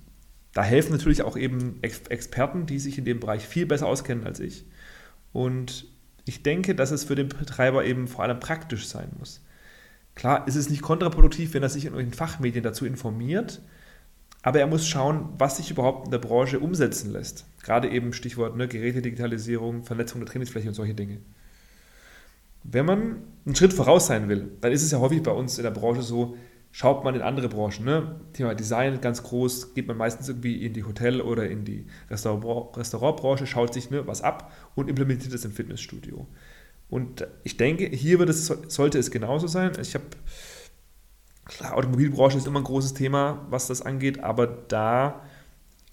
da 0.54 0.64
helfen 0.64 0.92
natürlich 0.92 1.22
auch 1.22 1.38
eben 1.38 1.80
Ex 1.82 2.02
Experten, 2.10 2.66
die 2.66 2.80
sich 2.80 2.98
in 2.98 3.06
dem 3.06 3.20
Bereich 3.20 3.48
viel 3.48 3.66
besser 3.66 3.88
auskennen 3.88 4.26
als 4.26 4.40
ich. 4.40 4.66
Und 5.32 5.86
ich 6.26 6.44
denke, 6.44 6.76
dass 6.76 6.92
es 6.92 7.06
für 7.06 7.16
den 7.16 7.30
Betreiber 7.30 7.86
eben 7.86 8.08
vor 8.08 8.24
allem 8.24 8.40
praktisch 8.40 8.88
sein 8.88 9.10
muss. 9.18 9.42
Klar 10.16 10.48
ist 10.48 10.56
es 10.56 10.70
nicht 10.70 10.82
kontraproduktiv, 10.82 11.54
wenn 11.54 11.64
er 11.64 11.70
sich 11.70 11.86
in 11.86 11.94
irgendwelchen 11.94 12.18
Fachmedien 12.18 12.64
dazu 12.64 12.86
informiert, 12.86 13.62
aber 14.44 14.60
er 14.60 14.68
muss 14.68 14.88
schauen, 14.88 15.30
was 15.38 15.58
sich 15.58 15.72
überhaupt 15.72 16.06
in 16.06 16.12
der 16.12 16.20
Branche 16.20 16.60
umsetzen 16.60 17.12
lässt. 17.12 17.46
Gerade 17.64 17.90
eben 17.90 18.14
Stichwort 18.14 18.56
ne, 18.56 18.68
Gerätedigitalisierung, 18.68 19.84
Vernetzung 19.84 20.22
der 20.22 20.30
Trainingsfläche 20.30 20.68
und 20.68 20.74
solche 20.76 20.94
Dinge. 20.94 21.20
Wenn 22.64 22.86
man 22.86 23.24
einen 23.46 23.56
Schritt 23.56 23.74
voraus 23.74 24.08
sein 24.08 24.30
will, 24.30 24.52
dann 24.62 24.72
ist 24.72 24.84
es 24.84 24.92
ja 24.92 25.00
häufig 25.00 25.22
bei 25.22 25.32
uns 25.32 25.58
in 25.58 25.64
der 25.64 25.72
Branche 25.72 26.02
so, 26.02 26.38
schaut 26.72 27.04
man 27.04 27.16
in 27.16 27.22
andere 27.22 27.50
Branchen. 27.50 27.86
Ne? 27.86 28.20
Thema 28.34 28.56
Design 28.56 29.00
ganz 29.00 29.24
groß, 29.24 29.74
geht 29.74 29.88
man 29.88 29.96
meistens 29.96 30.28
irgendwie 30.28 30.66
in 30.66 30.74
die 30.74 30.84
Hotel- 30.84 31.22
oder 31.22 31.48
in 31.50 31.66
die 31.66 31.86
Restaurant 32.10 32.76
Restaurantbranche, 32.76 33.46
schaut 33.46 33.74
sich 33.74 33.90
ne, 33.92 34.08
was 34.08 34.22
ab 34.22 34.52
und 34.76 34.90
implementiert 34.90 35.34
es 35.34 35.46
im 35.46 35.52
Fitnessstudio. 35.52 36.28
Und 36.90 37.28
ich 37.44 37.58
denke, 37.58 37.86
hier 37.86 38.20
wird 38.20 38.30
es, 38.30 38.48
sollte 38.68 38.98
es 38.98 39.12
genauso 39.12 39.48
sein. 39.48 39.72
Ich 39.82 39.94
habe, 39.94 40.06
klar, 41.46 41.76
Automobilbranche 41.76 42.38
ist 42.38 42.48
immer 42.48 42.60
ein 42.60 42.66
großes 42.66 42.94
Thema, 42.94 43.46
was 43.50 43.68
das 43.68 43.82
angeht, 43.82 44.24
aber 44.24 44.48
da 44.48 45.22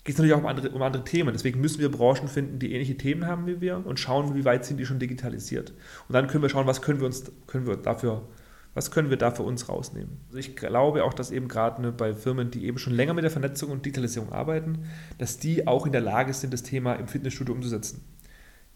geht 0.05 0.15
es 0.15 0.19
natürlich 0.19 0.35
auch 0.35 0.41
um 0.41 0.47
andere, 0.47 0.71
um 0.71 0.83
andere 0.83 1.05
Themen. 1.05 1.33
Deswegen 1.33 1.61
müssen 1.61 1.81
wir 1.81 1.91
Branchen 1.91 2.29
finden, 2.29 2.59
die 2.59 2.73
ähnliche 2.73 2.97
Themen 2.97 3.27
haben 3.27 3.47
wie 3.47 3.61
wir 3.61 3.85
und 3.85 4.01
schauen, 4.01 4.35
wie 4.35 4.45
weit 4.45 4.65
sind 4.65 4.79
die 4.79 4.87
schon 4.87 4.99
digitalisiert. 4.99 5.71
Und 6.09 6.15
dann 6.15 6.27
können 6.27 6.43
wir 6.43 6.49
schauen, 6.49 6.67
was 6.67 6.83
können 6.83 7.01
wir 7.01 7.07
uns 7.07 7.31
können 7.47 7.67
wir 7.67 7.77
dafür 7.77 8.27
was 8.75 8.91
können 8.91 9.11
wir 9.11 9.17
da 9.17 9.31
für 9.31 9.43
uns 9.43 9.69
rausnehmen? 9.69 10.21
Also 10.29 10.39
ich 10.39 10.55
glaube 10.55 11.05
auch, 11.05 11.13
dass 11.13 11.31
eben 11.31 11.49
gerade 11.49 11.83
ne, 11.83 11.93
bei 11.93 12.15
Firmen, 12.15 12.51
die 12.51 12.67
eben 12.67 12.79
schon 12.79 12.93
länger 12.93 13.15
mit 13.15 13.25
der 13.25 13.31
Vernetzung 13.31 13.71
und 13.71 13.85
Digitalisierung 13.85 14.33
arbeiten, 14.33 14.85
dass 15.19 15.39
die 15.39 15.67
auch 15.67 15.87
in 15.87 15.93
der 15.93 16.01
Lage 16.01 16.33
sind, 16.33 16.53
das 16.53 16.63
Thema 16.63 16.95
im 16.95 17.09
Fitnessstudio 17.09 17.55
umzusetzen. 17.55 18.05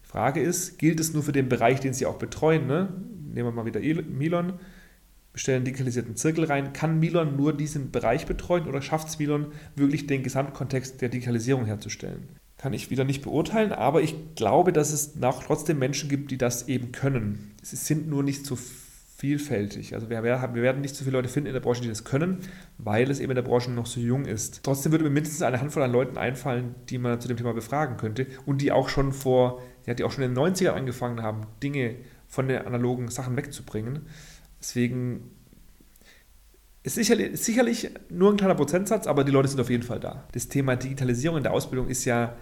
Die 0.03 0.07
Frage 0.07 0.41
ist, 0.41 0.77
gilt 0.79 0.99
es 0.99 1.13
nur 1.13 1.23
für 1.23 1.31
den 1.31 1.47
Bereich, 1.47 1.79
den 1.79 1.93
sie 1.93 2.05
auch 2.05 2.17
betreuen? 2.17 2.67
Ne? 2.67 2.89
Nehmen 3.33 3.47
wir 3.47 3.51
mal 3.51 3.65
wieder 3.65 3.79
Milon, 3.79 4.53
bestellen 5.35 5.57
einen 5.57 5.65
digitalisierten 5.65 6.15
Zirkel 6.15 6.45
rein. 6.45 6.73
Kann 6.73 6.99
Milon 6.99 7.35
nur 7.35 7.53
diesen 7.53 7.91
Bereich 7.91 8.25
betreuen 8.25 8.67
oder 8.67 8.81
schafft 8.81 9.09
es 9.09 9.19
Milon 9.19 9.47
wirklich 9.75 10.07
den 10.07 10.23
Gesamtkontext 10.23 11.01
der 11.01 11.09
Digitalisierung 11.09 11.65
herzustellen? 11.65 12.29
Kann 12.57 12.73
ich 12.73 12.89
wieder 12.89 13.03
nicht 13.03 13.21
beurteilen, 13.21 13.73
aber 13.73 14.01
ich 14.01 14.15
glaube, 14.35 14.71
dass 14.71 14.93
es 14.93 15.15
noch 15.15 15.43
trotzdem 15.43 15.77
Menschen 15.77 16.09
gibt, 16.09 16.31
die 16.31 16.37
das 16.37 16.67
eben 16.69 16.93
können. 16.93 17.51
Sie 17.61 17.75
sind 17.75 18.07
nur 18.07 18.23
nicht 18.23 18.45
so 18.45 18.57
vielfältig. 19.17 19.93
Also 19.93 20.09
wir, 20.09 20.23
wir, 20.23 20.53
werden 20.55 20.81
nicht 20.81 20.95
so 20.95 21.03
viele 21.03 21.17
Leute 21.17 21.29
finden 21.29 21.47
in 21.47 21.53
der 21.53 21.59
Branche, 21.59 21.81
die 21.81 21.89
das 21.89 22.05
können, 22.05 22.39
weil 22.77 23.09
es 23.11 23.19
eben 23.19 23.31
in 23.31 23.35
der 23.35 23.43
Branche 23.43 23.71
noch 23.71 23.85
so 23.85 23.99
jung 23.99 24.25
ist. 24.25 24.61
Trotzdem 24.63 24.93
würde 24.93 25.03
mir 25.03 25.09
mindestens 25.09 25.41
eine 25.41 25.59
Handvoll 25.59 25.83
an 25.83 25.91
Leuten 25.91 26.17
einfallen, 26.17 26.75
die 26.89 26.97
man 26.97 27.19
zu 27.19 27.27
dem 27.27 27.35
Thema 27.35 27.53
befragen 27.53 27.97
könnte 27.97 28.27
und 28.45 28.61
die 28.61 28.71
auch 28.71 28.87
schon 28.87 29.11
vor, 29.11 29.61
ja, 29.85 29.93
die 29.93 30.03
auch 30.05 30.11
schon 30.11 30.23
in 30.23 30.33
den 30.33 30.43
90ern 30.43 30.71
angefangen 30.71 31.21
haben, 31.21 31.41
Dinge 31.61 31.95
von 32.27 32.47
den 32.47 32.65
analogen 32.65 33.09
Sachen 33.09 33.35
wegzubringen. 33.37 34.07
Deswegen 34.65 35.29
ist 36.81 36.95
sicherlich, 36.95 37.33
ist 37.33 37.45
sicherlich 37.45 37.91
nur 38.09 38.31
ein 38.31 38.37
kleiner 38.37 38.55
Prozentsatz, 38.55 39.05
aber 39.05 39.23
die 39.23 39.31
Leute 39.31 39.47
sind 39.47 39.59
auf 39.61 39.69
jeden 39.69 39.83
Fall 39.83 39.99
da. 39.99 40.27
Das 40.31 40.47
Thema 40.47 40.75
Digitalisierung 40.75 41.37
in 41.37 41.43
der 41.43 41.53
Ausbildung 41.53 41.87
ist 41.87 42.03
ja 42.05 42.35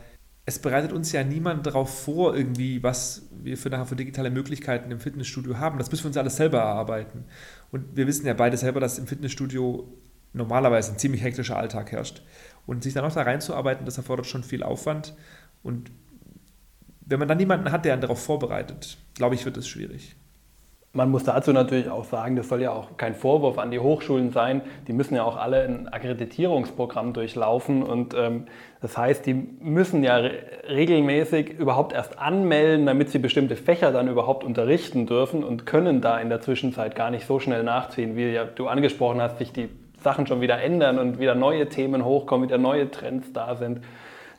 es 0.45 0.59
bereitet 0.59 0.91
uns 0.91 1.11
ja 1.11 1.23
niemand 1.23 1.65
darauf 1.65 2.03
vor, 2.03 2.35
irgendwie, 2.35 2.83
was 2.83 3.29
wir 3.31 3.57
für 3.57 3.69
nachher 3.69 3.85
für 3.85 3.95
digitale 3.95 4.29
Möglichkeiten 4.29 4.91
im 4.91 4.99
Fitnessstudio 4.99 5.57
haben. 5.57 5.77
Das 5.77 5.89
müssen 5.89 6.03
wir 6.03 6.09
uns 6.09 6.17
alles 6.17 6.35
selber 6.35 6.59
erarbeiten. 6.59 7.25
Und 7.71 7.95
wir 7.95 8.07
wissen 8.07 8.25
ja 8.25 8.33
beide 8.33 8.57
selber, 8.57 8.81
dass 8.81 8.99
im 8.99 9.07
Fitnessstudio 9.07 9.87
normalerweise 10.33 10.91
ein 10.91 10.97
ziemlich 10.97 11.23
hektischer 11.23 11.55
Alltag 11.55 11.93
herrscht. 11.93 12.23
Und 12.65 12.83
sich 12.83 12.93
dann 12.93 13.05
auch 13.05 13.13
da 13.13 13.21
reinzuarbeiten, 13.21 13.85
das 13.85 13.97
erfordert 13.97 14.25
schon 14.25 14.43
viel 14.43 14.63
Aufwand. 14.63 15.15
Und 15.61 15.91
wenn 17.05 17.19
man 17.19 17.29
dann 17.29 17.37
niemanden 17.37 17.71
hat, 17.71 17.85
der 17.85 17.93
einen 17.93 18.01
darauf 18.01 18.21
vorbereitet, 18.21 18.97
glaube 19.13 19.35
ich, 19.35 19.45
wird 19.45 19.55
es 19.55 19.67
schwierig. 19.67 20.17
Man 20.95 21.09
muss 21.09 21.23
dazu 21.23 21.53
natürlich 21.53 21.89
auch 21.89 22.03
sagen, 22.03 22.35
das 22.35 22.49
soll 22.49 22.61
ja 22.61 22.71
auch 22.71 22.97
kein 22.97 23.15
Vorwurf 23.15 23.57
an 23.57 23.71
die 23.71 23.79
Hochschulen 23.79 24.29
sein. 24.29 24.61
Die 24.87 24.93
müssen 24.93 25.15
ja 25.15 25.23
auch 25.23 25.37
alle 25.37 25.63
ein 25.63 25.87
Akkreditierungsprogramm 25.87 27.13
durchlaufen 27.13 27.81
und 27.81 28.13
ähm, 28.13 28.45
das 28.79 28.95
heißt, 28.95 29.25
die 29.25 29.33
müssen 29.33 30.03
ja 30.03 30.17
re 30.17 30.31
regelmäßig 30.69 31.49
überhaupt 31.57 31.93
erst 31.93 32.19
anmelden, 32.19 32.85
damit 32.85 33.09
sie 33.09 33.17
bestimmte 33.17 33.55
Fächer 33.55 33.91
dann 33.91 34.07
überhaupt 34.07 34.43
unterrichten 34.43 35.07
dürfen 35.07 35.43
und 35.43 35.65
können 35.65 35.99
da 35.99 36.19
in 36.19 36.29
der 36.29 36.41
Zwischenzeit 36.41 36.93
gar 36.93 37.09
nicht 37.09 37.25
so 37.25 37.39
schnell 37.39 37.63
nachziehen, 37.63 38.15
wie 38.15 38.31
ja 38.31 38.45
du 38.45 38.67
angesprochen 38.67 39.19
hast, 39.19 39.39
sich 39.39 39.51
die 39.51 39.69
Sachen 40.03 40.27
schon 40.27 40.41
wieder 40.41 40.61
ändern 40.61 40.99
und 40.99 41.19
wieder 41.19 41.33
neue 41.33 41.69
Themen 41.69 42.05
hochkommen, 42.05 42.47
wieder 42.47 42.59
neue 42.59 42.91
Trends 42.91 43.33
da 43.33 43.55
sind 43.55 43.79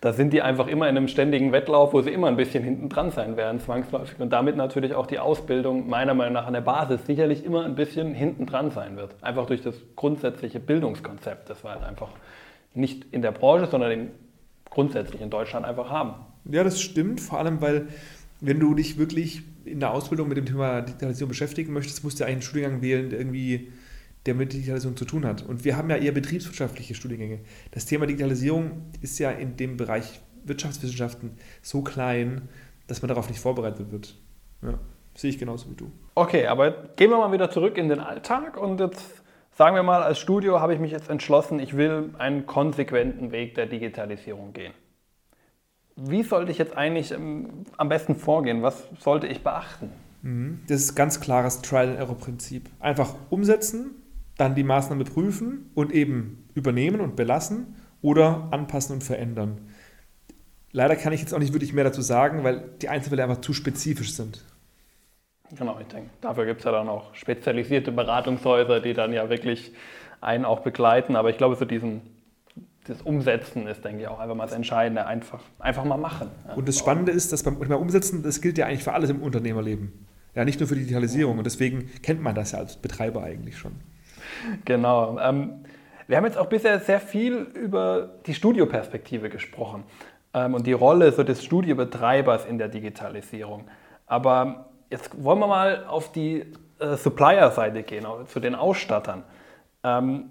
da 0.04 0.12
sind 0.12 0.34
die 0.34 0.42
einfach 0.42 0.66
immer 0.66 0.86
in 0.86 0.98
einem 0.98 1.08
ständigen 1.08 1.50
Wettlauf, 1.52 1.94
wo 1.94 2.02
sie 2.02 2.10
immer 2.10 2.26
ein 2.26 2.36
bisschen 2.36 2.62
hinten 2.62 2.90
dran 2.90 3.10
sein 3.10 3.38
werden, 3.38 3.58
zwangsläufig. 3.58 4.20
Und 4.20 4.34
damit 4.34 4.54
natürlich 4.54 4.92
auch 4.92 5.06
die 5.06 5.18
Ausbildung 5.18 5.88
meiner 5.88 6.12
Meinung 6.12 6.34
nach 6.34 6.46
an 6.46 6.52
der 6.52 6.60
Basis 6.60 7.06
sicherlich 7.06 7.42
immer 7.42 7.64
ein 7.64 7.74
bisschen 7.74 8.12
hinten 8.12 8.44
dran 8.44 8.70
sein 8.70 8.98
wird. 8.98 9.14
Einfach 9.22 9.46
durch 9.46 9.62
das 9.62 9.76
grundsätzliche 9.96 10.60
Bildungskonzept, 10.60 11.48
das 11.48 11.64
wir 11.64 11.70
halt 11.70 11.84
einfach 11.84 12.10
nicht 12.74 13.06
in 13.12 13.22
der 13.22 13.32
Branche, 13.32 13.64
sondern 13.64 14.10
grundsätzlich 14.68 15.22
in 15.22 15.30
Deutschland 15.30 15.64
einfach 15.64 15.88
haben. 15.88 16.16
Ja, 16.50 16.64
das 16.64 16.82
stimmt, 16.82 17.22
vor 17.22 17.38
allem 17.38 17.62
weil 17.62 17.88
wenn 18.42 18.60
du 18.60 18.74
dich 18.74 18.98
wirklich 18.98 19.40
in 19.64 19.80
der 19.80 19.92
Ausbildung 19.92 20.28
mit 20.28 20.36
dem 20.36 20.44
Thema 20.44 20.82
Digitalisierung 20.82 21.30
beschäftigen 21.30 21.72
möchtest, 21.72 22.04
musst 22.04 22.20
du 22.20 22.24
einen 22.24 22.42
Studiengang 22.42 22.82
wählen, 22.82 23.08
der 23.08 23.20
irgendwie 23.20 23.72
der 24.26 24.34
mit 24.34 24.52
Digitalisierung 24.52 24.96
zu 24.96 25.04
tun 25.04 25.26
hat. 25.26 25.42
Und 25.42 25.64
wir 25.64 25.76
haben 25.76 25.90
ja 25.90 25.96
eher 25.96 26.12
betriebswirtschaftliche 26.12 26.94
Studiengänge. 26.94 27.40
Das 27.72 27.86
Thema 27.86 28.06
Digitalisierung 28.06 28.82
ist 29.02 29.18
ja 29.18 29.30
in 29.30 29.56
dem 29.56 29.76
Bereich 29.76 30.20
Wirtschaftswissenschaften 30.44 31.32
so 31.62 31.82
klein, 31.82 32.48
dass 32.86 33.02
man 33.02 33.08
darauf 33.08 33.28
nicht 33.28 33.40
vorbereitet 33.40 33.90
wird. 33.90 34.16
Ja, 34.62 34.78
sehe 35.14 35.30
ich 35.30 35.38
genauso 35.38 35.70
wie 35.70 35.74
du. 35.74 35.90
Okay, 36.14 36.46
aber 36.46 36.70
gehen 36.96 37.10
wir 37.10 37.18
mal 37.18 37.32
wieder 37.32 37.50
zurück 37.50 37.76
in 37.76 37.88
den 37.88 38.00
Alltag 38.00 38.56
und 38.56 38.80
jetzt 38.80 39.22
sagen 39.56 39.76
wir 39.76 39.82
mal, 39.82 40.02
als 40.02 40.18
Studio 40.18 40.60
habe 40.60 40.74
ich 40.74 40.80
mich 40.80 40.90
jetzt 40.90 41.08
entschlossen, 41.08 41.58
ich 41.58 41.76
will 41.76 42.10
einen 42.18 42.46
konsequenten 42.46 43.32
Weg 43.32 43.54
der 43.54 43.66
Digitalisierung 43.66 44.52
gehen. 44.52 44.72
Wie 45.96 46.24
sollte 46.24 46.50
ich 46.50 46.58
jetzt 46.58 46.76
eigentlich 46.76 47.12
ähm, 47.12 47.64
am 47.76 47.88
besten 47.88 48.16
vorgehen? 48.16 48.62
Was 48.62 48.88
sollte 48.98 49.28
ich 49.28 49.44
beachten? 49.44 49.90
Mhm. 50.22 50.62
Das 50.66 50.80
ist 50.80 50.96
ganz 50.96 51.20
klares 51.20 51.62
Trial-and-Error-Prinzip. 51.62 52.68
Einfach 52.80 53.14
umsetzen, 53.30 54.02
dann 54.36 54.54
die 54.54 54.64
Maßnahme 54.64 55.04
prüfen 55.04 55.70
und 55.74 55.92
eben 55.92 56.48
übernehmen 56.54 57.00
und 57.00 57.16
belassen 57.16 57.76
oder 58.02 58.48
anpassen 58.50 58.94
und 58.94 59.04
verändern. 59.04 59.60
Leider 60.72 60.96
kann 60.96 61.12
ich 61.12 61.20
jetzt 61.20 61.32
auch 61.32 61.38
nicht 61.38 61.52
wirklich 61.52 61.72
mehr 61.72 61.84
dazu 61.84 62.02
sagen, 62.02 62.42
weil 62.42 62.64
die 62.82 62.88
Einzelfälle 62.88 63.22
einfach 63.22 63.40
zu 63.40 63.52
spezifisch 63.52 64.14
sind. 64.14 64.44
Genau, 65.56 65.78
ich 65.80 65.86
denke, 65.86 66.10
dafür 66.20 66.46
gibt 66.46 66.60
es 66.60 66.64
ja 66.64 66.72
dann 66.72 66.88
auch 66.88 67.14
spezialisierte 67.14 67.92
Beratungshäuser, 67.92 68.80
die 68.80 68.92
dann 68.92 69.12
ja 69.12 69.30
wirklich 69.30 69.72
einen 70.20 70.44
auch 70.44 70.60
begleiten. 70.60 71.14
Aber 71.14 71.30
ich 71.30 71.38
glaube, 71.38 71.54
so 71.54 71.64
diesen, 71.64 72.00
das 72.86 73.02
Umsetzen 73.02 73.68
ist, 73.68 73.84
denke 73.84 74.02
ich, 74.02 74.08
auch 74.08 74.18
einfach 74.18 74.34
mal 74.34 74.46
das 74.46 74.54
Entscheidende. 74.54 75.06
Einfach, 75.06 75.40
einfach 75.60 75.84
mal 75.84 75.96
machen. 75.96 76.28
Und 76.56 76.66
das 76.66 76.78
Spannende 76.78 77.12
ist, 77.12 77.32
dass 77.32 77.44
beim, 77.44 77.58
beim 77.58 77.72
Umsetzen, 77.72 78.24
das 78.24 78.40
gilt 78.40 78.58
ja 78.58 78.66
eigentlich 78.66 78.82
für 78.82 78.94
alles 78.94 79.10
im 79.10 79.22
Unternehmerleben. 79.22 79.92
Ja, 80.34 80.44
nicht 80.44 80.58
nur 80.58 80.68
für 80.68 80.74
die 80.74 80.80
Digitalisierung. 80.80 81.38
Und 81.38 81.44
deswegen 81.44 81.90
kennt 82.02 82.20
man 82.20 82.34
das 82.34 82.52
ja 82.52 82.58
als 82.58 82.76
Betreiber 82.76 83.22
eigentlich 83.22 83.56
schon. 83.56 83.72
Genau. 84.64 85.18
Ähm, 85.18 85.64
wir 86.06 86.16
haben 86.16 86.24
jetzt 86.24 86.36
auch 86.36 86.48
bisher 86.48 86.80
sehr 86.80 87.00
viel 87.00 87.34
über 87.54 88.10
die 88.26 88.34
Studioperspektive 88.34 89.30
gesprochen 89.30 89.84
ähm, 90.34 90.54
und 90.54 90.66
die 90.66 90.72
Rolle 90.72 91.12
so 91.12 91.22
des 91.22 91.42
Studiobetreibers 91.42 92.44
in 92.46 92.58
der 92.58 92.68
Digitalisierung. 92.68 93.64
Aber 94.06 94.70
jetzt 94.90 95.22
wollen 95.22 95.38
wir 95.38 95.46
mal 95.46 95.84
auf 95.86 96.12
die 96.12 96.52
äh, 96.78 96.96
Supplier-Seite 96.96 97.82
gehen, 97.82 98.06
zu 98.26 98.40
den 98.40 98.54
Ausstattern. 98.54 99.24
Ähm, 99.82 100.30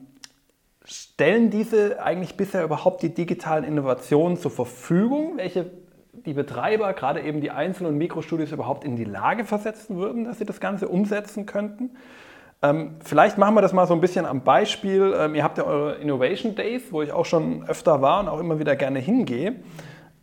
stellen 0.86 1.50
diese 1.50 2.04
eigentlich 2.04 2.36
bisher 2.36 2.64
überhaupt 2.64 3.04
die 3.04 3.14
digitalen 3.14 3.64
Innovationen 3.64 4.38
zur 4.38 4.52
Verfügung, 4.52 5.38
welche 5.38 5.72
die 6.12 6.34
Betreiber, 6.34 6.94
gerade 6.94 7.22
eben 7.22 7.42
die 7.42 7.52
Einzel- 7.52 7.88
und 7.88 7.98
Mikrostudios 7.98 8.52
überhaupt 8.52 8.84
in 8.84 8.96
die 8.96 9.04
Lage 9.04 9.46
versetzen 9.46 9.98
würden, 9.98 10.26
dass 10.26 10.38
sie 10.38 10.46
das 10.46 10.60
Ganze 10.60 10.88
umsetzen 10.88 11.46
könnten? 11.46 11.92
Ähm, 12.64 12.96
vielleicht 13.04 13.38
machen 13.38 13.56
wir 13.56 13.62
das 13.62 13.74
mal 13.74 13.86
so 13.86 13.94
ein 13.94 14.00
bisschen 14.00 14.26
am 14.26 14.42
Beispiel. 14.42 15.14
Ähm, 15.20 15.36
ihr 15.36 15.44
habt 15.44 15.58
ja 15.58 15.66
eure 15.66 15.96
Innovation 15.96 16.56
Days, 16.56 16.82
wo 16.92 17.02
ich 17.02 17.12
auch 17.12 17.26
schon 17.26 17.68
öfter 17.68 18.02
war 18.02 18.22
und 18.22 18.30
auch 18.30 18.40
immer 18.40 18.58
wieder 18.58 18.78
gerne 18.78 19.00
hingehe. 19.00 19.58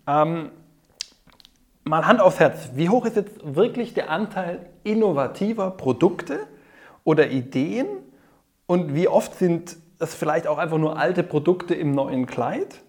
Ähm, 0.06 0.48
mal 1.84 2.06
Hand 2.06 2.20
aufs 2.20 2.40
Herz, 2.40 2.70
wie 2.74 2.88
hoch 2.88 3.04
ist 3.04 3.16
jetzt 3.16 3.40
wirklich 3.42 3.92
der 3.92 4.08
Anteil 4.08 4.70
innovativer 4.84 5.70
Produkte 5.70 6.38
oder 7.04 7.28
Ideen 7.28 7.86
und 8.66 8.94
wie 8.94 9.06
oft 9.06 9.34
sind 9.34 9.76
es 9.98 10.14
vielleicht 10.14 10.46
auch 10.46 10.56
einfach 10.56 10.78
nur 10.78 10.98
alte 10.98 11.22
Produkte 11.22 11.74
im 11.74 11.94
neuen 11.94 12.24
Kleid? 12.24 12.80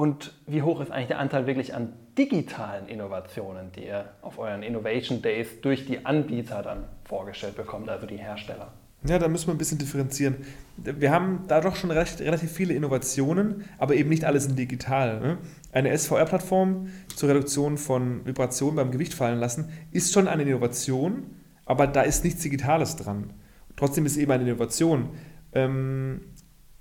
Und 0.00 0.32
wie 0.46 0.62
hoch 0.62 0.80
ist 0.80 0.90
eigentlich 0.90 1.08
der 1.08 1.18
Anteil 1.18 1.46
wirklich 1.46 1.74
an 1.74 1.92
digitalen 2.16 2.88
Innovationen, 2.88 3.70
die 3.72 3.84
ihr 3.84 4.06
auf 4.22 4.38
euren 4.38 4.62
Innovation 4.62 5.20
Days 5.20 5.60
durch 5.60 5.84
die 5.84 6.06
Anbieter 6.06 6.62
dann 6.62 6.84
vorgestellt 7.04 7.54
bekommt, 7.54 7.90
also 7.90 8.06
die 8.06 8.16
Hersteller? 8.16 8.72
Ja, 9.06 9.18
da 9.18 9.28
müssen 9.28 9.48
wir 9.48 9.54
ein 9.54 9.58
bisschen 9.58 9.76
differenzieren. 9.76 10.36
Wir 10.78 11.10
haben 11.10 11.44
da 11.48 11.60
doch 11.60 11.76
schon 11.76 11.90
recht, 11.90 12.22
relativ 12.22 12.50
viele 12.50 12.72
Innovationen, 12.72 13.66
aber 13.76 13.94
eben 13.94 14.08
nicht 14.08 14.24
alles 14.24 14.46
in 14.46 14.56
digital. 14.56 15.20
Ne? 15.20 15.38
Eine 15.70 15.94
SVR-Plattform 15.94 16.88
zur 17.14 17.28
Reduktion 17.28 17.76
von 17.76 18.24
Vibrationen 18.24 18.76
beim 18.76 18.92
Gewicht 18.92 19.12
fallen 19.12 19.38
lassen 19.38 19.68
ist 19.92 20.14
schon 20.14 20.28
eine 20.28 20.44
Innovation, 20.44 21.26
aber 21.66 21.86
da 21.86 22.00
ist 22.00 22.24
nichts 22.24 22.40
Digitales 22.40 22.96
dran. 22.96 23.34
Trotzdem 23.76 24.06
ist 24.06 24.12
es 24.12 24.18
eben 24.18 24.32
eine 24.32 24.44
Innovation. 24.44 25.10
Ähm, 25.52 26.22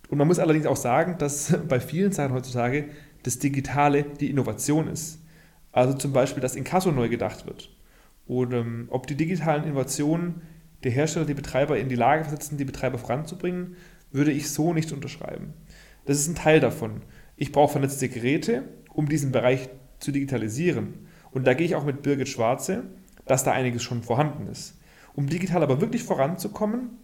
und 0.09 0.17
man 0.17 0.27
muss 0.27 0.39
allerdings 0.39 0.65
auch 0.65 0.75
sagen, 0.75 1.15
dass 1.17 1.55
bei 1.67 1.79
vielen 1.79 2.11
Sachen 2.11 2.33
heutzutage 2.33 2.85
das 3.23 3.39
Digitale 3.39 4.03
die 4.03 4.29
Innovation 4.29 4.87
ist. 4.87 5.19
Also 5.71 5.93
zum 5.93 6.13
Beispiel, 6.13 6.41
dass 6.41 6.55
Inkasso 6.55 6.91
neu 6.91 7.09
gedacht 7.09 7.45
wird. 7.45 7.69
Oder 8.27 8.59
ähm, 8.59 8.87
ob 8.89 9.07
die 9.07 9.15
digitalen 9.15 9.63
Innovationen 9.63 10.41
der 10.83 10.91
Hersteller 10.91 11.25
die 11.25 11.33
Betreiber 11.33 11.77
in 11.77 11.89
die 11.89 11.95
Lage 11.95 12.23
versetzen, 12.23 12.57
die 12.57 12.65
Betreiber 12.65 12.97
voranzubringen, 12.97 13.75
würde 14.11 14.31
ich 14.31 14.49
so 14.49 14.73
nicht 14.73 14.91
unterschreiben. 14.91 15.53
Das 16.05 16.17
ist 16.17 16.27
ein 16.27 16.35
Teil 16.35 16.59
davon. 16.59 17.01
Ich 17.35 17.51
brauche 17.51 17.73
vernetzte 17.73 18.09
Geräte, 18.09 18.63
um 18.93 19.07
diesen 19.07 19.31
Bereich 19.31 19.69
zu 19.99 20.11
digitalisieren. 20.11 21.07
Und 21.31 21.45
da 21.45 21.53
gehe 21.53 21.65
ich 21.65 21.75
auch 21.75 21.85
mit 21.85 22.01
Birgit 22.01 22.29
Schwarze, 22.29 22.83
dass 23.25 23.43
da 23.43 23.51
einiges 23.51 23.83
schon 23.83 24.01
vorhanden 24.01 24.47
ist. 24.47 24.79
Um 25.13 25.27
digital 25.27 25.61
aber 25.61 25.81
wirklich 25.81 26.03
voranzukommen, 26.03 26.97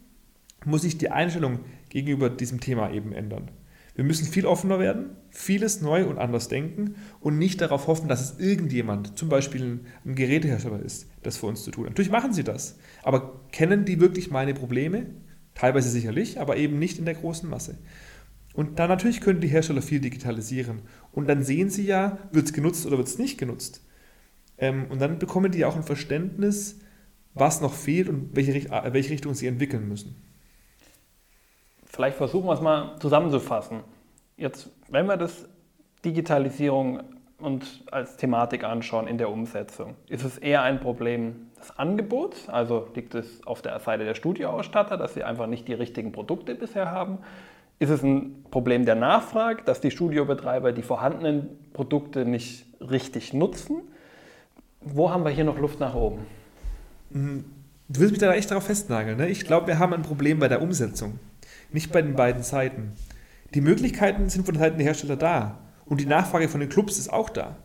muss 0.65 0.83
ich 0.83 0.97
die 0.97 1.11
Einstellung 1.11 1.59
gegenüber 1.89 2.29
diesem 2.29 2.59
Thema 2.59 2.91
eben 2.91 3.11
ändern. 3.11 3.51
Wir 3.95 4.03
müssen 4.03 4.27
viel 4.27 4.45
offener 4.45 4.77
werden, 4.77 5.11
vieles 5.29 5.81
neu 5.81 6.05
und 6.05 6.17
anders 6.17 6.49
denken 6.49 6.95
und 7.21 7.37
nicht 7.37 7.61
darauf 7.61 7.87
hoffen, 7.87 8.09
dass 8.09 8.21
es 8.21 8.39
irgendjemand, 8.39 9.17
zum 9.17 9.29
Beispiel 9.29 9.79
ein 10.05 10.15
Gerätehersteller 10.15 10.81
ist, 10.81 11.09
das 11.23 11.37
für 11.37 11.47
uns 11.47 11.63
zu 11.63 11.71
tun. 11.71 11.85
Natürlich 11.85 12.11
machen 12.11 12.33
sie 12.33 12.43
das, 12.43 12.77
aber 13.03 13.41
kennen 13.51 13.85
die 13.85 14.01
wirklich 14.01 14.29
meine 14.29 14.53
Probleme? 14.53 15.07
Teilweise 15.53 15.89
sicherlich, 15.89 16.41
aber 16.41 16.57
eben 16.57 16.77
nicht 16.77 16.99
in 16.99 17.05
der 17.05 17.13
großen 17.13 17.49
Masse. 17.49 17.77
Und 18.53 18.79
dann 18.79 18.89
natürlich 18.89 19.21
können 19.21 19.39
die 19.39 19.47
Hersteller 19.47 19.81
viel 19.81 19.99
digitalisieren. 19.99 20.81
Und 21.13 21.27
dann 21.29 21.43
sehen 21.43 21.69
sie 21.69 21.85
ja, 21.85 22.17
wird 22.31 22.47
es 22.47 22.53
genutzt 22.53 22.85
oder 22.85 22.97
wird 22.97 23.07
es 23.07 23.17
nicht 23.17 23.37
genutzt. 23.37 23.85
Ähm, 24.57 24.85
und 24.89 24.99
dann 24.99 25.19
bekommen 25.19 25.51
die 25.51 25.65
auch 25.65 25.75
ein 25.75 25.83
Verständnis, 25.83 26.79
was 27.33 27.61
noch 27.61 27.73
fehlt 27.73 28.09
und 28.09 28.35
welche, 28.35 28.53
äh, 28.53 28.93
welche 28.93 29.11
Richtung 29.11 29.33
sie 29.33 29.47
entwickeln 29.47 29.87
müssen. 29.87 30.15
Vielleicht 31.95 32.17
versuchen 32.17 32.45
wir 32.45 32.53
es 32.53 32.59
mal 32.59 32.97
zusammenzufassen. 32.99 33.79
Jetzt, 34.35 34.69
wenn 34.89 35.05
wir 35.05 35.15
das 35.15 35.47
Digitalisierung 36.03 36.99
und 37.39 37.85
als 37.89 38.17
Thematik 38.17 38.65
anschauen 38.65 39.07
in 39.07 39.17
der 39.17 39.29
Umsetzung, 39.29 39.95
ist 40.09 40.25
es 40.25 40.37
eher 40.37 40.61
ein 40.61 40.81
Problem 40.81 41.47
des 41.57 41.71
Angebots, 41.79 42.49
also 42.49 42.89
liegt 42.95 43.15
es 43.15 43.47
auf 43.47 43.61
der 43.61 43.79
Seite 43.79 44.03
der 44.03 44.13
Studioausstatter, 44.13 44.97
dass 44.97 45.13
sie 45.13 45.23
einfach 45.23 45.47
nicht 45.47 45.69
die 45.69 45.73
richtigen 45.73 46.11
Produkte 46.11 46.53
bisher 46.55 46.91
haben. 46.91 47.19
Ist 47.79 47.91
es 47.91 48.03
ein 48.03 48.43
Problem 48.51 48.83
der 48.83 48.95
Nachfrage, 48.95 49.63
dass 49.63 49.79
die 49.79 49.89
Studiobetreiber 49.91 50.73
die 50.73 50.83
vorhandenen 50.83 51.47
Produkte 51.71 52.25
nicht 52.25 52.65
richtig 52.81 53.33
nutzen? 53.33 53.83
Wo 54.81 55.11
haben 55.11 55.23
wir 55.23 55.31
hier 55.31 55.45
noch 55.45 55.57
Luft 55.57 55.79
nach 55.79 55.95
oben? 55.95 56.25
Mhm. 57.11 57.45
Du 57.87 57.99
willst 57.99 58.13
mich 58.13 58.19
da 58.19 58.33
echt 58.33 58.49
darauf 58.49 58.65
festnageln. 58.65 59.17
Ne? 59.17 59.29
Ich 59.29 59.45
glaube, 59.45 59.67
wir 59.67 59.77
haben 59.77 59.93
ein 59.93 60.01
Problem 60.01 60.39
bei 60.39 60.47
der 60.47 60.61
Umsetzung, 60.61 61.19
nicht 61.75 61.91
bei 61.91 62.01
den 62.01 62.15
beiden 62.15 62.41
Seiten. 62.41 62.93
Die 63.53 63.61
Möglichkeiten 63.61 64.29
sind 64.29 64.45
von 64.47 64.55
Seiten 64.55 64.77
der 64.77 64.87
Hersteller 64.87 65.17
da 65.17 65.59
und 65.85 66.01
die 66.01 66.07
Nachfrage 66.07 66.49
von 66.49 66.59
den 66.59 66.69
Clubs 66.69 66.97
ist 66.97 67.13
auch 67.13 67.29
da. 67.29 67.57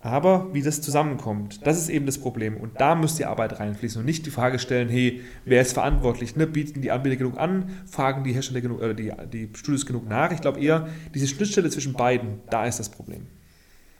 Aber 0.00 0.46
wie 0.52 0.62
das 0.62 0.82
zusammenkommt, 0.82 1.66
das 1.66 1.78
ist 1.78 1.88
eben 1.88 2.06
das 2.06 2.18
Problem. 2.18 2.56
Und 2.56 2.80
da 2.80 2.94
muss 2.94 3.16
die 3.16 3.24
Arbeit 3.24 3.58
reinfließen 3.58 3.98
und 3.98 4.06
nicht 4.06 4.24
die 4.24 4.30
Frage 4.30 4.58
stellen, 4.58 4.88
hey, 4.88 5.22
wer 5.44 5.62
ist 5.62 5.72
verantwortlich? 5.72 6.36
Ne? 6.36 6.46
Bieten 6.46 6.80
die 6.80 6.92
Anbieter 6.92 7.16
genug 7.16 7.38
an? 7.38 7.70
Fragen 7.90 8.22
die 8.22 8.32
Hersteller 8.32 8.60
genug, 8.60 8.78
oder 8.78 8.94
die, 8.94 9.12
die 9.32 9.50
Studios 9.54 9.84
genug 9.84 10.08
nach? 10.08 10.30
Ich 10.30 10.40
glaube 10.40 10.60
eher, 10.60 10.86
diese 11.12 11.26
Schnittstelle 11.26 11.68
zwischen 11.70 11.94
beiden, 11.94 12.40
da 12.50 12.66
ist 12.66 12.78
das 12.78 12.88
Problem. 12.88 13.26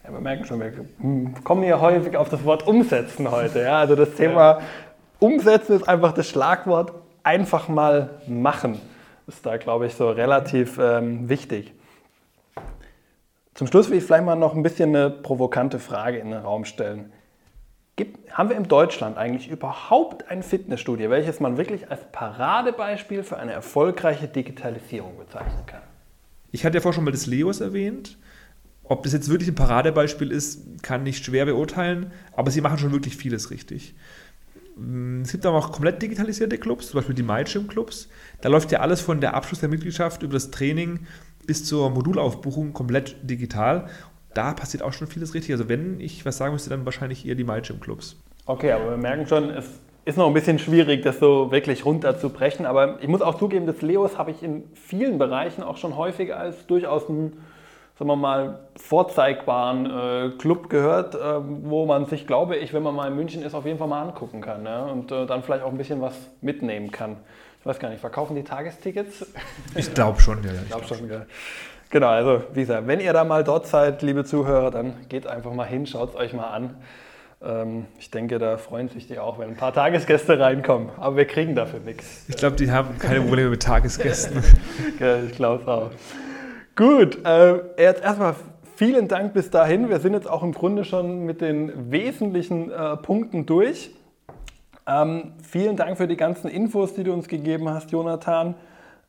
Ja, 0.04 0.12
wir 0.12 0.20
merken 0.20 0.44
schon, 0.44 0.60
wir 0.60 0.72
kommen 1.42 1.64
hier 1.64 1.80
häufig 1.80 2.16
auf 2.16 2.28
das 2.28 2.44
Wort 2.44 2.66
umsetzen 2.66 3.28
heute. 3.28 3.62
Ja? 3.62 3.80
Also 3.80 3.96
das 3.96 4.14
Thema 4.14 4.60
umsetzen 5.18 5.74
ist 5.74 5.88
einfach 5.88 6.12
das 6.12 6.28
Schlagwort 6.28 6.92
einfach 7.24 7.68
mal 7.68 8.20
machen. 8.28 8.80
Ist 9.26 9.44
da, 9.44 9.56
glaube 9.56 9.86
ich, 9.86 9.94
so 9.94 10.08
relativ 10.08 10.78
ähm, 10.78 11.28
wichtig. 11.28 11.72
Zum 13.54 13.66
Schluss 13.66 13.90
will 13.90 13.98
ich 13.98 14.04
vielleicht 14.04 14.24
mal 14.24 14.36
noch 14.36 14.54
ein 14.54 14.62
bisschen 14.62 14.94
eine 14.94 15.10
provokante 15.10 15.78
Frage 15.78 16.18
in 16.18 16.30
den 16.30 16.40
Raum 16.40 16.64
stellen. 16.64 17.12
Gibt, 17.96 18.30
haben 18.30 18.50
wir 18.50 18.56
in 18.56 18.68
Deutschland 18.68 19.16
eigentlich 19.16 19.48
überhaupt 19.50 20.30
ein 20.30 20.42
Fitnessstudio, 20.42 21.08
welches 21.08 21.40
man 21.40 21.56
wirklich 21.56 21.90
als 21.90 22.02
Paradebeispiel 22.12 23.22
für 23.22 23.38
eine 23.38 23.52
erfolgreiche 23.52 24.28
Digitalisierung 24.28 25.16
bezeichnen 25.16 25.64
kann? 25.64 25.80
Ich 26.52 26.64
hatte 26.64 26.76
ja 26.76 26.80
vorher 26.82 26.96
schon 26.96 27.04
mal 27.04 27.10
das 27.10 27.26
Leos 27.26 27.60
erwähnt. 27.60 28.18
Ob 28.84 29.02
das 29.02 29.14
jetzt 29.14 29.30
wirklich 29.30 29.48
ein 29.48 29.54
Paradebeispiel 29.54 30.30
ist, 30.30 30.82
kann 30.82 31.04
ich 31.06 31.18
schwer 31.18 31.46
beurteilen, 31.46 32.12
aber 32.36 32.50
sie 32.50 32.60
machen 32.60 32.78
schon 32.78 32.92
wirklich 32.92 33.16
vieles 33.16 33.50
richtig. 33.50 33.94
Mm, 34.76 35.22
es 35.22 35.32
gibt 35.32 35.44
aber 35.46 35.56
auch 35.58 35.72
komplett 35.72 36.00
digitalisierte 36.02 36.58
Clubs, 36.58 36.88
zum 36.88 36.98
Beispiel 36.98 37.14
die 37.14 37.22
MyGym-Clubs. 37.22 38.08
Da 38.42 38.48
läuft 38.48 38.70
ja 38.70 38.80
alles 38.80 39.00
von 39.00 39.20
der 39.20 39.34
Abschluss 39.34 39.60
der 39.60 39.68
Mitgliedschaft 39.68 40.22
über 40.22 40.34
das 40.34 40.50
Training 40.50 41.06
bis 41.46 41.64
zur 41.64 41.90
Modulaufbuchung 41.90 42.72
komplett 42.72 43.16
digital. 43.22 43.88
Da 44.34 44.52
passiert 44.52 44.82
auch 44.82 44.92
schon 44.92 45.06
vieles 45.06 45.34
richtig. 45.34 45.52
Also 45.52 45.68
wenn 45.68 45.98
ich 46.00 46.26
was 46.26 46.36
sagen 46.36 46.52
müsste, 46.52 46.70
dann 46.70 46.84
wahrscheinlich 46.84 47.26
eher 47.26 47.34
die 47.34 47.44
MyGym-Clubs. 47.44 48.16
Okay, 48.44 48.72
aber 48.72 48.90
wir 48.90 48.96
merken 48.96 49.26
schon, 49.26 49.50
es 49.50 49.66
ist 50.04 50.18
noch 50.18 50.26
ein 50.26 50.34
bisschen 50.34 50.58
schwierig, 50.58 51.02
das 51.02 51.18
so 51.18 51.50
wirklich 51.50 51.84
runterzubrechen. 51.84 52.66
Aber 52.66 52.98
ich 53.00 53.08
muss 53.08 53.22
auch 53.22 53.38
zugeben, 53.38 53.66
das 53.66 53.80
Leos 53.80 54.18
habe 54.18 54.30
ich 54.30 54.42
in 54.42 54.64
vielen 54.74 55.18
Bereichen 55.18 55.62
auch 55.62 55.78
schon 55.78 55.96
häufig 55.96 56.34
als 56.34 56.66
durchaus 56.66 57.08
ein 57.08 57.32
sagen 57.98 58.10
wir 58.10 58.16
mal, 58.16 58.58
vorzeigbaren 58.76 59.86
äh, 59.86 60.30
Club 60.36 60.68
gehört, 60.68 61.14
äh, 61.14 61.18
wo 61.62 61.86
man 61.86 62.06
sich, 62.06 62.26
glaube 62.26 62.56
ich, 62.56 62.74
wenn 62.74 62.82
man 62.82 62.94
mal 62.94 63.08
in 63.08 63.16
München 63.16 63.42
ist, 63.42 63.54
auf 63.54 63.64
jeden 63.64 63.78
Fall 63.78 63.88
mal 63.88 64.02
angucken 64.02 64.42
kann 64.42 64.64
ja? 64.66 64.84
und 64.84 65.10
äh, 65.10 65.26
dann 65.26 65.42
vielleicht 65.42 65.62
auch 65.62 65.70
ein 65.70 65.78
bisschen 65.78 66.02
was 66.02 66.14
mitnehmen 66.42 66.90
kann. 66.90 67.16
Ich 67.60 67.66
weiß 67.66 67.78
gar 67.78 67.88
nicht, 67.88 68.00
verkaufen 68.00 68.36
die 68.36 68.44
Tagestickets? 68.44 69.26
Ich 69.74 69.92
glaube 69.92 70.20
schon, 70.20 70.42
ja. 70.44 70.52
Ich 70.52 70.68
glaube 70.68 70.86
schon, 70.86 71.10
ja. 71.10 71.22
Genau, 71.90 72.08
also 72.08 72.42
wie 72.52 72.60
gesagt, 72.60 72.86
wenn 72.86 73.00
ihr 73.00 73.12
da 73.12 73.24
mal 73.24 73.44
dort 73.44 73.66
seid, 73.66 74.02
liebe 74.02 74.24
Zuhörer, 74.24 74.70
dann 74.70 74.94
geht 75.08 75.26
einfach 75.26 75.52
mal 75.52 75.66
hin, 75.66 75.86
schaut 75.86 76.10
es 76.10 76.16
euch 76.16 76.32
mal 76.32 76.50
an. 76.50 76.76
Ähm, 77.42 77.86
ich 77.98 78.10
denke, 78.10 78.38
da 78.38 78.56
freuen 78.58 78.88
sich 78.88 79.06
die 79.06 79.18
auch, 79.18 79.38
wenn 79.38 79.48
ein 79.50 79.56
paar 79.56 79.72
Tagesgäste 79.72 80.38
reinkommen. 80.38 80.90
Aber 80.96 81.16
wir 81.16 81.26
kriegen 81.26 81.54
dafür 81.54 81.80
nichts. 81.80 82.24
Ich 82.28 82.36
glaube, 82.36 82.56
die 82.56 82.70
haben 82.70 82.98
keine 82.98 83.20
Probleme 83.20 83.50
mit 83.50 83.62
Tagesgästen. 83.62 84.42
ja, 85.00 85.22
ich 85.22 85.32
glaube 85.32 85.62
es 85.62 85.68
auch. 85.68 85.90
Gut, 86.76 87.24
äh, 87.24 87.58
erstmal 87.78 88.34
vielen 88.74 89.08
Dank 89.08 89.32
bis 89.32 89.48
dahin. 89.48 89.88
Wir 89.88 89.98
sind 89.98 90.12
jetzt 90.12 90.28
auch 90.28 90.42
im 90.42 90.52
Grunde 90.52 90.84
schon 90.84 91.24
mit 91.24 91.40
den 91.40 91.90
wesentlichen 91.90 92.70
äh, 92.70 92.98
Punkten 92.98 93.46
durch. 93.46 93.92
Ähm, 94.86 95.32
vielen 95.42 95.76
Dank 95.76 95.96
für 95.96 96.06
die 96.06 96.18
ganzen 96.18 96.48
Infos, 96.48 96.92
die 96.92 97.02
du 97.02 97.14
uns 97.14 97.28
gegeben 97.28 97.70
hast, 97.70 97.92
Jonathan. 97.92 98.56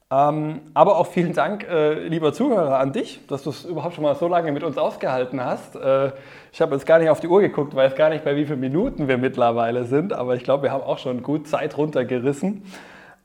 Ähm, 0.09 0.61
aber 0.73 0.97
auch 0.97 1.07
vielen 1.07 1.33
Dank, 1.33 1.67
äh, 1.69 2.07
lieber 2.07 2.31
Zuhörer, 2.31 2.79
an 2.79 2.93
dich, 2.93 3.27
dass 3.27 3.43
du 3.43 3.49
es 3.49 3.65
überhaupt 3.65 3.95
schon 3.95 4.05
mal 4.05 4.15
so 4.15 4.29
lange 4.29 4.53
mit 4.53 4.63
uns 4.63 4.77
ausgehalten 4.77 5.43
hast. 5.43 5.75
Äh, 5.75 6.13
ich 6.53 6.61
habe 6.61 6.73
jetzt 6.73 6.85
gar 6.85 6.99
nicht 6.99 7.09
auf 7.09 7.19
die 7.19 7.27
Uhr 7.27 7.41
geguckt, 7.41 7.75
weiß 7.75 7.95
gar 7.95 8.09
nicht, 8.09 8.23
bei 8.23 8.37
wie 8.37 8.45
vielen 8.45 8.61
Minuten 8.61 9.09
wir 9.09 9.17
mittlerweile 9.17 9.83
sind, 9.83 10.13
aber 10.13 10.35
ich 10.35 10.45
glaube, 10.45 10.63
wir 10.63 10.71
haben 10.71 10.83
auch 10.83 10.99
schon 10.99 11.21
gut 11.21 11.49
Zeit 11.49 11.77
runtergerissen. 11.77 12.63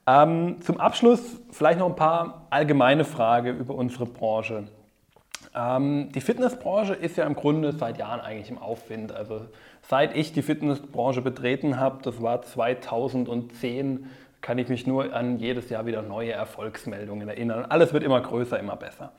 Ähm, 0.05 0.61
zum 0.61 0.79
Abschluss 0.79 1.39
vielleicht 1.51 1.79
noch 1.79 1.87
ein 1.87 1.95
paar 1.95 2.47
allgemeine 2.49 3.05
Fragen 3.05 3.57
über 3.57 3.75
unsere 3.75 4.05
Branche. 4.05 4.65
Ähm, 5.55 6.09
die 6.13 6.21
Fitnessbranche 6.21 6.93
ist 6.93 7.15
ja 7.15 7.25
im 7.25 7.35
Grunde 7.35 7.71
seit 7.71 7.97
Jahren 7.97 8.19
eigentlich 8.19 8.49
im 8.49 8.57
Aufwind. 8.57 9.13
Also 9.13 9.41
seit 9.81 10.15
ich 10.15 10.33
die 10.33 10.41
Fitnessbranche 10.41 11.21
betreten 11.21 11.79
habe, 11.79 11.99
das 12.03 12.21
war 12.21 12.41
2010, 12.41 14.07
kann 14.41 14.57
ich 14.57 14.67
mich 14.67 14.85
nur 14.85 15.13
an 15.13 15.37
jedes 15.37 15.69
Jahr 15.69 15.85
wieder 15.85 16.01
neue 16.01 16.33
Erfolgsmeldungen 16.33 17.29
erinnern. 17.29 17.65
Alles 17.69 17.93
wird 17.93 18.03
immer 18.03 18.19
größer, 18.19 18.59
immer 18.59 18.75
besser. 18.75 19.13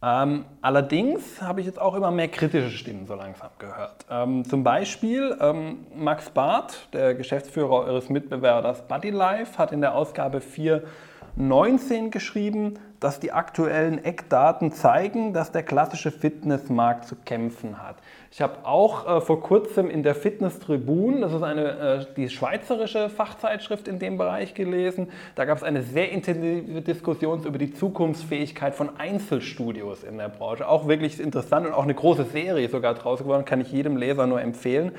Ähm, 0.00 0.44
allerdings 0.62 1.42
habe 1.42 1.60
ich 1.60 1.66
jetzt 1.66 1.80
auch 1.80 1.94
immer 1.94 2.12
mehr 2.12 2.28
kritische 2.28 2.70
Stimmen 2.70 3.06
so 3.06 3.14
langsam 3.14 3.50
gehört. 3.58 4.06
Ähm, 4.08 4.44
zum 4.44 4.62
Beispiel 4.62 5.36
ähm, 5.40 5.86
Max 5.92 6.30
Barth, 6.30 6.88
der 6.92 7.16
Geschäftsführer 7.16 7.84
eures 7.84 8.08
Mitbewerbers 8.08 8.86
Buddy 8.86 9.10
Life, 9.10 9.58
hat 9.58 9.72
in 9.72 9.80
der 9.80 9.96
Ausgabe 9.96 10.38
4.19 10.38 12.10
geschrieben, 12.10 12.78
dass 13.00 13.18
die 13.18 13.32
aktuellen 13.32 14.04
Eckdaten 14.04 14.70
zeigen, 14.70 15.32
dass 15.32 15.50
der 15.50 15.64
klassische 15.64 16.12
Fitnessmarkt 16.12 17.06
zu 17.06 17.16
kämpfen 17.16 17.82
hat. 17.82 17.96
Ich 18.30 18.42
habe 18.42 18.66
auch 18.66 19.06
äh, 19.06 19.20
vor 19.22 19.40
kurzem 19.40 19.88
in 19.88 20.02
der 20.02 20.14
Fitness 20.14 20.58
Tribune, 20.58 21.20
das 21.20 21.32
ist 21.32 21.42
eine, 21.42 21.64
äh, 21.64 22.14
die 22.14 22.28
schweizerische 22.28 23.08
Fachzeitschrift 23.08 23.88
in 23.88 23.98
dem 23.98 24.18
Bereich 24.18 24.52
gelesen, 24.52 25.08
da 25.34 25.46
gab 25.46 25.56
es 25.56 25.64
eine 25.64 25.82
sehr 25.82 26.12
intensive 26.12 26.82
Diskussion 26.82 27.42
über 27.44 27.56
die 27.56 27.72
Zukunftsfähigkeit 27.72 28.74
von 28.74 28.90
Einzelstudios 28.98 30.04
in 30.04 30.18
der 30.18 30.28
Branche. 30.28 30.68
Auch 30.68 30.86
wirklich 30.88 31.18
interessant 31.20 31.66
und 31.66 31.72
auch 31.72 31.84
eine 31.84 31.94
große 31.94 32.24
Serie 32.24 32.68
sogar 32.68 32.94
draus 32.94 33.20
geworden, 33.20 33.46
kann 33.46 33.62
ich 33.62 33.72
jedem 33.72 33.96
Leser 33.96 34.26
nur 34.26 34.42
empfehlen. 34.42 34.92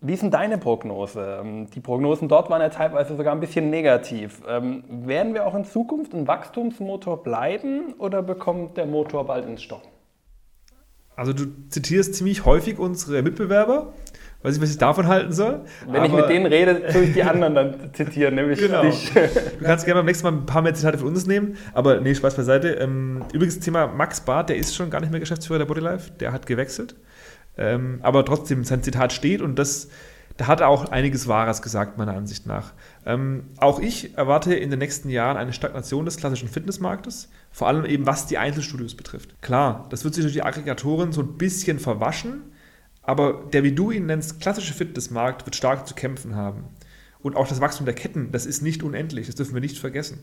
Wie 0.00 0.14
ist 0.14 0.22
denn 0.22 0.30
deine 0.30 0.56
Prognose? 0.56 1.40
Ähm, 1.42 1.68
die 1.74 1.80
Prognosen 1.80 2.28
dort 2.28 2.48
waren 2.50 2.62
ja 2.62 2.70
teilweise 2.70 3.16
sogar 3.16 3.34
ein 3.34 3.40
bisschen 3.40 3.68
negativ. 3.68 4.42
Ähm, 4.48 4.84
werden 4.88 5.34
wir 5.34 5.44
auch 5.46 5.54
in 5.54 5.64
Zukunft 5.64 6.14
ein 6.14 6.26
Wachstumsmotor 6.28 7.22
bleiben 7.22 7.94
oder 7.98 8.22
bekommt 8.22 8.76
der 8.76 8.86
Motor 8.86 9.26
bald 9.26 9.46
ins 9.46 9.62
Stocken? 9.62 9.89
Also 11.20 11.34
du 11.34 11.44
zitierst 11.68 12.14
ziemlich 12.14 12.46
häufig 12.46 12.78
unsere 12.78 13.20
Mitbewerber. 13.20 13.92
Weiß 14.42 14.54
nicht, 14.54 14.62
was 14.62 14.70
ich 14.70 14.78
davon 14.78 15.06
halten 15.06 15.32
soll. 15.32 15.66
Wenn 15.86 16.02
ich 16.04 16.12
mit 16.12 16.30
denen 16.30 16.46
rede, 16.46 16.86
tue 16.90 17.02
ich 17.02 17.12
die 17.12 17.22
anderen 17.22 17.54
dann 17.54 17.92
zitieren, 17.92 18.36
nämlich 18.36 18.58
genau. 18.58 18.80
dich. 18.80 19.12
Du 19.12 19.64
kannst 19.66 19.84
gerne 19.84 20.00
beim 20.00 20.06
nächsten 20.06 20.24
Mal 20.24 20.32
ein 20.32 20.46
paar 20.46 20.62
mehr 20.62 20.72
Zitate 20.72 20.96
von 20.96 21.08
uns 21.08 21.26
nehmen, 21.26 21.58
aber 21.74 22.00
nee, 22.00 22.14
Spaß 22.14 22.36
beiseite. 22.36 22.70
Ähm, 22.70 23.22
übrigens, 23.34 23.60
Thema 23.60 23.86
Max 23.86 24.22
Barth, 24.22 24.48
der 24.48 24.56
ist 24.56 24.74
schon 24.74 24.88
gar 24.88 25.02
nicht 25.02 25.10
mehr 25.10 25.20
Geschäftsführer 25.20 25.58
der 25.58 25.66
Bodylife, 25.66 26.10
der 26.12 26.32
hat 26.32 26.46
gewechselt. 26.46 26.94
Ähm, 27.58 27.98
aber 28.00 28.24
trotzdem, 28.24 28.64
sein 28.64 28.82
Zitat 28.82 29.12
steht 29.12 29.42
und 29.42 29.58
das, 29.58 29.90
da 30.38 30.46
hat 30.46 30.62
er 30.62 30.68
auch 30.68 30.90
einiges 30.90 31.28
Wahres 31.28 31.60
gesagt, 31.60 31.98
meiner 31.98 32.14
Ansicht 32.14 32.46
nach. 32.46 32.72
Ähm, 33.04 33.50
auch 33.58 33.78
ich 33.78 34.16
erwarte 34.16 34.54
in 34.54 34.70
den 34.70 34.78
nächsten 34.78 35.10
Jahren 35.10 35.36
eine 35.36 35.52
Stagnation 35.52 36.06
des 36.06 36.16
klassischen 36.16 36.48
Fitnessmarktes, 36.48 37.28
vor 37.50 37.68
allem 37.68 37.84
eben 37.84 38.06
was 38.06 38.26
die 38.26 38.38
Einzelstudios 38.38 38.94
betrifft. 38.94 39.40
Klar, 39.42 39.86
das 39.90 40.04
wird 40.04 40.14
sich 40.14 40.22
durch 40.22 40.34
die 40.34 40.42
Aggregatoren 40.42 41.12
so 41.12 41.22
ein 41.22 41.36
bisschen 41.36 41.78
verwaschen, 41.78 42.42
aber 43.02 43.44
der, 43.52 43.64
wie 43.64 43.72
du 43.72 43.90
ihn 43.90 44.06
nennst, 44.06 44.40
klassische 44.40 44.74
Fitnessmarkt 44.74 45.46
wird 45.46 45.56
stark 45.56 45.86
zu 45.86 45.94
kämpfen 45.94 46.36
haben. 46.36 46.64
Und 47.22 47.36
auch 47.36 47.48
das 47.48 47.60
Wachstum 47.60 47.84
der 47.84 47.94
Ketten, 47.94 48.32
das 48.32 48.46
ist 48.46 48.62
nicht 48.62 48.82
unendlich, 48.82 49.26
das 49.26 49.34
dürfen 49.34 49.54
wir 49.54 49.60
nicht 49.60 49.78
vergessen. 49.78 50.20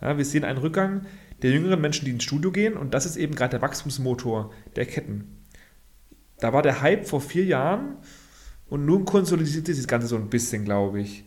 Ja, 0.00 0.16
wir 0.16 0.24
sehen 0.24 0.44
einen 0.44 0.58
Rückgang 0.58 1.06
der 1.42 1.50
jüngeren 1.50 1.80
Menschen, 1.80 2.04
die 2.04 2.12
ins 2.12 2.24
Studio 2.24 2.52
gehen 2.52 2.76
und 2.76 2.94
das 2.94 3.06
ist 3.06 3.16
eben 3.16 3.34
gerade 3.34 3.50
der 3.50 3.62
Wachstumsmotor 3.62 4.52
der 4.76 4.86
Ketten. 4.86 5.44
Da 6.38 6.52
war 6.52 6.62
der 6.62 6.80
Hype 6.80 7.06
vor 7.06 7.20
vier 7.20 7.44
Jahren 7.44 7.96
und 8.68 8.86
nun 8.86 9.04
konsolidiert 9.04 9.66
sich 9.66 9.76
das 9.76 9.88
Ganze 9.88 10.06
so 10.06 10.16
ein 10.16 10.30
bisschen, 10.30 10.64
glaube 10.64 11.00
ich. 11.00 11.24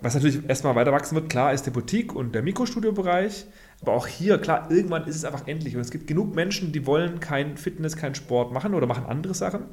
Was 0.00 0.14
natürlich 0.14 0.48
erstmal 0.48 0.76
weiter 0.76 0.92
wachsen 0.92 1.16
wird, 1.16 1.28
klar, 1.28 1.52
ist 1.52 1.66
der 1.66 1.72
Boutique 1.72 2.14
und 2.14 2.34
der 2.34 2.42
Mikrostudio-Bereich. 2.42 3.46
Aber 3.80 3.92
auch 3.92 4.06
hier, 4.06 4.38
klar, 4.38 4.70
irgendwann 4.70 5.06
ist 5.06 5.16
es 5.16 5.24
einfach 5.24 5.46
endlich. 5.46 5.76
Und 5.76 5.82
es 5.82 5.90
gibt 5.90 6.06
genug 6.06 6.34
Menschen, 6.34 6.72
die 6.72 6.86
wollen 6.86 7.20
kein 7.20 7.56
Fitness, 7.56 7.96
keinen 7.96 8.14
Sport 8.14 8.52
machen 8.52 8.74
oder 8.74 8.86
machen 8.86 9.06
andere 9.06 9.34
Sachen. 9.34 9.64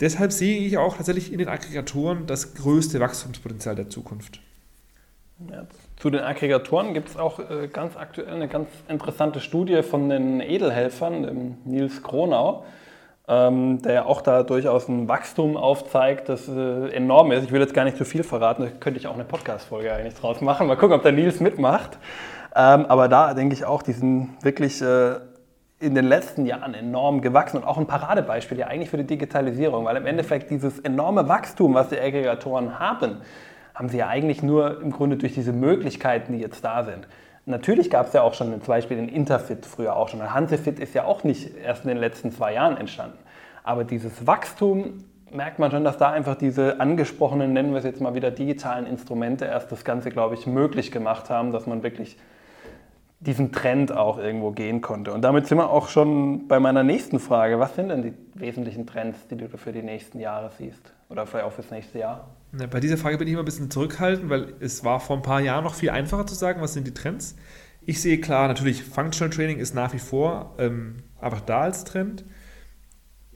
Deshalb 0.00 0.32
sehe 0.32 0.58
ich 0.58 0.78
auch 0.78 0.96
tatsächlich 0.96 1.32
in 1.32 1.38
den 1.38 1.48
Aggregatoren 1.48 2.26
das 2.26 2.54
größte 2.54 3.00
Wachstumspotenzial 3.00 3.74
der 3.74 3.88
Zukunft. 3.88 4.40
Ja, 5.50 5.66
zu 5.96 6.10
den 6.10 6.20
Aggregatoren 6.20 6.94
gibt 6.94 7.08
es 7.08 7.16
auch 7.16 7.38
äh, 7.38 7.68
ganz 7.68 7.96
aktuell 7.96 8.34
eine 8.34 8.48
ganz 8.48 8.68
interessante 8.88 9.40
Studie 9.40 9.82
von 9.82 10.08
den 10.08 10.40
Edelhelfern, 10.40 11.24
dem 11.24 11.56
Nils 11.64 12.02
Kronau 12.02 12.64
ähm, 13.26 13.80
der 13.80 14.06
auch 14.06 14.20
da 14.20 14.42
durchaus 14.42 14.88
ein 14.88 15.08
Wachstum 15.08 15.56
aufzeigt, 15.56 16.28
das 16.28 16.48
äh, 16.48 16.88
enorm 16.90 17.32
ist. 17.32 17.44
Ich 17.44 17.52
will 17.52 17.60
jetzt 17.60 17.72
gar 17.72 17.84
nicht 17.84 17.96
zu 17.96 18.04
viel 18.04 18.22
verraten, 18.22 18.64
da 18.64 18.68
könnte 18.68 19.00
ich 19.00 19.06
auch 19.06 19.14
eine 19.14 19.24
Podcast-Folge 19.24 19.92
eigentlich 19.92 20.14
draus 20.14 20.40
machen. 20.40 20.66
Mal 20.66 20.76
gucken, 20.76 20.96
ob 20.96 21.02
der 21.02 21.12
Nils 21.12 21.40
mitmacht. 21.40 21.98
Ähm, 22.56 22.86
aber 22.86 23.08
da 23.08 23.34
denke 23.34 23.54
ich 23.54 23.64
auch, 23.64 23.82
die 23.82 23.92
sind 23.92 24.36
wirklich 24.42 24.80
äh, 24.80 25.16
in 25.80 25.94
den 25.94 26.06
letzten 26.06 26.46
Jahren 26.46 26.74
enorm 26.74 27.20
gewachsen 27.20 27.58
und 27.58 27.64
auch 27.64 27.78
ein 27.78 27.86
Paradebeispiel 27.86 28.58
ja 28.58 28.68
eigentlich 28.68 28.90
für 28.90 28.96
die 28.96 29.06
Digitalisierung, 29.06 29.84
weil 29.84 29.96
im 29.96 30.06
Endeffekt 30.06 30.50
dieses 30.50 30.78
enorme 30.78 31.28
Wachstum, 31.28 31.74
was 31.74 31.88
die 31.88 31.98
Aggregatoren 31.98 32.78
haben, 32.78 33.18
haben 33.74 33.88
sie 33.88 33.98
ja 33.98 34.08
eigentlich 34.08 34.42
nur 34.42 34.80
im 34.80 34.92
Grunde 34.92 35.16
durch 35.16 35.34
diese 35.34 35.52
Möglichkeiten, 35.52 36.32
die 36.32 36.38
jetzt 36.38 36.64
da 36.64 36.84
sind. 36.84 37.08
Natürlich 37.46 37.90
gab 37.90 38.06
es 38.06 38.12
ja 38.12 38.22
auch 38.22 38.34
schon 38.34 38.48
zum 38.48 38.66
Beispiel 38.66 38.96
den 38.96 39.08
Interfit 39.08 39.66
früher 39.66 39.96
auch 39.96 40.08
schon. 40.08 40.32
Hansefit 40.32 40.78
ist 40.78 40.94
ja 40.94 41.04
auch 41.04 41.24
nicht 41.24 41.56
erst 41.62 41.82
in 41.82 41.88
den 41.88 41.98
letzten 41.98 42.32
zwei 42.32 42.54
Jahren 42.54 42.76
entstanden. 42.78 43.18
Aber 43.64 43.84
dieses 43.84 44.26
Wachstum 44.26 45.04
merkt 45.30 45.58
man 45.58 45.70
schon, 45.70 45.84
dass 45.84 45.98
da 45.98 46.10
einfach 46.10 46.36
diese 46.36 46.80
angesprochenen, 46.80 47.52
nennen 47.52 47.72
wir 47.72 47.78
es 47.78 47.84
jetzt 47.84 48.00
mal 48.00 48.14
wieder, 48.14 48.30
digitalen 48.30 48.86
Instrumente 48.86 49.44
erst 49.44 49.70
das 49.72 49.84
Ganze, 49.84 50.10
glaube 50.10 50.36
ich, 50.36 50.46
möglich 50.46 50.92
gemacht 50.92 51.28
haben, 51.28 51.52
dass 51.52 51.66
man 51.66 51.82
wirklich 51.82 52.16
diesen 53.26 53.52
Trend 53.52 53.92
auch 53.92 54.18
irgendwo 54.18 54.50
gehen 54.50 54.80
konnte. 54.80 55.12
Und 55.12 55.22
damit 55.22 55.46
sind 55.46 55.58
wir 55.58 55.70
auch 55.70 55.88
schon 55.88 56.46
bei 56.46 56.60
meiner 56.60 56.82
nächsten 56.82 57.18
Frage. 57.18 57.58
Was 57.58 57.74
sind 57.74 57.88
denn 57.88 58.02
die 58.02 58.12
wesentlichen 58.34 58.86
Trends, 58.86 59.26
die 59.28 59.36
du 59.36 59.48
für 59.48 59.72
die 59.72 59.82
nächsten 59.82 60.20
Jahre 60.20 60.50
siehst? 60.58 60.92
Oder 61.08 61.26
vielleicht 61.26 61.46
auch 61.46 61.52
fürs 61.52 61.70
nächste 61.70 61.98
Jahr? 62.00 62.28
Bei 62.70 62.80
dieser 62.80 62.96
Frage 62.96 63.18
bin 63.18 63.26
ich 63.26 63.32
immer 63.32 63.42
ein 63.42 63.46
bisschen 63.46 63.70
zurückhaltend, 63.70 64.30
weil 64.30 64.54
es 64.60 64.84
war 64.84 65.00
vor 65.00 65.16
ein 65.16 65.22
paar 65.22 65.40
Jahren 65.40 65.64
noch 65.64 65.74
viel 65.74 65.90
einfacher 65.90 66.26
zu 66.26 66.34
sagen, 66.34 66.60
was 66.60 66.74
sind 66.74 66.86
die 66.86 66.94
Trends. 66.94 67.36
Ich 67.86 68.00
sehe 68.00 68.20
klar, 68.20 68.48
natürlich, 68.48 68.82
Functional 68.84 69.30
Training 69.30 69.58
ist 69.58 69.74
nach 69.74 69.92
wie 69.92 69.98
vor 69.98 70.54
ähm, 70.58 70.96
einfach 71.20 71.40
da 71.40 71.62
als 71.62 71.84
Trend. 71.84 72.24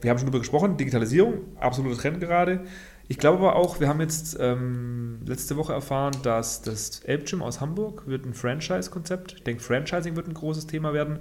Wir 0.01 0.09
haben 0.09 0.17
schon 0.17 0.27
darüber 0.27 0.39
gesprochen, 0.39 0.77
Digitalisierung, 0.77 1.57
absoluter 1.59 1.97
Trend 1.97 2.19
gerade. 2.19 2.61
Ich 3.09 3.17
glaube 3.17 3.39
aber 3.39 3.55
auch, 3.55 3.79
wir 3.79 3.87
haben 3.87 4.01
jetzt 4.01 4.37
ähm, 4.39 5.21
letzte 5.25 5.57
Woche 5.57 5.73
erfahren, 5.73 6.15
dass 6.21 6.61
das 6.61 6.99
Elb 6.99 7.25
Gym 7.25 7.41
aus 7.41 7.59
Hamburg 7.59 8.05
wird 8.05 8.23
ein 8.25 8.35
Franchise-Konzept. 8.35 9.33
Ich 9.33 9.43
denke, 9.43 9.63
Franchising 9.63 10.15
wird 10.15 10.27
ein 10.27 10.35
großes 10.35 10.67
Thema 10.67 10.93
werden. 10.93 11.19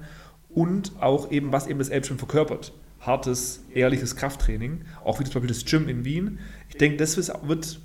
Und 0.50 0.92
auch 1.00 1.30
eben, 1.30 1.50
was 1.50 1.66
eben 1.66 1.78
das 1.78 1.88
Elb 1.88 2.06
Gym 2.06 2.18
verkörpert. 2.18 2.74
Hartes, 3.00 3.64
ehrliches 3.72 4.16
Krafttraining. 4.16 4.82
Auch 5.02 5.18
wie 5.18 5.24
zum 5.24 5.32
Beispiel 5.32 5.48
das 5.48 5.64
Gym 5.64 5.88
in 5.88 6.04
Wien. 6.04 6.40
Ich 6.68 6.76
denke, 6.76 6.98
das 6.98 7.16
wird 7.16 7.80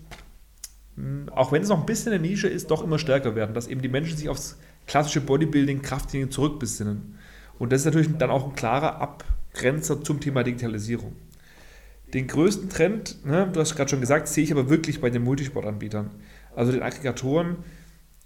hm, 0.96 1.30
auch 1.30 1.54
wenn 1.54 1.64
es 1.64 1.70
noch 1.70 1.80
ein 1.80 1.86
bisschen 1.86 2.12
eine 2.12 2.22
Nische 2.22 2.48
ist, 2.48 2.72
doch 2.72 2.84
immer 2.84 3.00
stärker 3.00 3.36
werden, 3.36 3.56
dass 3.56 3.68
eben 3.68 3.82
die 3.82 3.90
Menschen 3.90 4.18
sich 4.18 4.28
aufs 4.28 4.58
klassische 4.86 5.22
Bodybuilding, 5.22 5.82
Krafttraining 5.82 6.30
zurückbesinnen. 6.30 7.18
Und 7.58 7.72
das 7.72 7.82
ist 7.82 7.86
natürlich 7.86 8.18
dann 8.18 8.32
auch 8.32 8.48
ein 8.48 8.56
klarer 8.56 9.00
Abgrenzer 9.00 10.04
zum 10.04 10.20
Thema 10.20 10.44
Digitalisierung. 10.44 11.16
Den 12.14 12.28
größten 12.28 12.70
Trend, 12.70 13.26
ne, 13.26 13.50
du 13.52 13.60
hast 13.60 13.76
gerade 13.76 13.90
schon 13.90 14.02
gesagt, 14.02 14.28
sehe 14.28 14.44
ich 14.44 14.52
aber 14.52 14.70
wirklich 14.70 15.02
bei 15.02 15.10
den 15.10 15.24
Multisportanbietern, 15.24 16.12
also 16.56 16.72
den 16.72 16.84
Aggregatoren, 16.84 17.58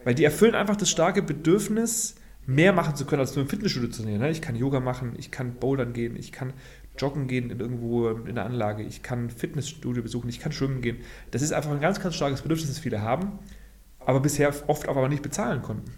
weil 0.04 0.16
die 0.16 0.26
erfüllen 0.26 0.56
einfach 0.56 0.76
das 0.76 0.90
starke 0.90 1.22
Bedürfnis, 1.22 2.16
mehr 2.48 2.72
machen 2.72 2.96
zu 2.96 3.06
können, 3.06 3.20
als 3.20 3.36
nur 3.36 3.44
im 3.44 3.50
Fitnessstudio 3.50 3.90
zu 3.90 4.02
trainieren. 4.02 4.22
Ne? 4.22 4.32
Ich 4.32 4.42
kann 4.42 4.56
Yoga 4.56 4.80
machen, 4.80 5.14
ich 5.18 5.32
kann 5.32 5.56
Bouldern 5.56 5.94
gehen, 5.94 6.16
ich 6.16 6.32
kann 6.32 6.54
joggen 6.98 7.28
gehen 7.28 7.52
in 7.52 7.60
irgendwo 7.60 8.10
in 8.10 8.36
der 8.36 8.46
Anlage, 8.46 8.84
ich 8.84 9.04
kann 9.04 9.30
Fitnessstudio 9.30 10.02
besuchen, 10.02 10.30
ich 10.30 10.40
kann 10.40 10.54
schwimmen 10.54 10.82
gehen. 10.82 10.98
Das 11.32 11.42
ist 11.42 11.52
einfach 11.52 11.72
ein 11.72 11.82
ganz, 11.82 12.00
ganz 12.00 12.16
starkes 12.16 12.42
Bedürfnis, 12.42 12.70
das 12.70 12.80
viele 12.80 13.02
haben, 13.02 13.40
aber 14.00 14.22
bisher 14.22 14.54
oft 14.68 14.88
aber 14.88 15.08
nicht 15.10 15.22
bezahlen 15.22 15.62
konnten. 15.62 15.92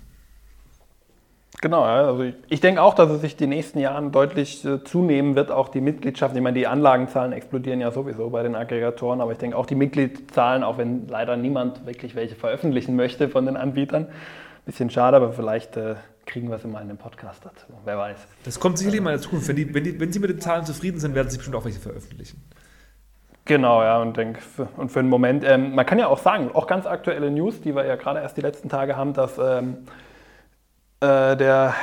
Genau, 1.61 1.83
also 1.83 2.23
ich 2.47 2.61
denke 2.61 2.81
auch, 2.81 2.93
dass 2.93 3.09
es 3.09 3.19
sich 3.19 3.35
die 3.35 3.47
nächsten 3.47 3.79
Jahren 3.79 4.13
deutlich 4.13 4.63
äh, 4.63 4.81
zunehmen 4.85 5.35
wird, 5.35 5.51
auch 5.51 5.67
die 5.67 5.81
Mitgliedschaft. 5.81 6.33
Ich 6.33 6.41
meine, 6.41 6.57
die 6.57 6.67
Anlagenzahlen 6.67 7.33
explodieren 7.33 7.81
ja 7.81 7.91
sowieso 7.91 8.29
bei 8.29 8.43
den 8.43 8.55
Aggregatoren, 8.55 9.19
aber 9.19 9.33
ich 9.33 9.39
denke 9.39 9.57
auch 9.57 9.65
die 9.65 9.75
Mitgliedszahlen, 9.75 10.63
auch 10.63 10.77
wenn 10.77 11.07
leider 11.09 11.35
niemand 11.35 11.85
wirklich 11.85 12.15
welche 12.15 12.35
veröffentlichen 12.35 12.95
möchte 12.95 13.27
von 13.27 13.45
den 13.45 13.57
Anbietern. 13.57 14.07
Bisschen 14.65 14.89
schade, 14.89 15.17
aber 15.17 15.33
vielleicht 15.33 15.75
äh, 15.75 15.95
kriegen 16.25 16.47
wir 16.47 16.55
es 16.55 16.63
immer 16.63 16.81
in 16.81 16.87
dem 16.87 16.97
Podcast 16.97 17.45
dazu. 17.45 17.65
Wer 17.83 17.97
weiß. 17.97 18.17
Das 18.45 18.57
kommt 18.61 18.77
sicherlich 18.77 19.01
mal 19.01 19.09
in 19.09 19.17
der 19.17 19.23
Zukunft. 19.23 19.49
Wenn, 19.49 19.57
die, 19.57 19.73
wenn, 19.73 19.83
die, 19.83 19.99
wenn 19.99 20.13
Sie 20.13 20.19
mit 20.19 20.29
den 20.29 20.39
Zahlen 20.39 20.63
zufrieden 20.63 20.99
sind, 20.99 21.13
werden 21.13 21.29
Sie 21.29 21.37
bestimmt 21.37 21.57
auch 21.57 21.65
welche 21.65 21.79
veröffentlichen. 21.79 22.41
Genau, 23.43 23.81
ja, 23.81 23.99
und, 24.01 24.15
denk, 24.15 24.41
für, 24.41 24.69
und 24.77 24.91
für 24.91 24.99
einen 24.99 25.09
Moment, 25.09 25.43
ähm, 25.43 25.75
man 25.75 25.85
kann 25.85 25.99
ja 25.99 26.07
auch 26.07 26.19
sagen, 26.19 26.51
auch 26.53 26.67
ganz 26.67 26.85
aktuelle 26.85 27.31
News, 27.31 27.59
die 27.59 27.75
wir 27.75 27.83
ja 27.83 27.95
gerade 27.95 28.19
erst 28.21 28.37
die 28.37 28.41
letzten 28.41 28.69
Tage 28.69 28.95
haben, 28.95 29.13
dass 29.13 29.37
ähm, 29.39 29.77
äh, 31.01 31.37
der 31.37 31.73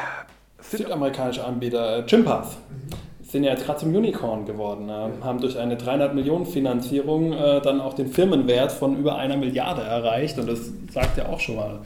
südamerikanische 0.60 1.44
Anbieter 1.44 1.98
äh, 1.98 2.02
Gympass 2.02 2.56
mhm. 2.56 3.26
sind 3.26 3.44
ja 3.44 3.52
jetzt 3.52 3.64
gerade 3.64 3.80
zum 3.80 3.94
Unicorn 3.94 4.46
geworden, 4.46 4.88
äh, 4.88 5.24
haben 5.24 5.40
durch 5.40 5.58
eine 5.58 5.76
300 5.76 6.14
Millionen 6.14 6.46
Finanzierung 6.46 7.32
äh, 7.32 7.60
dann 7.60 7.80
auch 7.80 7.94
den 7.94 8.08
Firmenwert 8.08 8.72
von 8.72 8.96
über 8.96 9.16
einer 9.16 9.36
Milliarde 9.36 9.82
erreicht 9.82 10.38
und 10.38 10.48
das 10.48 10.70
sagt 10.92 11.18
ja 11.18 11.26
auch 11.26 11.40
schon 11.40 11.56
mal 11.56 11.80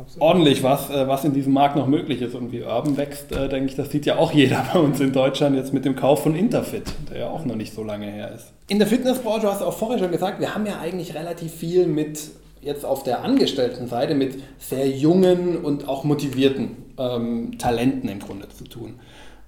Absolut. 0.00 0.22
ordentlich 0.22 0.62
was, 0.62 0.88
äh, 0.90 1.06
was 1.06 1.24
in 1.24 1.34
diesem 1.34 1.52
Markt 1.52 1.76
noch 1.76 1.86
möglich 1.86 2.22
ist. 2.22 2.34
Und 2.34 2.52
wie 2.52 2.62
Urban 2.62 2.96
wächst, 2.96 3.32
äh, 3.32 3.48
denke 3.48 3.68
ich, 3.68 3.76
das 3.76 3.90
sieht 3.90 4.06
ja 4.06 4.16
auch 4.16 4.32
jeder 4.32 4.64
bei 4.72 4.78
uns 4.78 4.98
in 5.00 5.12
Deutschland 5.12 5.56
jetzt 5.56 5.74
mit 5.74 5.84
dem 5.84 5.94
Kauf 5.94 6.22
von 6.22 6.34
Interfit, 6.34 6.84
der 7.10 7.18
ja 7.18 7.28
auch 7.28 7.44
noch 7.44 7.56
nicht 7.56 7.74
so 7.74 7.84
lange 7.84 8.06
her 8.06 8.32
ist. 8.34 8.52
In 8.68 8.78
der 8.78 8.88
Fitnessbranche 8.88 9.48
hast 9.48 9.60
du 9.60 9.66
auch 9.66 9.76
vorher 9.76 9.98
schon 9.98 10.10
gesagt, 10.10 10.40
wir 10.40 10.54
haben 10.54 10.64
ja 10.64 10.78
eigentlich 10.80 11.14
relativ 11.14 11.52
viel 11.52 11.86
mit 11.86 12.30
jetzt 12.62 12.84
auf 12.84 13.02
der 13.02 13.22
Angestelltenseite 13.22 14.14
mit 14.14 14.42
sehr 14.58 14.88
jungen 14.88 15.58
und 15.58 15.88
auch 15.88 16.04
motivierten 16.04 16.76
ähm, 16.98 17.58
Talenten 17.58 18.08
im 18.08 18.20
Grunde 18.20 18.48
zu 18.48 18.64
tun. 18.64 18.94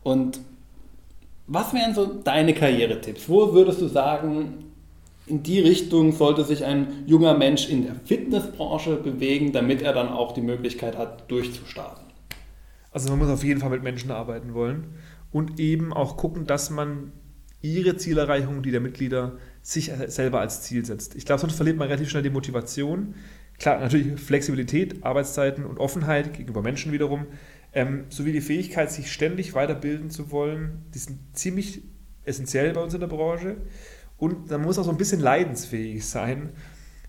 Und 0.02 0.40
was 1.46 1.74
wären 1.74 1.94
so 1.94 2.06
deine 2.06 2.54
Karrieretipps? 2.54 3.28
Wo 3.28 3.52
würdest 3.52 3.80
du 3.80 3.88
sagen, 3.88 4.64
in 5.26 5.42
die 5.42 5.60
Richtung 5.60 6.12
sollte 6.12 6.44
sich 6.44 6.64
ein 6.64 7.04
junger 7.06 7.34
Mensch 7.34 7.68
in 7.68 7.84
der 7.84 7.94
Fitnessbranche 8.04 8.96
bewegen, 8.96 9.52
damit 9.52 9.82
er 9.82 9.92
dann 9.92 10.08
auch 10.08 10.32
die 10.32 10.40
Möglichkeit 10.40 10.96
hat, 10.96 11.30
durchzustarten? 11.30 12.04
Also 12.90 13.10
man 13.10 13.20
muss 13.20 13.28
auf 13.28 13.44
jeden 13.44 13.60
Fall 13.60 13.70
mit 13.70 13.82
Menschen 13.82 14.10
arbeiten 14.10 14.54
wollen 14.54 14.94
und 15.30 15.58
eben 15.60 15.92
auch 15.92 16.16
gucken, 16.16 16.46
dass 16.46 16.70
man 16.70 17.12
ihre 17.62 17.96
Zielerreichung, 17.96 18.62
die 18.62 18.70
der 18.70 18.80
Mitglieder 18.80 19.32
sich 19.62 19.92
selber 20.08 20.40
als 20.40 20.62
Ziel 20.62 20.84
setzt. 20.84 21.14
Ich 21.14 21.24
glaube, 21.24 21.40
sonst 21.40 21.54
verliert 21.54 21.76
man 21.76 21.88
relativ 21.88 22.10
schnell 22.10 22.22
die 22.22 22.30
Motivation. 22.30 23.14
Klar, 23.58 23.78
natürlich 23.80 24.20
Flexibilität, 24.20 25.04
Arbeitszeiten 25.04 25.64
und 25.64 25.78
Offenheit 25.78 26.34
gegenüber 26.34 26.62
Menschen 26.62 26.92
wiederum, 26.92 27.26
ähm, 27.72 28.04
sowie 28.08 28.32
die 28.32 28.40
Fähigkeit, 28.40 28.90
sich 28.90 29.12
ständig 29.12 29.54
weiterbilden 29.54 30.10
zu 30.10 30.30
wollen, 30.30 30.84
die 30.94 30.98
sind 30.98 31.18
ziemlich 31.32 31.82
essentiell 32.24 32.72
bei 32.72 32.82
uns 32.82 32.94
in 32.94 33.00
der 33.00 33.06
Branche. 33.06 33.56
Und 34.18 34.50
man 34.50 34.62
muss 34.62 34.78
auch 34.78 34.84
so 34.84 34.90
ein 34.90 34.96
bisschen 34.96 35.20
leidensfähig 35.20 36.06
sein, 36.06 36.50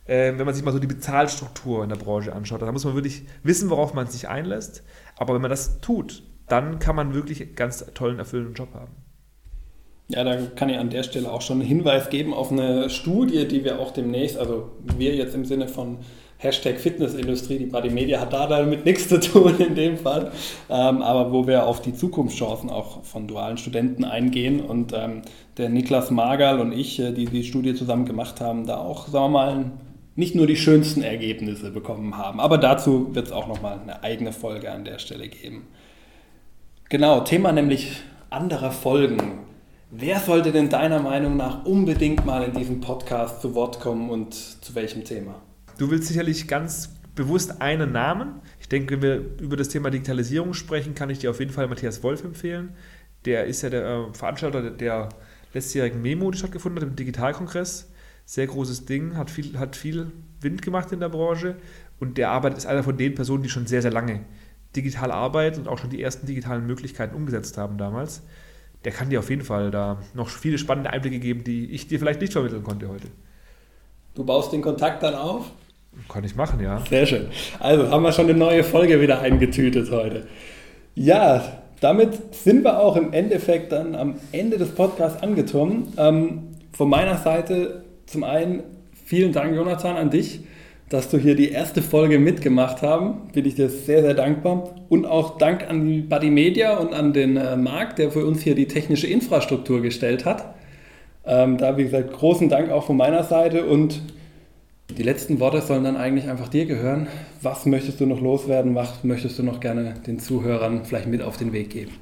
äh, 0.05 0.33
wenn 0.37 0.45
man 0.45 0.53
sich 0.53 0.63
mal 0.63 0.71
so 0.71 0.79
die 0.79 0.87
Bezahlstruktur 0.87 1.83
in 1.83 1.89
der 1.89 1.95
Branche 1.97 2.33
anschaut. 2.33 2.61
Da 2.61 2.71
muss 2.71 2.85
man 2.85 2.95
wirklich 2.95 3.25
wissen, 3.43 3.69
worauf 3.69 3.93
man 3.93 4.07
sich 4.07 4.27
einlässt. 4.27 4.83
Aber 5.15 5.33
wenn 5.33 5.41
man 5.41 5.51
das 5.51 5.81
tut, 5.81 6.23
dann 6.47 6.79
kann 6.79 6.95
man 6.95 7.13
wirklich 7.13 7.41
einen 7.41 7.55
ganz 7.55 7.85
tollen, 7.93 8.19
erfüllenden 8.19 8.55
Job 8.55 8.73
haben. 8.73 8.91
Ja, 10.09 10.23
da 10.23 10.35
kann 10.55 10.69
ich 10.69 10.77
an 10.77 10.89
der 10.89 11.03
Stelle 11.03 11.31
auch 11.31 11.41
schon 11.41 11.59
einen 11.59 11.67
Hinweis 11.67 12.09
geben 12.09 12.33
auf 12.33 12.51
eine 12.51 12.89
Studie, 12.89 13.47
die 13.47 13.63
wir 13.63 13.79
auch 13.79 13.91
demnächst, 13.91 14.37
also 14.37 14.71
wir 14.97 15.15
jetzt 15.15 15.33
im 15.33 15.45
Sinne 15.45 15.67
von 15.67 15.97
Hashtag 16.43 16.77
Fitnessindustrie, 16.77 17.57
die 17.57 17.65
Body 17.67 17.89
Media 17.89 18.19
hat 18.19 18.33
da 18.33 18.47
damit 18.47 18.83
nichts 18.83 19.07
zu 19.07 19.19
tun 19.19 19.55
in 19.59 19.75
dem 19.75 19.97
Fall, 19.97 20.31
ähm, 20.69 21.01
aber 21.01 21.31
wo 21.31 21.47
wir 21.47 21.65
auf 21.65 21.81
die 21.81 21.93
Zukunftschancen 21.93 22.69
auch 22.69 23.05
von 23.05 23.27
dualen 23.27 23.57
Studenten 23.57 24.03
eingehen 24.03 24.59
und 24.59 24.91
ähm, 24.93 25.21
der 25.57 25.69
Niklas 25.69 26.11
Magal 26.11 26.59
und 26.59 26.73
ich, 26.73 26.99
äh, 26.99 27.13
die 27.13 27.25
die 27.25 27.45
Studie 27.45 27.73
zusammen 27.73 28.05
gemacht 28.05 28.41
haben, 28.41 28.67
da 28.67 28.77
auch, 28.77 29.07
sagen 29.07 29.25
wir 29.25 29.29
mal, 29.29 29.71
nicht 30.15 30.35
nur 30.35 30.45
die 30.45 30.57
schönsten 30.57 31.01
Ergebnisse 31.01 31.71
bekommen 31.71 32.17
haben. 32.17 32.39
Aber 32.39 32.57
dazu 32.57 33.15
wird 33.15 33.27
es 33.27 33.31
auch 33.31 33.47
nochmal 33.47 33.79
eine 33.81 34.03
eigene 34.03 34.31
Folge 34.31 34.69
an 34.69 34.83
der 34.83 34.99
Stelle 34.99 35.27
geben. 35.27 35.65
Genau, 36.89 37.21
Thema 37.21 37.51
nämlich 37.51 38.01
anderer 38.29 38.71
Folgen. 38.71 39.39
Wer 39.95 40.19
sollte 40.19 40.51
denn 40.51 40.69
deiner 40.69 40.99
Meinung 40.99 41.37
nach 41.37 41.65
unbedingt 41.65 42.25
mal 42.25 42.43
in 42.45 42.55
diesem 42.55 42.81
Podcast 42.81 43.43
zu 43.43 43.53
Wort 43.53 43.79
kommen 43.79 44.09
und 44.09 44.33
zu 44.33 44.73
welchem 44.73 45.03
Thema? 45.03 45.39
Du 45.77 45.91
willst 45.91 46.07
sicherlich 46.07 46.47
ganz 46.47 46.89
bewusst 47.13 47.61
einen 47.61 47.91
Namen. 47.91 48.41
Ich 48.59 48.67
denke, 48.67 48.95
wenn 48.95 49.01
wir 49.03 49.39
über 49.39 49.55
das 49.55 49.69
Thema 49.69 49.91
Digitalisierung 49.91 50.55
sprechen, 50.55 50.95
kann 50.95 51.11
ich 51.11 51.19
dir 51.19 51.29
auf 51.29 51.39
jeden 51.39 51.51
Fall 51.51 51.67
Matthias 51.67 52.01
Wolf 52.01 52.23
empfehlen. 52.23 52.73
Der 53.25 53.45
ist 53.45 53.61
ja 53.61 53.69
der 53.69 53.85
äh, 53.85 54.13
Veranstalter 54.15 54.71
der 54.71 55.09
letztjährigen 55.53 56.01
Memo, 56.01 56.31
die 56.31 56.39
stattgefunden 56.39 56.81
hat, 56.81 56.89
im 56.89 56.95
Digitalkongress. 56.95 57.91
Sehr 58.25 58.47
großes 58.47 58.85
Ding, 58.85 59.15
hat 59.15 59.29
viel, 59.29 59.59
hat 59.59 59.75
viel 59.75 60.11
Wind 60.41 60.63
gemacht 60.63 60.91
in 60.91 61.01
der 61.01 61.09
Branche 61.09 61.57
und 61.99 62.17
der 62.17 62.31
arbeitet 62.31 62.57
ist 62.57 62.65
einer 62.65 62.81
von 62.81 62.97
den 62.97 63.13
Personen, 63.13 63.43
die 63.43 63.49
schon 63.49 63.67
sehr, 63.67 63.83
sehr 63.83 63.91
lange 63.91 64.21
digital 64.75 65.11
arbeiten 65.11 65.59
und 65.59 65.67
auch 65.67 65.77
schon 65.77 65.91
die 65.91 66.01
ersten 66.01 66.25
digitalen 66.25 66.65
Möglichkeiten 66.65 67.15
umgesetzt 67.15 67.59
haben 67.59 67.77
damals. 67.77 68.23
Der 68.85 68.91
kann 68.91 69.09
dir 69.09 69.19
auf 69.19 69.29
jeden 69.29 69.43
Fall 69.43 69.71
da 69.71 70.01
noch 70.13 70.29
viele 70.29 70.57
spannende 70.57 70.89
Einblicke 70.89 71.19
geben, 71.19 71.43
die 71.43 71.71
ich 71.71 71.87
dir 71.87 71.99
vielleicht 71.99 72.21
nicht 72.21 72.33
vermitteln 72.33 72.63
konnte 72.63 72.89
heute. 72.89 73.07
Du 74.15 74.23
baust 74.23 74.51
den 74.51 74.61
Kontakt 74.61 75.01
dann 75.03 75.15
auf? 75.15 75.51
Kann 76.09 76.23
ich 76.23 76.35
machen, 76.35 76.59
ja. 76.59 76.83
Sehr 76.89 77.05
schön. 77.05 77.27
Also 77.59 77.89
haben 77.89 78.03
wir 78.03 78.11
schon 78.11 78.29
eine 78.29 78.37
neue 78.37 78.63
Folge 78.63 78.99
wieder 78.99 79.21
eingetütet 79.21 79.91
heute. 79.91 80.27
Ja, 80.95 81.63
damit 81.79 82.35
sind 82.35 82.63
wir 82.63 82.79
auch 82.79 82.95
im 82.95 83.13
Endeffekt 83.13 83.71
dann 83.71 83.95
am 83.95 84.15
Ende 84.31 84.57
des 84.57 84.69
Podcasts 84.69 85.21
angekommen. 85.21 85.93
Ähm, 85.97 86.55
von 86.71 86.89
meiner 86.89 87.17
Seite 87.17 87.83
zum 88.05 88.23
einen 88.23 88.63
vielen 89.05 89.33
Dank, 89.33 89.55
Jonathan, 89.55 89.97
an 89.97 90.09
dich, 90.09 90.41
dass 90.89 91.09
du 91.09 91.17
hier 91.17 91.35
die 91.35 91.49
erste 91.49 91.81
Folge 91.81 92.19
mitgemacht 92.19 92.81
haben. 92.81 93.29
Bin 93.33 93.45
ich 93.45 93.55
dir 93.55 93.69
sehr, 93.69 94.01
sehr 94.01 94.13
dankbar. 94.13 94.75
Und 94.89 95.05
auch 95.05 95.37
Dank 95.37 95.69
an 95.69 95.87
die 95.87 96.01
Buddy 96.01 96.29
Media 96.29 96.77
und 96.77 96.93
an 96.93 97.13
den 97.13 97.37
äh, 97.37 97.55
Marc, 97.55 97.95
der 97.95 98.11
für 98.11 98.25
uns 98.25 98.41
hier 98.41 98.55
die 98.55 98.67
technische 98.67 99.07
Infrastruktur 99.07 99.81
gestellt 99.81 100.25
hat. 100.25 100.53
Ähm, 101.25 101.57
da, 101.57 101.77
wie 101.77 101.83
gesagt, 101.83 102.13
großen 102.13 102.49
Dank 102.49 102.69
auch 102.69 102.85
von 102.85 102.97
meiner 102.97 103.23
Seite 103.23 103.65
und 103.65 104.01
die 104.97 105.03
letzten 105.03 105.39
Worte 105.39 105.61
sollen 105.61 105.83
dann 105.83 105.97
eigentlich 105.97 106.29
einfach 106.29 106.49
dir 106.49 106.65
gehören. 106.65 107.07
Was 107.41 107.65
möchtest 107.65 107.99
du 107.99 108.05
noch 108.05 108.21
loswerden? 108.21 108.75
Was 108.75 109.03
möchtest 109.03 109.39
du 109.39 109.43
noch 109.43 109.59
gerne 109.59 109.95
den 110.05 110.19
Zuhörern 110.19 110.85
vielleicht 110.85 111.07
mit 111.07 111.21
auf 111.21 111.37
den 111.37 111.53
Weg 111.53 111.69
geben? 111.69 111.93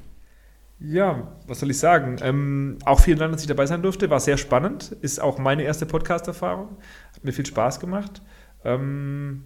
Ja, 0.79 1.32
was 1.45 1.59
soll 1.59 1.69
ich 1.69 1.77
sagen? 1.77 2.15
Ähm, 2.23 2.79
auch 2.84 2.99
vielen 2.99 3.19
Dank, 3.19 3.32
dass 3.34 3.41
ich 3.41 3.47
dabei 3.47 3.67
sein 3.67 3.84
durfte. 3.84 4.09
War 4.09 4.19
sehr 4.19 4.38
spannend. 4.38 4.95
Ist 5.01 5.21
auch 5.21 5.38
meine 5.38 5.61
erste 5.61 5.86
Podcast-Erfahrung. 5.86 6.69
Hat 7.13 7.23
mir 7.23 7.32
viel 7.32 7.45
Spaß 7.45 7.79
gemacht. 7.79 8.23
Ähm, 8.64 9.43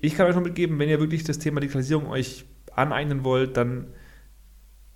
ich 0.00 0.14
kann 0.14 0.26
euch 0.26 0.34
noch 0.34 0.42
mitgeben, 0.42 0.78
wenn 0.78 0.88
ihr 0.88 1.00
wirklich 1.00 1.24
das 1.24 1.38
Thema 1.38 1.60
Digitalisierung 1.60 2.08
euch 2.08 2.44
aneignen 2.74 3.24
wollt, 3.24 3.56
dann 3.56 3.88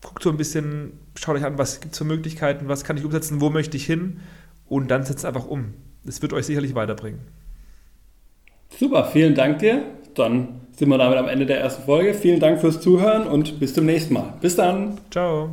guckt 0.03 0.23
so 0.23 0.31
ein 0.31 0.37
bisschen, 0.37 0.99
schaut 1.17 1.37
euch 1.37 1.45
an, 1.45 1.59
was 1.59 1.81
gibt 1.81 1.93
es 1.93 1.99
für 1.99 2.05
Möglichkeiten, 2.05 2.69
was 2.69 2.85
kann 2.85 2.97
ich 2.97 3.05
umsetzen, 3.05 3.41
wo 3.41 3.51
möchte 3.51 3.77
ich 3.77 3.87
hin 3.87 4.21
und 4.69 4.91
dann 4.91 5.05
setzt 5.05 5.25
einfach 5.25 5.47
um. 5.47 5.75
Das 6.05 6.23
wird 6.23 6.33
euch 6.33 6.47
sicherlich 6.47 6.75
weiterbringen. 6.75 7.21
Super, 8.79 9.05
vielen 9.05 9.35
Dank 9.35 9.59
dir. 9.59 9.85
Dann 10.15 10.61
sind 10.73 10.89
wir 10.89 10.99
damit 10.99 11.19
am 11.19 11.29
Ende 11.29 11.47
der 11.47 11.61
ersten 11.61 11.85
Folge. 11.85 12.15
Vielen 12.15 12.41
Dank 12.41 12.61
fürs 12.61 12.81
Zuhören 12.81 13.27
und 13.27 13.61
bis 13.61 13.75
zum 13.75 13.87
nächsten 13.87 14.15
Mal. 14.15 14.35
Bis 14.41 14.57
dann. 14.57 14.99
Ciao. 15.11 15.51